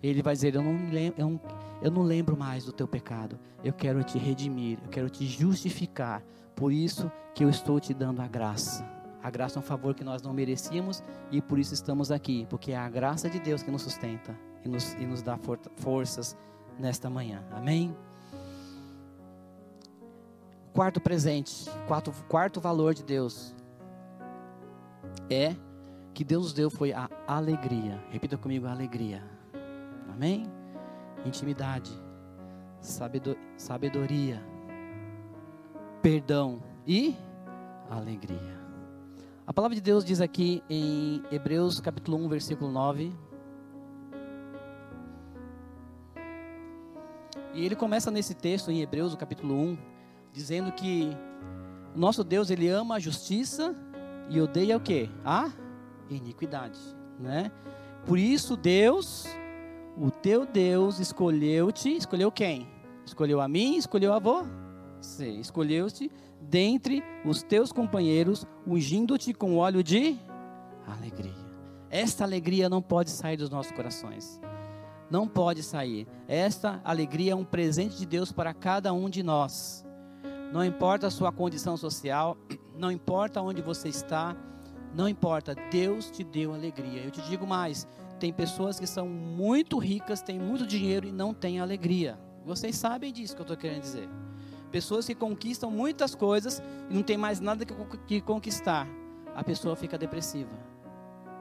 Ele 0.02 0.22
vai 0.22 0.34
dizer: 0.34 0.56
eu 0.56 0.64
não, 0.64 0.90
lembro, 0.90 1.22
eu, 1.22 1.30
não, 1.30 1.42
eu 1.82 1.92
não 1.92 2.04
lembro 2.04 2.38
mais 2.38 2.66
do 2.66 2.72
teu 2.72 2.88
pecado. 2.88 3.40
Eu 3.64 3.74
quero 3.74 4.04
te 4.04 4.18
redimir, 4.18 4.80
eu 4.84 4.90
quero 4.90 5.10
te 5.10 5.26
justificar. 5.26 6.24
Por 6.56 6.72
isso 6.72 7.12
que 7.34 7.44
eu 7.44 7.50
estou 7.50 7.80
te 7.80 7.94
dando 7.94 8.22
a 8.22 8.28
graça. 8.28 8.86
A 9.24 9.30
graça 9.30 9.60
é 9.60 9.60
um 9.60 9.64
favor 9.64 9.94
que 9.94 10.04
nós 10.04 10.22
não 10.22 10.34
merecíamos 10.34 11.04
e 11.32 11.42
por 11.42 11.60
isso 11.60 11.74
estamos 11.74 12.12
aqui, 12.12 12.48
porque 12.50 12.72
é 12.72 12.78
a 12.78 12.90
graça 12.90 13.30
de 13.30 13.40
Deus 13.40 13.62
que 13.62 13.70
nos 13.70 13.84
sustenta 13.84 14.36
e 14.66 14.68
nos, 14.68 14.94
e 14.94 15.06
nos 15.06 15.22
dá 15.22 15.38
for 15.38 15.60
forças 15.76 16.36
nesta 16.80 17.10
manhã. 17.10 17.44
Amém? 17.52 17.96
Quarto 20.74 21.00
presente, 21.00 21.70
quarto, 21.88 22.12
quarto 22.28 22.60
valor 22.60 22.94
de 22.94 23.04
Deus 23.04 23.54
é 25.30 25.56
que 26.14 26.24
Deus 26.24 26.46
nos 26.46 26.54
deu 26.54 26.70
foi 26.70 26.92
a 26.92 27.10
alegria. 27.28 28.02
Repita 28.10 28.38
comigo 28.38 28.66
a 28.66 28.72
alegria. 28.72 29.24
Amém? 30.22 30.46
Intimidade, 31.26 31.90
sabedoria, 33.58 34.40
perdão 36.00 36.62
e 36.86 37.16
alegria. 37.90 38.62
A 39.48 39.52
palavra 39.52 39.74
de 39.74 39.82
Deus 39.82 40.06
diz 40.06 40.22
aqui 40.22 40.62
em 40.70 41.24
Hebreus 41.32 41.80
capítulo 41.80 42.18
1, 42.18 42.30
versículo 42.30 42.72
9. 42.72 43.12
E 47.56 47.66
ele 47.66 47.76
começa 47.76 48.12
nesse 48.12 48.36
texto 48.36 48.70
em 48.70 48.80
Hebreus, 48.80 49.16
capítulo 49.16 49.56
1, 49.56 49.78
dizendo 50.32 50.72
que 50.72 51.18
o 51.96 51.98
nosso 51.98 52.24
Deus 52.24 52.52
ele 52.52 52.70
ama 52.70 52.98
a 52.98 53.00
justiça 53.00 53.76
e 54.30 54.40
odeia 54.40 54.78
o 54.78 54.82
que? 54.82 55.10
A 55.26 55.50
iniquidade, 56.12 56.80
né? 57.20 57.52
Por 58.06 58.20
isso 58.20 58.56
Deus, 58.56 59.26
o 60.02 60.10
teu 60.10 60.48
Deus 60.48 61.00
escolheu-te, 61.00 61.96
escolheu 61.96 62.32
quem? 62.32 62.68
Escolheu 63.06 63.40
a 63.40 63.48
mim, 63.48 63.78
escolheu 63.78 64.12
a 64.12 64.18
você, 64.18 65.30
escolheu-te 65.30 66.12
dentre 66.42 67.04
os 67.24 67.44
teus 67.44 67.72
companheiros, 67.72 68.48
ungindo-te 68.66 69.32
com 69.32 69.58
óleo 69.58 69.84
de 69.84 70.18
alegria. 70.88 71.36
Esta 71.88 72.24
alegria 72.24 72.68
não 72.68 72.82
pode 72.82 73.12
sair 73.12 73.38
dos 73.38 73.52
nossos 73.52 73.72
corações. 73.74 74.42
Não 75.08 75.28
pode 75.28 75.62
sair. 75.62 76.08
Esta 76.28 76.82
alegria 76.84 77.34
é 77.34 77.36
um 77.36 77.46
presente 77.46 77.96
de 77.96 78.06
Deus 78.08 78.32
para 78.32 78.56
cada 78.56 78.92
um 78.94 79.08
de 79.08 79.22
nós. 79.22 79.86
Não 80.52 80.66
importa 80.66 81.08
a 81.08 81.12
sua 81.12 81.32
condição 81.32 81.78
social, 81.78 82.36
não 82.76 82.92
importa 82.92 83.40
onde 83.40 83.62
você 83.62 83.90
está, 83.90 84.36
não 84.96 85.08
importa, 85.08 85.56
Deus 85.70 86.10
te 86.10 86.24
deu 86.24 86.56
alegria. 86.56 87.04
Eu 87.04 87.12
te 87.12 87.22
digo 87.30 87.46
mais: 87.46 87.88
tem 88.22 88.32
pessoas 88.32 88.80
que 88.80 88.86
são 88.86 89.10
muito 89.10 89.80
ricas, 89.80 90.22
têm 90.22 90.38
muito 90.38 90.68
dinheiro 90.68 91.08
e 91.08 91.12
não 91.12 91.34
têm 91.34 91.60
alegria. 91.60 92.20
Vocês 92.46 92.76
sabem 92.76 93.12
disso 93.12 93.34
que 93.36 93.42
eu 93.42 93.46
estou 93.46 93.58
querendo 93.58 93.82
dizer. 93.82 94.08
Pessoas 94.72 95.08
que 95.08 95.16
conquistam 95.16 95.72
muitas 95.72 96.14
coisas 96.14 96.62
e 96.88 96.94
não 96.94 97.02
tem 97.02 97.18
mais 97.18 97.40
nada 97.40 97.66
que, 97.66 98.22
conquistar. 98.22 98.88
A 99.36 99.44
pessoa 99.44 99.76
fica 99.76 99.98
depressiva, 99.98 100.52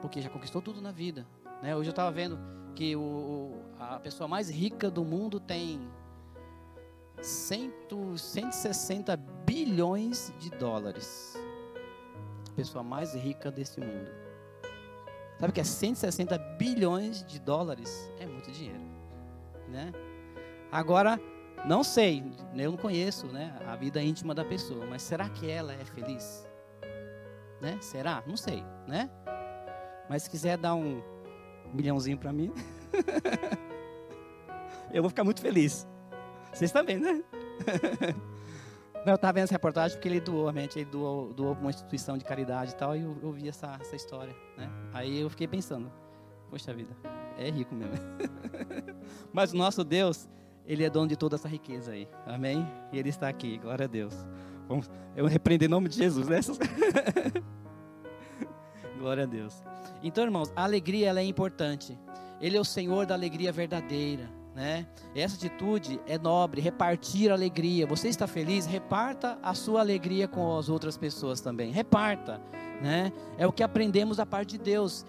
porque 0.00 0.22
já 0.22 0.30
conquistou 0.30 0.62
tudo 0.62 0.80
na 0.80 0.90
vida. 0.90 1.26
Né? 1.62 1.76
Hoje 1.76 1.90
eu 1.90 1.92
estava 1.92 2.10
vendo 2.10 2.38
que 2.74 2.96
o, 2.96 3.52
a 3.78 4.00
pessoa 4.00 4.26
mais 4.26 4.48
rica 4.48 4.90
do 4.90 5.04
mundo 5.04 5.38
tem 5.38 5.86
100, 7.20 7.74
160 8.16 9.18
bilhões 9.44 10.32
de 10.38 10.48
dólares. 10.48 11.36
A 12.48 12.56
pessoa 12.56 12.82
mais 12.82 13.14
rica 13.14 13.50
desse 13.50 13.80
mundo. 13.80 14.29
Sabe 15.40 15.54
que 15.54 15.60
é 15.60 15.64
160 15.64 16.36
bilhões 16.58 17.24
de 17.24 17.40
dólares? 17.40 18.12
É 18.18 18.26
muito 18.26 18.52
dinheiro, 18.52 18.84
né? 19.70 19.90
Agora, 20.70 21.18
não 21.64 21.82
sei, 21.82 22.22
eu 22.54 22.70
não 22.70 22.76
conheço, 22.76 23.26
né, 23.26 23.58
a 23.66 23.74
vida 23.74 24.02
íntima 24.02 24.34
da 24.34 24.44
pessoa, 24.44 24.84
mas 24.84 25.00
será 25.00 25.30
que 25.30 25.50
ela 25.50 25.72
é 25.72 25.82
feliz? 25.82 26.46
Né? 27.58 27.78
Será? 27.80 28.22
Não 28.26 28.36
sei, 28.36 28.62
né? 28.86 29.08
Mas 30.10 30.24
se 30.24 30.30
quiser 30.30 30.58
dar 30.58 30.74
um 30.74 31.02
milhãozinho 31.72 32.18
para 32.18 32.34
mim, 32.34 32.52
eu 34.92 35.02
vou 35.02 35.08
ficar 35.08 35.24
muito 35.24 35.40
feliz. 35.40 35.88
Vocês 36.52 36.70
também, 36.70 36.98
né? 36.98 37.24
eu 39.06 39.14
estava 39.14 39.32
vendo 39.34 39.44
essa 39.44 39.54
reportagem 39.54 39.96
porque 39.96 40.08
ele 40.08 40.20
doou, 40.20 40.42
realmente, 40.42 40.78
ele 40.78 40.90
doou, 40.90 41.32
doou 41.32 41.52
uma 41.54 41.70
instituição 41.70 42.18
de 42.18 42.24
caridade 42.24 42.72
e 42.72 42.74
tal, 42.74 42.94
e 42.94 43.02
eu, 43.02 43.16
eu 43.22 43.32
vi 43.32 43.48
essa, 43.48 43.76
essa 43.80 43.96
história, 43.96 44.34
né? 44.56 44.70
Aí 44.92 45.20
eu 45.20 45.30
fiquei 45.30 45.48
pensando, 45.48 45.90
poxa 46.50 46.74
vida, 46.74 46.94
é 47.38 47.50
rico 47.50 47.74
mesmo. 47.74 47.94
Mas 49.32 49.52
o 49.52 49.56
nosso 49.56 49.82
Deus, 49.84 50.28
ele 50.66 50.84
é 50.84 50.90
dono 50.90 51.08
de 51.08 51.16
toda 51.16 51.36
essa 51.36 51.48
riqueza 51.48 51.92
aí, 51.92 52.08
amém? 52.26 52.66
E 52.92 52.98
ele 52.98 53.08
está 53.08 53.28
aqui, 53.28 53.58
glória 53.58 53.84
a 53.84 53.88
Deus. 53.88 54.14
Vamos, 54.68 54.90
eu 55.16 55.26
repreendo 55.26 55.64
em 55.64 55.68
nome 55.68 55.88
de 55.88 55.96
Jesus, 55.96 56.28
né? 56.28 56.40
glória 58.98 59.24
a 59.24 59.26
Deus. 59.26 59.62
Então, 60.02 60.24
irmãos, 60.24 60.52
a 60.54 60.62
alegria 60.62 61.08
ela 61.08 61.20
é 61.20 61.24
importante. 61.24 61.98
Ele 62.40 62.56
é 62.56 62.60
o 62.60 62.64
Senhor 62.64 63.06
da 63.06 63.14
alegria 63.14 63.50
verdadeira 63.50 64.39
né? 64.54 64.86
Essa 65.14 65.36
atitude 65.36 66.00
é 66.06 66.18
nobre, 66.18 66.60
repartir 66.60 67.30
alegria. 67.30 67.86
Você 67.86 68.08
está 68.08 68.26
feliz? 68.26 68.66
Reparta 68.66 69.38
a 69.42 69.54
sua 69.54 69.80
alegria 69.80 70.26
com 70.26 70.56
as 70.56 70.68
outras 70.68 70.96
pessoas 70.96 71.40
também. 71.40 71.70
Reparta, 71.70 72.40
né? 72.82 73.12
É 73.38 73.46
o 73.46 73.52
que 73.52 73.62
aprendemos 73.62 74.16
da 74.16 74.26
parte 74.26 74.58
de 74.58 74.64
Deus. 74.64 75.04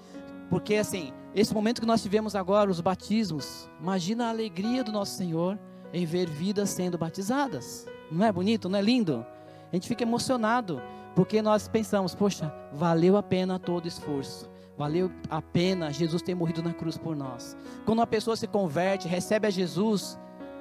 Porque 0.50 0.76
assim, 0.76 1.14
esse 1.34 1.54
momento 1.54 1.82
que 1.82 1.88
nós 1.88 2.02
tivemos 2.02 2.36
agora, 2.36 2.70
os 2.70 2.82
batismos, 2.82 3.70
imagina 3.80 4.26
a 4.26 4.30
alegria 4.30 4.84
do 4.84 4.92
nosso 4.92 5.18
Senhor 5.18 5.58
em 5.94 6.06
ver 6.06 6.30
vidas 6.30 6.70
sendo 6.70 6.98
batizadas. 6.98 7.88
Não 8.12 8.26
é 8.26 8.32
bonito, 8.32 8.70
não 8.70 8.78
é 8.78 8.82
lindo? 8.82 9.26
A 9.72 9.76
gente 9.76 9.88
fica 9.88 10.04
emocionado, 10.04 10.82
porque 11.16 11.42
nós 11.42 11.68
pensamos, 11.68 12.14
poxa, 12.14 12.54
valeu 12.74 13.16
a 13.16 13.24
pena 13.24 13.58
todo 13.58 13.88
esforço. 13.88 14.50
Valeu 14.78 15.12
a 15.30 15.42
pena 15.42 15.92
Jesus 15.92 16.22
ter 16.22 16.34
morrido 16.34 16.64
na 16.64 16.74
cruz 16.74 16.98
por 16.98 17.16
nós. 17.16 17.56
Quando 17.86 18.00
uma 18.00 18.08
pessoa 18.08 18.36
se 18.36 18.48
converte, 18.48 19.08
recebe 19.08 19.48
a 19.48 19.50
Jesus, 19.50 20.18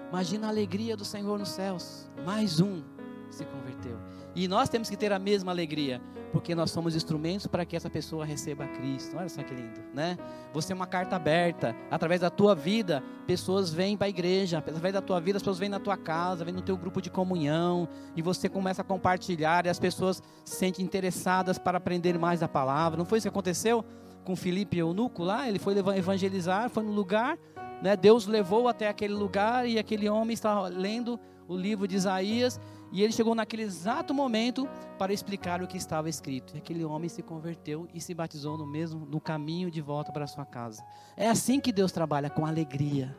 imagina 0.09 0.47
a 0.47 0.51
alegria 0.51 0.97
do 0.97 1.05
Senhor 1.05 1.39
nos 1.39 1.51
céus. 1.51 2.11
Mais 2.25 2.61
um 2.61 2.83
se 3.31 3.45
converteu. 3.45 3.97
E 4.35 4.47
nós 4.47 4.69
temos 4.69 4.89
que 4.89 4.97
ter 4.97 5.13
a 5.13 5.19
mesma 5.19 5.51
alegria, 5.51 6.01
porque 6.33 6.55
nós 6.55 6.71
somos 6.71 6.95
instrumentos 6.95 7.47
para 7.47 7.65
que 7.65 7.75
essa 7.75 7.91
pessoa 7.91 8.25
receba 8.25 8.67
Cristo. 8.67 9.17
Olha 9.17 9.29
só 9.29 9.43
que 9.43 9.53
lindo, 9.53 9.81
né? 9.93 10.17
Você 10.53 10.73
é 10.73 10.77
uma 10.77 10.87
carta 10.87 11.17
aberta. 11.17 11.75
Através 11.91 12.21
da 12.21 12.31
tua 12.31 12.55
vida, 12.55 13.03
pessoas 13.27 13.73
vêm 13.73 13.97
para 13.97 14.07
a 14.07 14.11
igreja. 14.11 14.59
Através 14.59 14.95
da 14.95 15.01
tua 15.01 15.21
vida, 15.21 15.37
as 15.37 15.43
pessoas 15.43 15.59
vêm 15.59 15.69
na 15.69 15.81
tua 15.81 15.97
casa, 15.97 16.45
vêm 16.45 16.55
no 16.55 16.63
teu 16.63 16.77
grupo 16.77 17.03
de 17.03 17.11
comunhão. 17.11 17.89
E 18.15 18.23
você 18.23 18.49
começa 18.49 18.83
a 18.83 18.85
compartilhar 18.85 19.67
e 19.67 19.69
as 19.69 19.81
pessoas 19.81 20.23
se 20.45 20.57
sentem 20.57 20.85
interessadas 20.85 21.59
para 21.59 21.79
aprender 21.79 22.19
mais 22.19 22.41
da 22.41 22.49
palavra. 22.49 22.97
Não 22.97 23.05
foi 23.05 23.19
isso 23.19 23.25
que 23.25 23.29
aconteceu? 23.29 23.85
com 24.25 24.37
Filipe 24.37 24.79
Eunuco 24.79 25.25
lá, 25.25 25.49
ele 25.49 25.59
foi 25.59 25.77
evangelizar, 25.97 26.69
foi 26.71 26.83
no 26.83 26.93
lugar, 26.93 27.39
né? 27.83 27.97
Deus 27.97 28.27
levou 28.27 28.69
até 28.69 28.89
aquele 28.89 29.15
lugar 29.15 29.67
e 29.67 29.79
aquele 29.79 30.09
homem 30.09 30.35
estava 30.35 30.69
lendo 30.69 31.19
o 31.49 31.57
livro 31.57 31.89
de 31.89 31.97
Isaías 31.97 32.61
e 32.93 33.03
ele 33.03 33.13
chegou 33.13 33.35
naquele 33.35 33.63
exato 33.63 34.13
momento 34.13 34.69
para 34.99 35.13
explicar 35.13 35.63
o 35.63 35.67
que 35.67 35.77
estava 35.77 36.09
escrito. 36.09 36.55
E 36.55 36.59
aquele 36.59 36.85
homem 36.85 37.09
se 37.09 37.23
converteu 37.23 37.89
e 37.95 38.01
se 38.01 38.13
batizou 38.13 38.59
no 38.59 38.67
mesmo 38.67 39.07
no 39.07 39.21
caminho 39.21 39.71
de 39.71 39.81
volta 39.81 40.11
para 40.13 40.27
sua 40.27 40.45
casa. 40.45 40.85
É 41.17 41.29
assim 41.29 41.61
que 41.61 41.73
Deus 41.73 41.93
trabalha 41.93 42.29
com 42.29 42.45
alegria, 42.45 43.17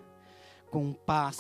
com 0.69 0.93
paz, 0.93 1.38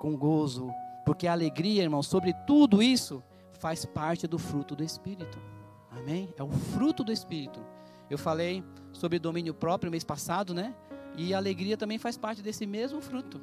com 0.00 0.16
gozo, 0.16 0.70
porque 1.04 1.26
a 1.26 1.32
alegria, 1.32 1.82
irmão, 1.82 2.02
sobre 2.02 2.32
tudo 2.46 2.82
isso 2.82 3.22
faz 3.60 3.84
parte 3.84 4.26
do 4.26 4.38
fruto 4.38 4.74
do 4.74 4.82
espírito. 4.82 5.38
Amém? 5.90 6.32
É 6.38 6.42
o 6.42 6.50
fruto 6.50 7.04
do 7.04 7.12
espírito. 7.12 7.60
Eu 8.08 8.16
falei 8.16 8.64
sobre 8.92 9.18
domínio 9.18 9.52
próprio 9.52 9.90
mês 9.90 10.04
passado, 10.04 10.54
né? 10.54 10.74
E 11.16 11.34
a 11.34 11.36
alegria 11.36 11.76
também 11.76 11.98
faz 11.98 12.16
parte 12.16 12.40
desse 12.42 12.66
mesmo 12.66 13.00
fruto. 13.00 13.40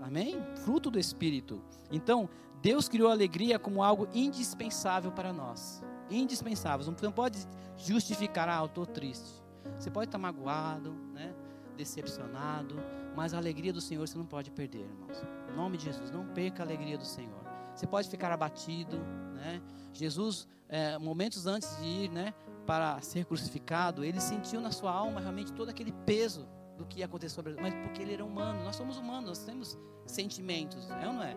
Amém? 0.00 0.42
Fruto 0.64 0.90
do 0.90 0.98
Espírito. 0.98 1.60
Então, 1.90 2.28
Deus 2.62 2.88
criou 2.88 3.08
a 3.08 3.12
alegria 3.12 3.58
como 3.58 3.82
algo 3.82 4.08
indispensável 4.14 5.10
para 5.12 5.32
nós. 5.32 5.82
Indispensável. 6.10 6.84
Você 6.84 7.04
não 7.04 7.12
pode 7.12 7.38
justificar, 7.76 8.48
ah, 8.48 8.60
eu 8.60 8.66
estou 8.66 8.86
triste. 8.86 9.42
Você 9.78 9.90
pode 9.90 10.08
estar 10.08 10.18
magoado, 10.18 10.92
né? 11.12 11.34
decepcionado, 11.76 12.76
mas 13.16 13.32
a 13.32 13.38
alegria 13.38 13.72
do 13.72 13.80
Senhor 13.80 14.06
você 14.06 14.18
não 14.18 14.26
pode 14.26 14.50
perder, 14.50 14.80
irmãos. 14.80 15.22
Em 15.50 15.56
nome 15.56 15.78
de 15.78 15.84
Jesus, 15.84 16.10
não 16.10 16.26
perca 16.26 16.62
a 16.62 16.66
alegria 16.66 16.98
do 16.98 17.06
Senhor. 17.06 17.40
Você 17.74 17.86
pode 17.86 18.08
ficar 18.08 18.30
abatido, 18.30 18.98
né? 19.34 19.62
Jesus, 19.92 20.46
é, 20.68 20.98
momentos 20.98 21.46
antes 21.46 21.74
de 21.78 21.86
ir, 21.86 22.10
né, 22.10 22.34
para 22.66 23.00
ser 23.00 23.24
crucificado, 23.24 24.04
ele 24.04 24.20
sentiu 24.20 24.60
na 24.60 24.70
sua 24.70 24.92
alma 24.92 25.20
realmente 25.20 25.52
todo 25.52 25.70
aquele 25.70 25.92
peso 26.04 26.46
do 26.76 26.86
que 26.86 27.00
ia 27.00 27.06
acontecer 27.06 27.34
sobre 27.34 27.54
mas 27.60 27.74
porque 27.74 28.02
ele 28.02 28.14
era 28.14 28.24
humano, 28.24 28.62
nós 28.62 28.76
somos 28.76 28.96
humanos, 28.96 29.28
nós 29.28 29.44
temos 29.44 29.78
sentimentos, 30.06 30.90
é 30.90 31.06
ou 31.06 31.14
não 31.14 31.22
é? 31.22 31.36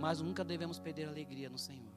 Mas 0.00 0.20
nunca 0.20 0.44
devemos 0.44 0.78
perder 0.78 1.06
a 1.06 1.08
alegria 1.08 1.48
no 1.48 1.58
Senhor. 1.58 1.92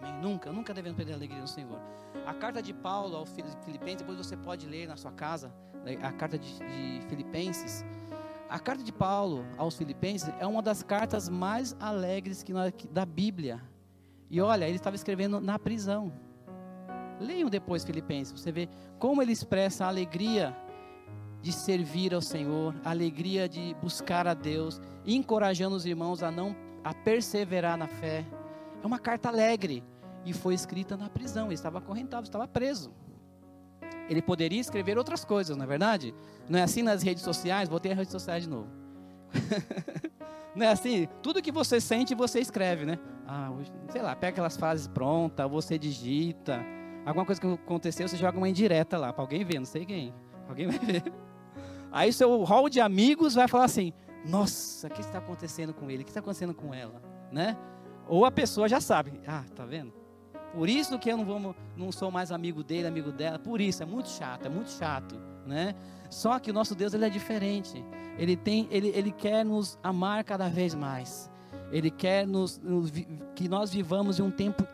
Amém? 0.00 0.20
Nunca, 0.20 0.52
nunca 0.52 0.74
devemos 0.74 0.96
perder 0.96 1.12
a 1.12 1.16
alegria 1.16 1.40
no 1.40 1.48
Senhor. 1.48 1.78
A 2.26 2.34
carta 2.34 2.62
de 2.62 2.72
Paulo 2.72 3.16
ao 3.16 3.26
Filipenses, 3.26 3.98
depois 3.98 4.18
você 4.18 4.36
pode 4.36 4.66
ler 4.66 4.88
na 4.88 4.96
sua 4.96 5.12
casa, 5.12 5.52
né, 5.84 5.96
a 6.02 6.12
carta 6.12 6.38
de, 6.38 6.58
de 6.58 7.06
Filipenses. 7.08 7.84
A 8.48 8.58
carta 8.58 8.82
de 8.82 8.92
Paulo 8.92 9.44
aos 9.56 9.76
Filipenses 9.76 10.32
é 10.38 10.46
uma 10.46 10.60
das 10.60 10.82
cartas 10.82 11.28
mais 11.28 11.76
alegres 11.80 12.42
que 12.42 12.52
da 12.90 13.06
Bíblia. 13.06 13.62
E 14.28 14.40
olha, 14.40 14.66
ele 14.66 14.76
estava 14.76 14.96
escrevendo 14.96 15.40
na 15.40 15.58
prisão. 15.58 16.12
Leiam 17.20 17.48
depois 17.48 17.84
Filipenses, 17.84 18.38
você 18.38 18.50
vê 18.50 18.68
como 18.98 19.22
ele 19.22 19.32
expressa 19.32 19.84
a 19.84 19.88
alegria 19.88 20.56
de 21.40 21.52
servir 21.52 22.14
ao 22.14 22.20
Senhor, 22.20 22.74
a 22.84 22.90
alegria 22.90 23.48
de 23.48 23.74
buscar 23.82 24.26
a 24.26 24.34
Deus, 24.34 24.80
encorajando 25.04 25.74
os 25.74 25.84
irmãos 25.84 26.22
a 26.22 26.30
não 26.30 26.54
a 26.84 26.94
perseverar 26.94 27.76
na 27.76 27.86
fé. 27.86 28.24
É 28.82 28.86
uma 28.86 28.98
carta 28.98 29.28
alegre 29.28 29.84
e 30.24 30.32
foi 30.32 30.54
escrita 30.54 30.96
na 30.96 31.08
prisão, 31.08 31.46
ele 31.46 31.54
estava 31.54 31.78
acorrentado, 31.78 32.24
estava 32.24 32.46
preso. 32.46 32.92
Ele 34.08 34.20
poderia 34.20 34.60
escrever 34.60 34.98
outras 34.98 35.24
coisas, 35.24 35.56
não 35.56 35.64
é 35.64 35.68
verdade? 35.68 36.14
Não 36.48 36.58
é 36.58 36.62
assim 36.62 36.82
nas 36.82 37.02
redes 37.02 37.22
sociais, 37.22 37.68
voltei 37.68 37.92
às 37.92 37.98
redes 37.98 38.12
sociais 38.12 38.44
de 38.44 38.50
novo. 38.50 38.68
não 40.54 40.66
é 40.66 40.70
assim? 40.70 41.08
Tudo 41.22 41.40
que 41.40 41.52
você 41.52 41.80
sente, 41.80 42.14
você 42.14 42.40
escreve, 42.40 42.84
né? 42.84 42.98
Ah, 43.26 43.50
sei 43.90 44.02
lá, 44.02 44.14
pega 44.14 44.32
aquelas 44.32 44.56
frases 44.56 44.86
prontas, 44.86 45.48
você 45.50 45.78
digita 45.78 46.64
alguma 47.06 47.24
coisa 47.24 47.40
que 47.40 47.46
aconteceu, 47.46 48.08
você 48.08 48.16
joga 48.16 48.36
uma 48.36 48.48
indireta 48.48 48.98
lá 48.98 49.12
para 49.12 49.22
alguém 49.22 49.44
ver, 49.44 49.58
não 49.58 49.66
sei 49.66 49.84
quem. 49.84 50.12
Alguém 50.48 50.66
vai 50.66 50.78
ver. 50.78 51.02
Aí 51.90 52.12
seu 52.12 52.42
hall 52.44 52.68
de 52.68 52.80
amigos 52.80 53.34
vai 53.34 53.46
falar 53.46 53.64
assim: 53.64 53.92
Nossa, 54.24 54.86
o 54.86 54.90
que 54.90 55.00
está 55.00 55.18
acontecendo 55.18 55.74
com 55.74 55.90
ele? 55.90 56.02
O 56.02 56.04
que 56.04 56.10
está 56.10 56.20
acontecendo 56.20 56.54
com 56.54 56.72
ela? 56.72 57.02
Né? 57.30 57.56
Ou 58.08 58.24
a 58.24 58.30
pessoa 58.30 58.68
já 58.68 58.80
sabe: 58.80 59.20
Ah, 59.26 59.44
tá 59.54 59.64
vendo? 59.64 59.92
Por 60.54 60.68
isso 60.68 60.98
que 60.98 61.10
eu 61.10 61.16
não, 61.16 61.24
vou, 61.24 61.56
não 61.76 61.90
sou 61.90 62.10
mais 62.10 62.30
amigo 62.30 62.62
dele, 62.62 62.86
amigo 62.86 63.10
dela. 63.10 63.38
Por 63.38 63.60
isso, 63.60 63.82
é 63.82 63.86
muito 63.86 64.08
chato, 64.08 64.46
é 64.46 64.48
muito 64.48 64.70
chato. 64.70 65.18
Né? 65.46 65.74
Só 66.10 66.38
que 66.38 66.50
o 66.50 66.54
nosso 66.54 66.74
Deus 66.74 66.92
ele 66.92 67.06
é 67.06 67.08
diferente. 67.08 67.82
Ele, 68.18 68.36
tem, 68.36 68.68
ele, 68.70 68.88
ele 68.88 69.10
quer 69.10 69.44
nos 69.44 69.78
amar 69.82 70.22
cada 70.24 70.48
vez 70.48 70.74
mais. 70.74 71.30
Ele 71.70 71.90
quer 71.90 72.26
nos, 72.26 72.58
nos, 72.58 72.90
que 73.34 73.48
nós 73.48 73.72
vivamos 73.72 74.18
em 74.18 74.22
um 74.22 74.30
tempo 74.30 74.66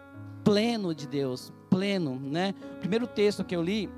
pleno 0.42 0.92
de 0.92 1.06
Deus, 1.06 1.52
pleno, 1.70 2.18
né? 2.18 2.54
O 2.76 2.78
primeiro 2.78 3.06
texto 3.06 3.44
que 3.44 3.54
eu 3.54 3.62
li 3.62 3.88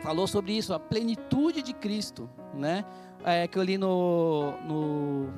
falou 0.00 0.28
sobre 0.28 0.56
isso, 0.56 0.72
a 0.72 0.78
plenitude 0.78 1.60
de 1.60 1.72
Cristo, 1.72 2.30
né? 2.54 2.84
É, 3.24 3.46
que 3.46 3.58
eu 3.58 3.62
li 3.62 3.76
no, 3.76 4.52
no, 4.66 5.28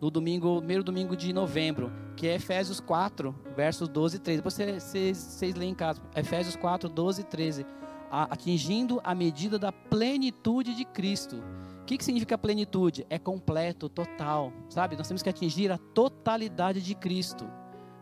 no 0.00 0.10
domingo, 0.10 0.58
primeiro 0.58 0.82
domingo 0.82 1.16
de 1.16 1.32
novembro, 1.32 1.92
que 2.16 2.26
é 2.26 2.34
Efésios 2.34 2.80
4, 2.80 3.34
versos 3.54 3.88
12 3.88 4.16
e 4.16 4.18
13. 4.18 4.38
Depois 4.38 4.54
vocês, 4.54 5.16
vocês, 5.16 5.54
leem 5.54 5.72
em 5.72 5.74
casa. 5.74 6.00
Efésios 6.16 6.56
4, 6.56 6.88
12 6.88 7.20
e 7.20 7.24
13. 7.24 7.66
atingindo 8.10 9.00
a 9.04 9.14
medida 9.14 9.58
da 9.58 9.70
plenitude 9.70 10.74
de 10.74 10.84
Cristo. 10.84 11.36
O 11.82 11.84
que, 11.84 11.98
que 11.98 12.04
significa 12.04 12.38
plenitude? 12.38 13.06
É 13.10 13.18
completo, 13.18 13.88
total, 13.88 14.52
sabe? 14.68 14.96
Nós 14.96 15.08
temos 15.08 15.22
que 15.22 15.28
atingir 15.28 15.70
a 15.72 15.78
totalidade 15.78 16.80
de 16.80 16.94
Cristo, 16.94 17.44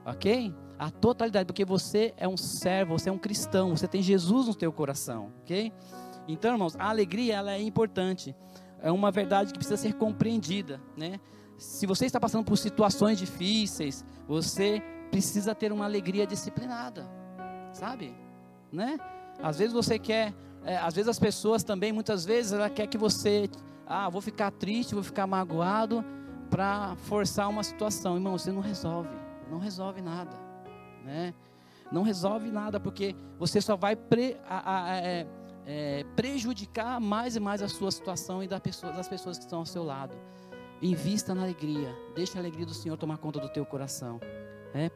ok? 0.04 0.54
A 0.78 0.90
totalidade, 0.90 1.46
porque 1.46 1.64
você 1.64 2.14
é 2.16 2.28
um 2.28 2.36
servo, 2.36 2.98
você 2.98 3.08
é 3.08 3.12
um 3.12 3.18
cristão, 3.18 3.76
você 3.76 3.88
tem 3.88 4.02
Jesus 4.02 4.46
no 4.46 4.54
teu 4.54 4.72
coração, 4.72 5.32
ok? 5.42 5.72
Então, 6.28 6.52
irmãos, 6.52 6.76
a 6.76 6.90
alegria 6.90 7.36
ela 7.36 7.52
é 7.52 7.62
importante, 7.62 8.36
é 8.82 8.92
uma 8.92 9.10
verdade 9.10 9.52
que 9.52 9.58
precisa 9.58 9.78
ser 9.78 9.94
compreendida, 9.94 10.80
né? 10.96 11.18
Se 11.56 11.86
você 11.86 12.06
está 12.06 12.20
passando 12.20 12.44
por 12.44 12.56
situações 12.56 13.18
difíceis, 13.18 14.04
você 14.28 14.80
precisa 15.10 15.54
ter 15.54 15.72
uma 15.72 15.86
alegria 15.86 16.26
disciplinada, 16.26 17.08
sabe? 17.72 18.14
Né? 18.70 18.98
Às 19.42 19.58
vezes 19.58 19.72
você 19.72 19.98
quer, 19.98 20.34
é, 20.64 20.76
às 20.76 20.94
vezes 20.94 21.08
as 21.08 21.18
pessoas 21.18 21.64
também, 21.64 21.92
muitas 21.92 22.24
vezes 22.24 22.52
ela 22.52 22.70
quer 22.70 22.86
que 22.86 22.98
você, 22.98 23.50
ah, 23.86 24.08
vou 24.08 24.20
ficar 24.20 24.52
triste, 24.52 24.94
vou 24.94 25.02
ficar 25.02 25.26
magoado 25.26 26.04
para 26.50 26.94
forçar 26.96 27.48
uma 27.48 27.64
situação. 27.64 28.14
Irmão, 28.14 28.38
você 28.38 28.52
não 28.52 28.60
resolve, 28.60 29.10
não 29.50 29.58
resolve 29.58 30.00
nada, 30.00 30.36
né? 31.04 31.34
Não 31.90 32.02
resolve 32.02 32.50
nada 32.50 32.78
porque 32.78 33.16
você 33.38 33.60
só 33.60 33.74
vai 33.74 33.96
pre, 33.96 34.36
a, 34.46 34.90
a, 34.90 34.96
é, 34.96 35.26
é, 35.68 36.02
prejudicar 36.16 36.98
mais 36.98 37.36
e 37.36 37.40
mais 37.40 37.60
a 37.60 37.68
sua 37.68 37.90
situação 37.90 38.42
e 38.42 38.48
das 38.48 39.06
pessoas 39.06 39.36
que 39.36 39.44
estão 39.44 39.58
ao 39.58 39.66
seu 39.66 39.84
lado. 39.84 40.14
Invista 40.80 41.34
na 41.34 41.42
alegria. 41.42 41.94
Deixe 42.14 42.38
a 42.38 42.40
alegria 42.40 42.64
do 42.64 42.72
Senhor 42.72 42.96
tomar 42.96 43.18
conta 43.18 43.38
do 43.38 43.50
teu 43.50 43.66
coração. 43.66 44.18
É, 44.74 44.90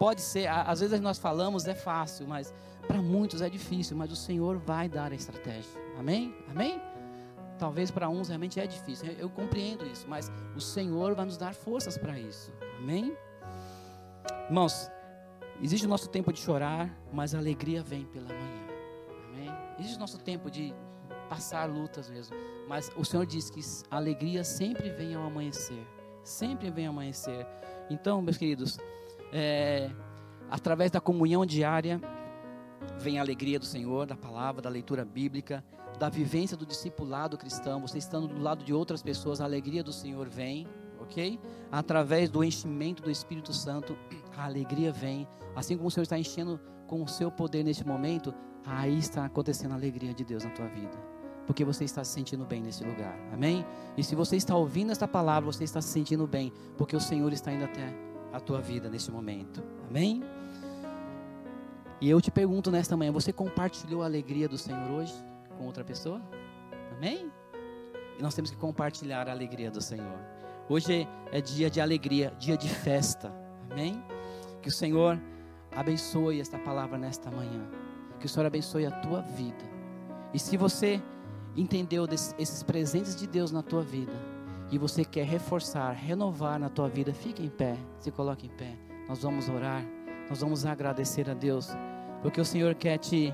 pode 0.00 0.20
ser, 0.20 0.48
às 0.48 0.80
vezes 0.80 1.00
nós 1.00 1.16
falamos 1.16 1.66
é 1.68 1.74
fácil, 1.74 2.26
mas 2.26 2.52
para 2.88 3.00
muitos 3.00 3.40
é 3.40 3.48
difícil, 3.48 3.96
mas 3.96 4.10
o 4.10 4.16
Senhor 4.16 4.58
vai 4.58 4.88
dar 4.88 5.12
a 5.12 5.14
estratégia. 5.14 5.70
Amém? 5.96 6.34
Amém? 6.50 6.82
Talvez 7.56 7.92
para 7.92 8.08
uns 8.08 8.28
realmente 8.28 8.58
é 8.58 8.66
difícil. 8.66 9.06
Eu 9.12 9.30
compreendo 9.30 9.86
isso, 9.86 10.08
mas 10.08 10.30
o 10.56 10.60
Senhor 10.60 11.14
vai 11.14 11.24
nos 11.24 11.36
dar 11.36 11.54
forças 11.54 11.96
para 11.96 12.18
isso. 12.18 12.52
Amém? 12.78 13.16
Irmãos, 14.48 14.90
existe 15.62 15.86
o 15.86 15.88
nosso 15.88 16.08
tempo 16.08 16.32
de 16.32 16.40
chorar, 16.40 16.90
mas 17.12 17.32
a 17.32 17.38
alegria 17.38 17.80
vem 17.82 18.04
pela 18.06 18.28
manhã. 18.28 18.55
Existe 19.78 19.98
nosso 19.98 20.18
tempo 20.18 20.50
de 20.50 20.74
passar 21.28 21.68
lutas 21.68 22.08
mesmo. 22.08 22.36
Mas 22.68 22.90
o 22.96 23.04
Senhor 23.04 23.26
diz 23.26 23.50
que 23.50 23.60
a 23.90 23.96
alegria 23.96 24.42
sempre 24.44 24.90
vem 24.90 25.14
ao 25.14 25.24
amanhecer. 25.24 25.86
Sempre 26.24 26.70
vem 26.70 26.86
ao 26.86 26.92
amanhecer. 26.92 27.46
Então, 27.88 28.20
meus 28.20 28.36
queridos, 28.36 28.78
é, 29.32 29.90
através 30.50 30.90
da 30.90 31.00
comunhão 31.00 31.44
diária, 31.46 32.00
vem 32.98 33.18
a 33.18 33.22
alegria 33.22 33.58
do 33.58 33.66
Senhor, 33.66 34.06
da 34.06 34.16
palavra, 34.16 34.62
da 34.62 34.68
leitura 34.68 35.04
bíblica, 35.04 35.64
da 35.98 36.08
vivência 36.08 36.56
do 36.56 36.66
discipulado 36.66 37.38
cristão. 37.38 37.80
Você 37.80 37.98
estando 37.98 38.28
do 38.28 38.40
lado 38.40 38.64
de 38.64 38.72
outras 38.72 39.02
pessoas, 39.02 39.40
a 39.40 39.44
alegria 39.44 39.82
do 39.82 39.92
Senhor 39.92 40.28
vem, 40.28 40.66
ok? 41.00 41.38
Através 41.70 42.28
do 42.28 42.42
enchimento 42.42 43.02
do 43.02 43.10
Espírito 43.10 43.52
Santo, 43.52 43.96
a 44.36 44.44
alegria 44.44 44.92
vem. 44.92 45.28
Assim 45.54 45.76
como 45.76 45.88
o 45.88 45.90
Senhor 45.90 46.02
está 46.02 46.18
enchendo 46.18 46.60
com 46.86 47.02
o 47.02 47.08
seu 47.08 47.30
poder 47.30 47.64
neste 47.64 47.86
momento, 47.86 48.34
aí 48.66 48.98
está 48.98 49.24
acontecendo 49.24 49.72
a 49.72 49.74
alegria 49.76 50.12
de 50.12 50.24
Deus 50.24 50.44
na 50.44 50.50
tua 50.50 50.66
vida. 50.66 50.98
Porque 51.46 51.64
você 51.64 51.84
está 51.84 52.02
se 52.02 52.12
sentindo 52.12 52.44
bem 52.44 52.60
nesse 52.60 52.82
lugar. 52.82 53.16
Amém? 53.32 53.64
E 53.96 54.02
se 54.02 54.16
você 54.16 54.36
está 54.36 54.56
ouvindo 54.56 54.90
esta 54.90 55.06
palavra, 55.06 55.50
você 55.50 55.62
está 55.62 55.80
se 55.80 55.88
sentindo 55.88 56.26
bem, 56.26 56.52
porque 56.76 56.96
o 56.96 57.00
Senhor 57.00 57.32
está 57.32 57.52
indo 57.52 57.64
até 57.64 57.94
a 58.32 58.40
tua 58.40 58.60
vida 58.60 58.90
nesse 58.90 59.12
momento. 59.12 59.62
Amém? 59.88 60.22
E 62.00 62.10
eu 62.10 62.20
te 62.20 62.30
pergunto 62.30 62.70
nesta 62.70 62.96
manhã, 62.96 63.12
você 63.12 63.32
compartilhou 63.32 64.02
a 64.02 64.06
alegria 64.06 64.48
do 64.48 64.58
Senhor 64.58 64.90
hoje 64.90 65.14
com 65.56 65.64
outra 65.64 65.84
pessoa? 65.84 66.20
Amém? 66.96 67.30
E 68.18 68.22
nós 68.22 68.34
temos 68.34 68.50
que 68.50 68.56
compartilhar 68.56 69.28
a 69.28 69.32
alegria 69.32 69.70
do 69.70 69.80
Senhor. 69.80 70.18
Hoje 70.68 71.08
é 71.30 71.40
dia 71.40 71.70
de 71.70 71.80
alegria, 71.80 72.32
dia 72.38 72.56
de 72.56 72.68
festa. 72.68 73.32
Amém? 73.70 74.02
Que 74.60 74.68
o 74.68 74.72
Senhor 74.72 75.18
abençoe 75.74 76.40
esta 76.40 76.58
palavra 76.58 76.98
nesta 76.98 77.30
manhã. 77.30 77.85
Que 78.26 78.30
o 78.30 78.34
Senhor 78.34 78.46
abençoe 78.46 78.84
a 78.84 78.90
tua 78.90 79.22
vida. 79.22 79.64
E 80.34 80.38
se 80.40 80.56
você 80.56 81.00
entendeu 81.54 82.04
esses 82.36 82.60
presentes 82.60 83.14
de 83.14 83.24
Deus 83.24 83.52
na 83.52 83.62
tua 83.62 83.82
vida 83.82 84.12
e 84.68 84.76
você 84.76 85.04
quer 85.04 85.24
reforçar, 85.24 85.92
renovar 85.92 86.58
na 86.58 86.68
tua 86.68 86.88
vida, 86.88 87.14
fique 87.14 87.40
em 87.40 87.48
pé, 87.48 87.76
se 88.00 88.10
coloque 88.10 88.48
em 88.48 88.50
pé. 88.50 88.76
Nós 89.08 89.22
vamos 89.22 89.48
orar, 89.48 89.86
nós 90.28 90.40
vamos 90.40 90.66
agradecer 90.66 91.30
a 91.30 91.34
Deus, 91.34 91.68
porque 92.20 92.40
o 92.40 92.44
Senhor 92.44 92.74
quer 92.74 92.98
te 92.98 93.32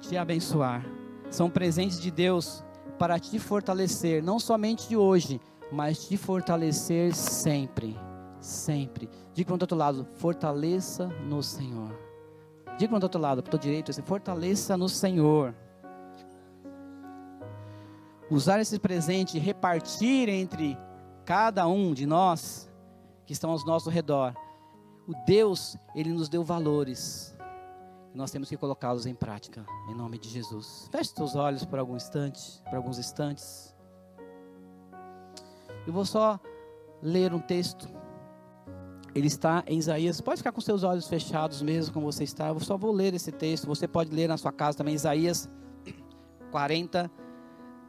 te 0.00 0.18
abençoar. 0.18 0.84
São 1.30 1.48
presentes 1.48 1.98
de 1.98 2.10
Deus 2.10 2.62
para 2.98 3.18
te 3.18 3.38
fortalecer, 3.38 4.22
não 4.22 4.38
somente 4.38 4.90
de 4.90 4.96
hoje, 4.96 5.40
mas 5.72 6.06
te 6.06 6.18
fortalecer 6.18 7.14
sempre, 7.14 7.98
sempre. 8.38 9.08
Diga 9.32 9.46
para 9.46 9.52
o 9.52 9.62
outro 9.62 9.74
lado, 9.74 10.06
fortaleça 10.16 11.06
no 11.26 11.42
Senhor. 11.42 11.97
Diga 12.78 12.90
para 12.90 13.00
o 13.00 13.02
outro 13.02 13.20
lado, 13.20 13.42
para 13.42 13.56
o 13.56 13.58
direito, 13.58 13.90
assim, 13.90 14.02
fortaleça 14.02 14.76
no 14.76 14.88
Senhor. 14.88 15.52
Usar 18.30 18.60
esse 18.60 18.78
presente 18.78 19.36
e 19.36 19.40
repartir 19.40 20.28
entre 20.28 20.78
cada 21.24 21.66
um 21.66 21.92
de 21.92 22.06
nós 22.06 22.70
que 23.26 23.32
estão 23.32 23.50
ao 23.50 23.58
nosso 23.66 23.90
redor. 23.90 24.32
O 25.08 25.12
Deus, 25.26 25.76
Ele 25.92 26.12
nos 26.12 26.28
deu 26.28 26.44
valores. 26.44 27.36
Nós 28.14 28.30
temos 28.30 28.48
que 28.48 28.56
colocá-los 28.56 29.06
em 29.06 29.14
prática, 29.14 29.66
em 29.90 29.94
nome 29.94 30.16
de 30.16 30.28
Jesus. 30.28 30.88
Feche 30.92 31.10
seus 31.10 31.34
olhos 31.34 31.64
por 31.64 31.80
algum 31.80 31.96
instante, 31.96 32.62
por 32.62 32.76
alguns 32.76 32.98
instantes. 32.98 33.74
Eu 35.84 35.92
vou 35.92 36.04
só 36.04 36.38
ler 37.02 37.34
um 37.34 37.40
texto 37.40 37.88
ele 39.14 39.26
está 39.26 39.64
em 39.66 39.78
Isaías. 39.78 40.20
Pode 40.20 40.38
ficar 40.38 40.52
com 40.52 40.60
seus 40.60 40.82
olhos 40.82 41.08
fechados 41.08 41.62
mesmo, 41.62 41.92
como 41.92 42.10
você 42.10 42.24
está. 42.24 42.48
Eu 42.48 42.60
só 42.60 42.76
vou 42.76 42.92
ler 42.92 43.14
esse 43.14 43.32
texto. 43.32 43.66
Você 43.66 43.88
pode 43.88 44.14
ler 44.14 44.28
na 44.28 44.36
sua 44.36 44.52
casa 44.52 44.78
também, 44.78 44.94
Isaías 44.94 45.48
40, 46.50 47.10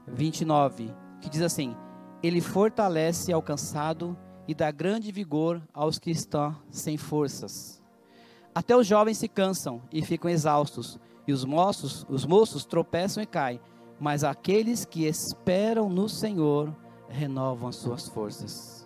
29, 0.08 0.94
que 1.22 1.30
diz 1.30 1.42
assim: 1.42 1.76
Ele 2.24 2.42
fortalece 2.42 3.32
ao 3.32 3.42
cansado 3.42 4.18
e 4.48 4.54
dá 4.54 4.72
grande 4.72 5.12
vigor 5.12 5.62
aos 5.74 6.00
que 6.00 6.12
estão 6.12 6.56
sem 6.72 6.98
forças. 6.98 7.82
Até 8.54 8.76
os 8.76 8.88
jovens 8.88 9.18
se 9.18 9.28
cansam 9.28 9.82
e 9.92 10.02
ficam 10.02 10.30
exaustos, 10.30 11.00
e 11.28 11.32
os 11.32 11.46
moços, 11.46 12.06
os 12.10 12.26
moços 12.26 12.66
tropeçam 12.66 13.22
e 13.22 13.28
caem, 13.28 13.62
mas 14.00 14.24
aqueles 14.24 14.86
que 14.86 15.06
esperam 15.06 15.88
no 15.88 16.10
Senhor 16.10 16.76
renovam 17.08 17.70
as 17.70 17.76
suas 17.76 18.08
forças 18.08 18.79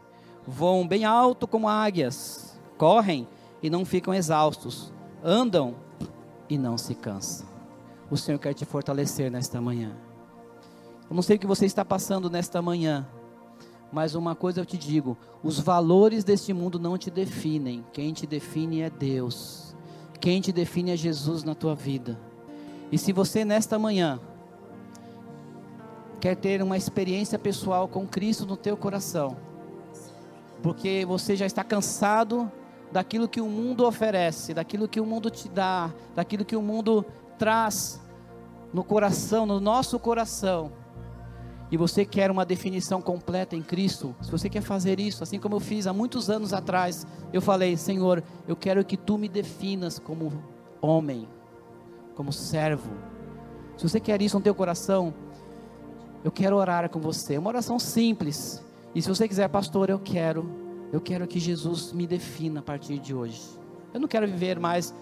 voam 0.47 0.87
bem 0.87 1.05
alto 1.05 1.47
como 1.47 1.67
águias, 1.67 2.59
correm 2.77 3.27
e 3.61 3.69
não 3.69 3.85
ficam 3.85 4.13
exaustos, 4.13 4.91
andam 5.23 5.75
e 6.49 6.57
não 6.57 6.77
se 6.77 6.93
cansam. 6.95 7.47
O 8.11 8.17
Senhor 8.17 8.37
quer 8.37 8.53
te 8.53 8.65
fortalecer 8.65 9.31
nesta 9.31 9.59
manhã. 9.61 9.95
Eu 11.09 11.15
não 11.15 11.21
sei 11.21 11.37
o 11.37 11.39
que 11.39 11.47
você 11.47 11.65
está 11.65 11.83
passando 11.83 12.29
nesta 12.29 12.61
manhã, 12.61 13.07
mas 13.91 14.15
uma 14.15 14.35
coisa 14.35 14.61
eu 14.61 14.65
te 14.65 14.77
digo: 14.77 15.17
os 15.43 15.59
valores 15.59 16.23
deste 16.23 16.53
mundo 16.53 16.79
não 16.79 16.97
te 16.97 17.09
definem, 17.09 17.85
quem 17.93 18.13
te 18.13 18.25
define 18.25 18.81
é 18.81 18.89
Deus, 18.89 19.75
quem 20.19 20.41
te 20.41 20.51
define 20.51 20.91
é 20.91 20.97
Jesus 20.97 21.43
na 21.43 21.55
tua 21.55 21.75
vida. 21.75 22.19
E 22.91 22.97
se 22.97 23.11
você 23.11 23.45
nesta 23.45 23.79
manhã 23.79 24.19
quer 26.19 26.35
ter 26.35 26.61
uma 26.61 26.77
experiência 26.77 27.37
pessoal 27.37 27.87
com 27.87 28.07
Cristo 28.07 28.45
no 28.45 28.55
teu 28.55 28.77
coração, 28.77 29.35
porque 30.63 31.05
você 31.05 31.35
já 31.35 31.45
está 31.45 31.63
cansado 31.63 32.49
daquilo 32.89 33.27
que 33.27 33.41
o 33.41 33.47
mundo 33.47 33.85
oferece, 33.85 34.53
daquilo 34.53 34.87
que 34.87 35.01
o 35.01 35.05
mundo 35.05 35.29
te 35.29 35.49
dá, 35.49 35.93
daquilo 36.15 36.45
que 36.45 36.55
o 36.55 36.61
mundo 36.61 37.05
traz 37.37 38.01
no 38.71 38.83
coração, 38.83 39.45
no 39.45 39.59
nosso 39.59 39.99
coração. 39.99 40.71
E 41.69 41.75
você 41.75 42.05
quer 42.05 42.31
uma 42.31 42.45
definição 42.45 43.01
completa 43.01 43.55
em 43.55 43.61
Cristo, 43.61 44.15
se 44.21 44.31
você 44.31 44.49
quer 44.49 44.61
fazer 44.61 44.99
isso, 44.99 45.21
assim 45.21 45.39
como 45.39 45.55
eu 45.55 45.59
fiz 45.59 45.85
há 45.85 45.91
muitos 45.91 46.29
anos 46.29 46.53
atrás, 46.53 47.05
eu 47.33 47.41
falei: 47.41 47.75
Senhor, 47.75 48.23
eu 48.47 48.55
quero 48.55 48.85
que 48.85 48.95
tu 48.95 49.17
me 49.17 49.27
definas 49.27 49.99
como 49.99 50.31
homem, 50.81 51.27
como 52.15 52.31
servo. 52.31 52.91
Se 53.75 53.89
você 53.89 53.99
quer 53.99 54.21
isso 54.21 54.37
no 54.37 54.43
teu 54.43 54.55
coração, 54.55 55.13
eu 56.23 56.31
quero 56.31 56.55
orar 56.55 56.89
com 56.89 56.99
você. 56.99 57.37
Uma 57.37 57.49
oração 57.49 57.79
simples, 57.79 58.63
e 58.95 59.01
se 59.01 59.09
você 59.09 59.27
quiser, 59.27 59.47
pastor, 59.49 59.89
eu 59.89 59.99
quero, 59.99 60.49
eu 60.91 61.01
quero 61.01 61.27
que 61.27 61.39
Jesus 61.39 61.91
me 61.91 62.05
defina 62.05 62.59
a 62.59 62.63
partir 62.63 62.99
de 62.99 63.13
hoje. 63.13 63.41
Eu 63.93 63.99
não 63.99 64.07
quero 64.07 64.27
viver 64.27 64.59
mais 64.59 64.93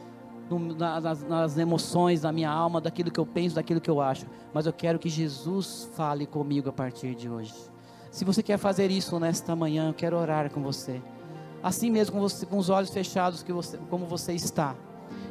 no, 0.50 0.74
nas, 0.76 1.24
nas 1.24 1.58
emoções 1.58 2.22
da 2.22 2.32
minha 2.32 2.50
alma, 2.50 2.80
daquilo 2.82 3.12
que 3.12 3.20
eu 3.20 3.26
penso, 3.26 3.56
daquilo 3.56 3.82
que 3.82 3.90
eu 3.90 4.02
acho. 4.02 4.26
Mas 4.54 4.66
eu 4.66 4.74
quero 4.74 5.00
que 5.00 5.10
Jesus 5.10 5.90
fale 5.96 6.26
comigo 6.26 6.70
a 6.70 6.74
partir 6.74 7.16
de 7.16 7.30
hoje. 7.30 7.54
Se 8.12 8.26
você 8.26 8.44
quer 8.44 8.58
fazer 8.58 8.92
isso 8.92 9.20
nesta 9.20 9.56
manhã, 9.56 9.90
eu 9.90 9.94
quero 9.94 10.18
orar 10.18 10.52
com 10.52 10.62
você. 10.62 11.02
Assim 11.64 11.90
mesmo, 11.90 12.14
com, 12.14 12.20
você, 12.20 12.46
com 12.46 12.58
os 12.58 12.70
olhos 12.70 12.90
fechados, 12.90 13.44
que 13.44 13.54
você, 13.54 13.78
como 13.90 14.06
você 14.06 14.34
está. 14.34 14.76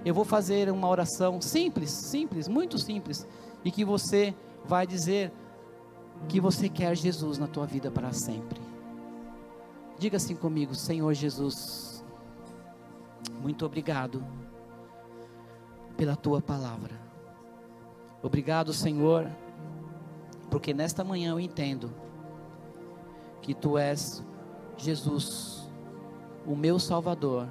Eu 0.05 0.15
vou 0.15 0.25
fazer 0.25 0.71
uma 0.71 0.89
oração 0.89 1.41
simples, 1.41 1.91
simples, 1.91 2.49
muito 2.49 2.79
simples, 2.79 3.27
e 3.65 3.71
que 3.71 3.85
você 3.85 4.35
vai 4.65 4.87
dizer 4.87 5.33
que 6.29 6.41
você 6.41 6.69
quer 6.69 6.95
Jesus 6.97 7.39
na 7.39 7.47
tua 7.47 7.67
vida 7.67 7.91
para 7.91 8.13
sempre. 8.13 8.61
Diga 9.99 10.17
assim 10.17 10.35
comigo, 10.35 10.75
Senhor 10.75 11.13
Jesus, 11.13 12.05
muito 13.41 13.67
obrigado 13.67 14.25
pela 15.97 16.17
tua 16.17 16.41
palavra. 16.41 16.99
Obrigado, 18.23 18.73
Senhor, 18.73 19.31
porque 20.51 20.73
nesta 20.73 21.05
manhã 21.05 21.33
eu 21.33 21.41
entendo 21.41 21.91
que 23.43 23.55
tu 23.55 23.77
és 23.77 24.25
Jesus, 24.77 25.71
o 26.47 26.57
meu 26.57 26.79
Salvador, 26.79 27.49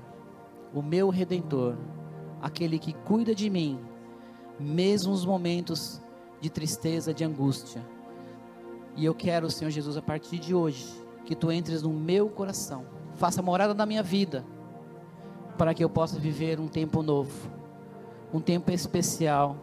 o 0.73 0.81
meu 0.81 1.09
Redentor, 1.09 1.75
aquele 2.41 2.79
que 2.79 2.93
cuida 2.93 3.33
de 3.33 3.49
mim, 3.49 3.79
mesmo 4.59 5.11
nos 5.11 5.25
momentos 5.25 6.01
de 6.41 6.49
tristeza, 6.49 7.13
de 7.13 7.23
angústia. 7.23 7.83
E 8.99 9.05
eu 9.05 9.15
quero, 9.15 9.49
Senhor 9.49 9.71
Jesus, 9.71 9.95
a 9.95 10.01
partir 10.01 10.39
de 10.39 10.53
hoje, 10.53 10.85
que 11.23 11.33
tu 11.33 11.49
entres 11.49 11.83
no 11.83 11.93
meu 11.93 12.27
coração, 12.27 12.83
faça 13.15 13.41
morada 13.41 13.73
na 13.73 13.85
minha 13.85 14.03
vida, 14.03 14.43
para 15.57 15.73
que 15.73 15.81
eu 15.81 15.89
possa 15.89 16.19
viver 16.19 16.59
um 16.59 16.67
tempo 16.67 17.01
novo, 17.01 17.49
um 18.33 18.41
tempo 18.41 18.69
especial, 18.71 19.55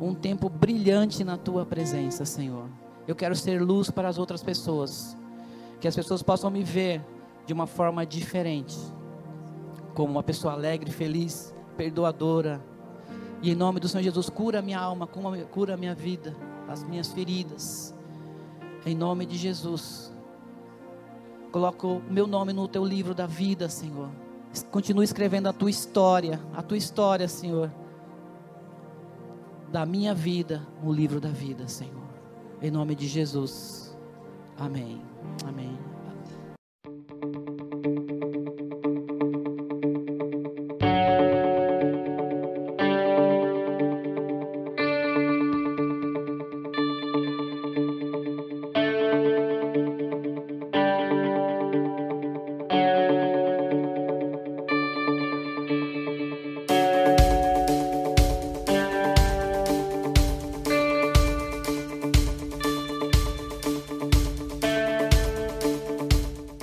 um 0.00 0.12
tempo 0.12 0.48
brilhante 0.48 1.22
na 1.22 1.36
tua 1.36 1.64
presença, 1.64 2.24
Senhor. 2.24 2.68
Eu 3.06 3.14
quero 3.14 3.36
ser 3.36 3.62
luz 3.62 3.92
para 3.92 4.08
as 4.08 4.18
outras 4.18 4.42
pessoas, 4.42 5.16
que 5.80 5.86
as 5.86 5.94
pessoas 5.94 6.20
possam 6.20 6.50
me 6.50 6.64
ver 6.64 7.00
de 7.46 7.52
uma 7.52 7.68
forma 7.68 8.04
diferente, 8.04 8.76
como 9.94 10.10
uma 10.10 10.22
pessoa 10.24 10.54
alegre, 10.54 10.90
feliz, 10.90 11.54
perdoadora. 11.76 12.60
E 13.40 13.52
em 13.52 13.54
nome 13.54 13.78
do 13.78 13.86
Senhor 13.86 14.02
Jesus, 14.02 14.28
cura 14.28 14.60
minha 14.60 14.80
alma, 14.80 15.06
cura 15.06 15.76
minha 15.76 15.94
vida, 15.94 16.36
as 16.68 16.82
minhas 16.82 17.12
feridas. 17.12 17.94
Em 18.84 18.94
nome 18.94 19.26
de 19.26 19.36
Jesus. 19.36 20.12
Coloco 21.52 21.88
o 21.88 22.02
meu 22.12 22.26
nome 22.26 22.52
no 22.52 22.68
teu 22.68 22.84
livro 22.84 23.14
da 23.14 23.26
vida, 23.26 23.68
Senhor. 23.68 24.08
Continue 24.70 25.04
escrevendo 25.04 25.48
a 25.48 25.52
tua 25.52 25.70
história, 25.70 26.40
a 26.54 26.62
tua 26.62 26.76
história, 26.76 27.28
Senhor. 27.28 27.70
Da 29.70 29.84
minha 29.84 30.14
vida, 30.14 30.66
no 30.82 30.92
livro 30.92 31.20
da 31.20 31.28
vida, 31.28 31.68
Senhor. 31.68 32.08
Em 32.60 32.70
nome 32.70 32.94
de 32.94 33.06
Jesus. 33.06 33.96
Amém. 34.56 35.00
Amém. 35.46 35.89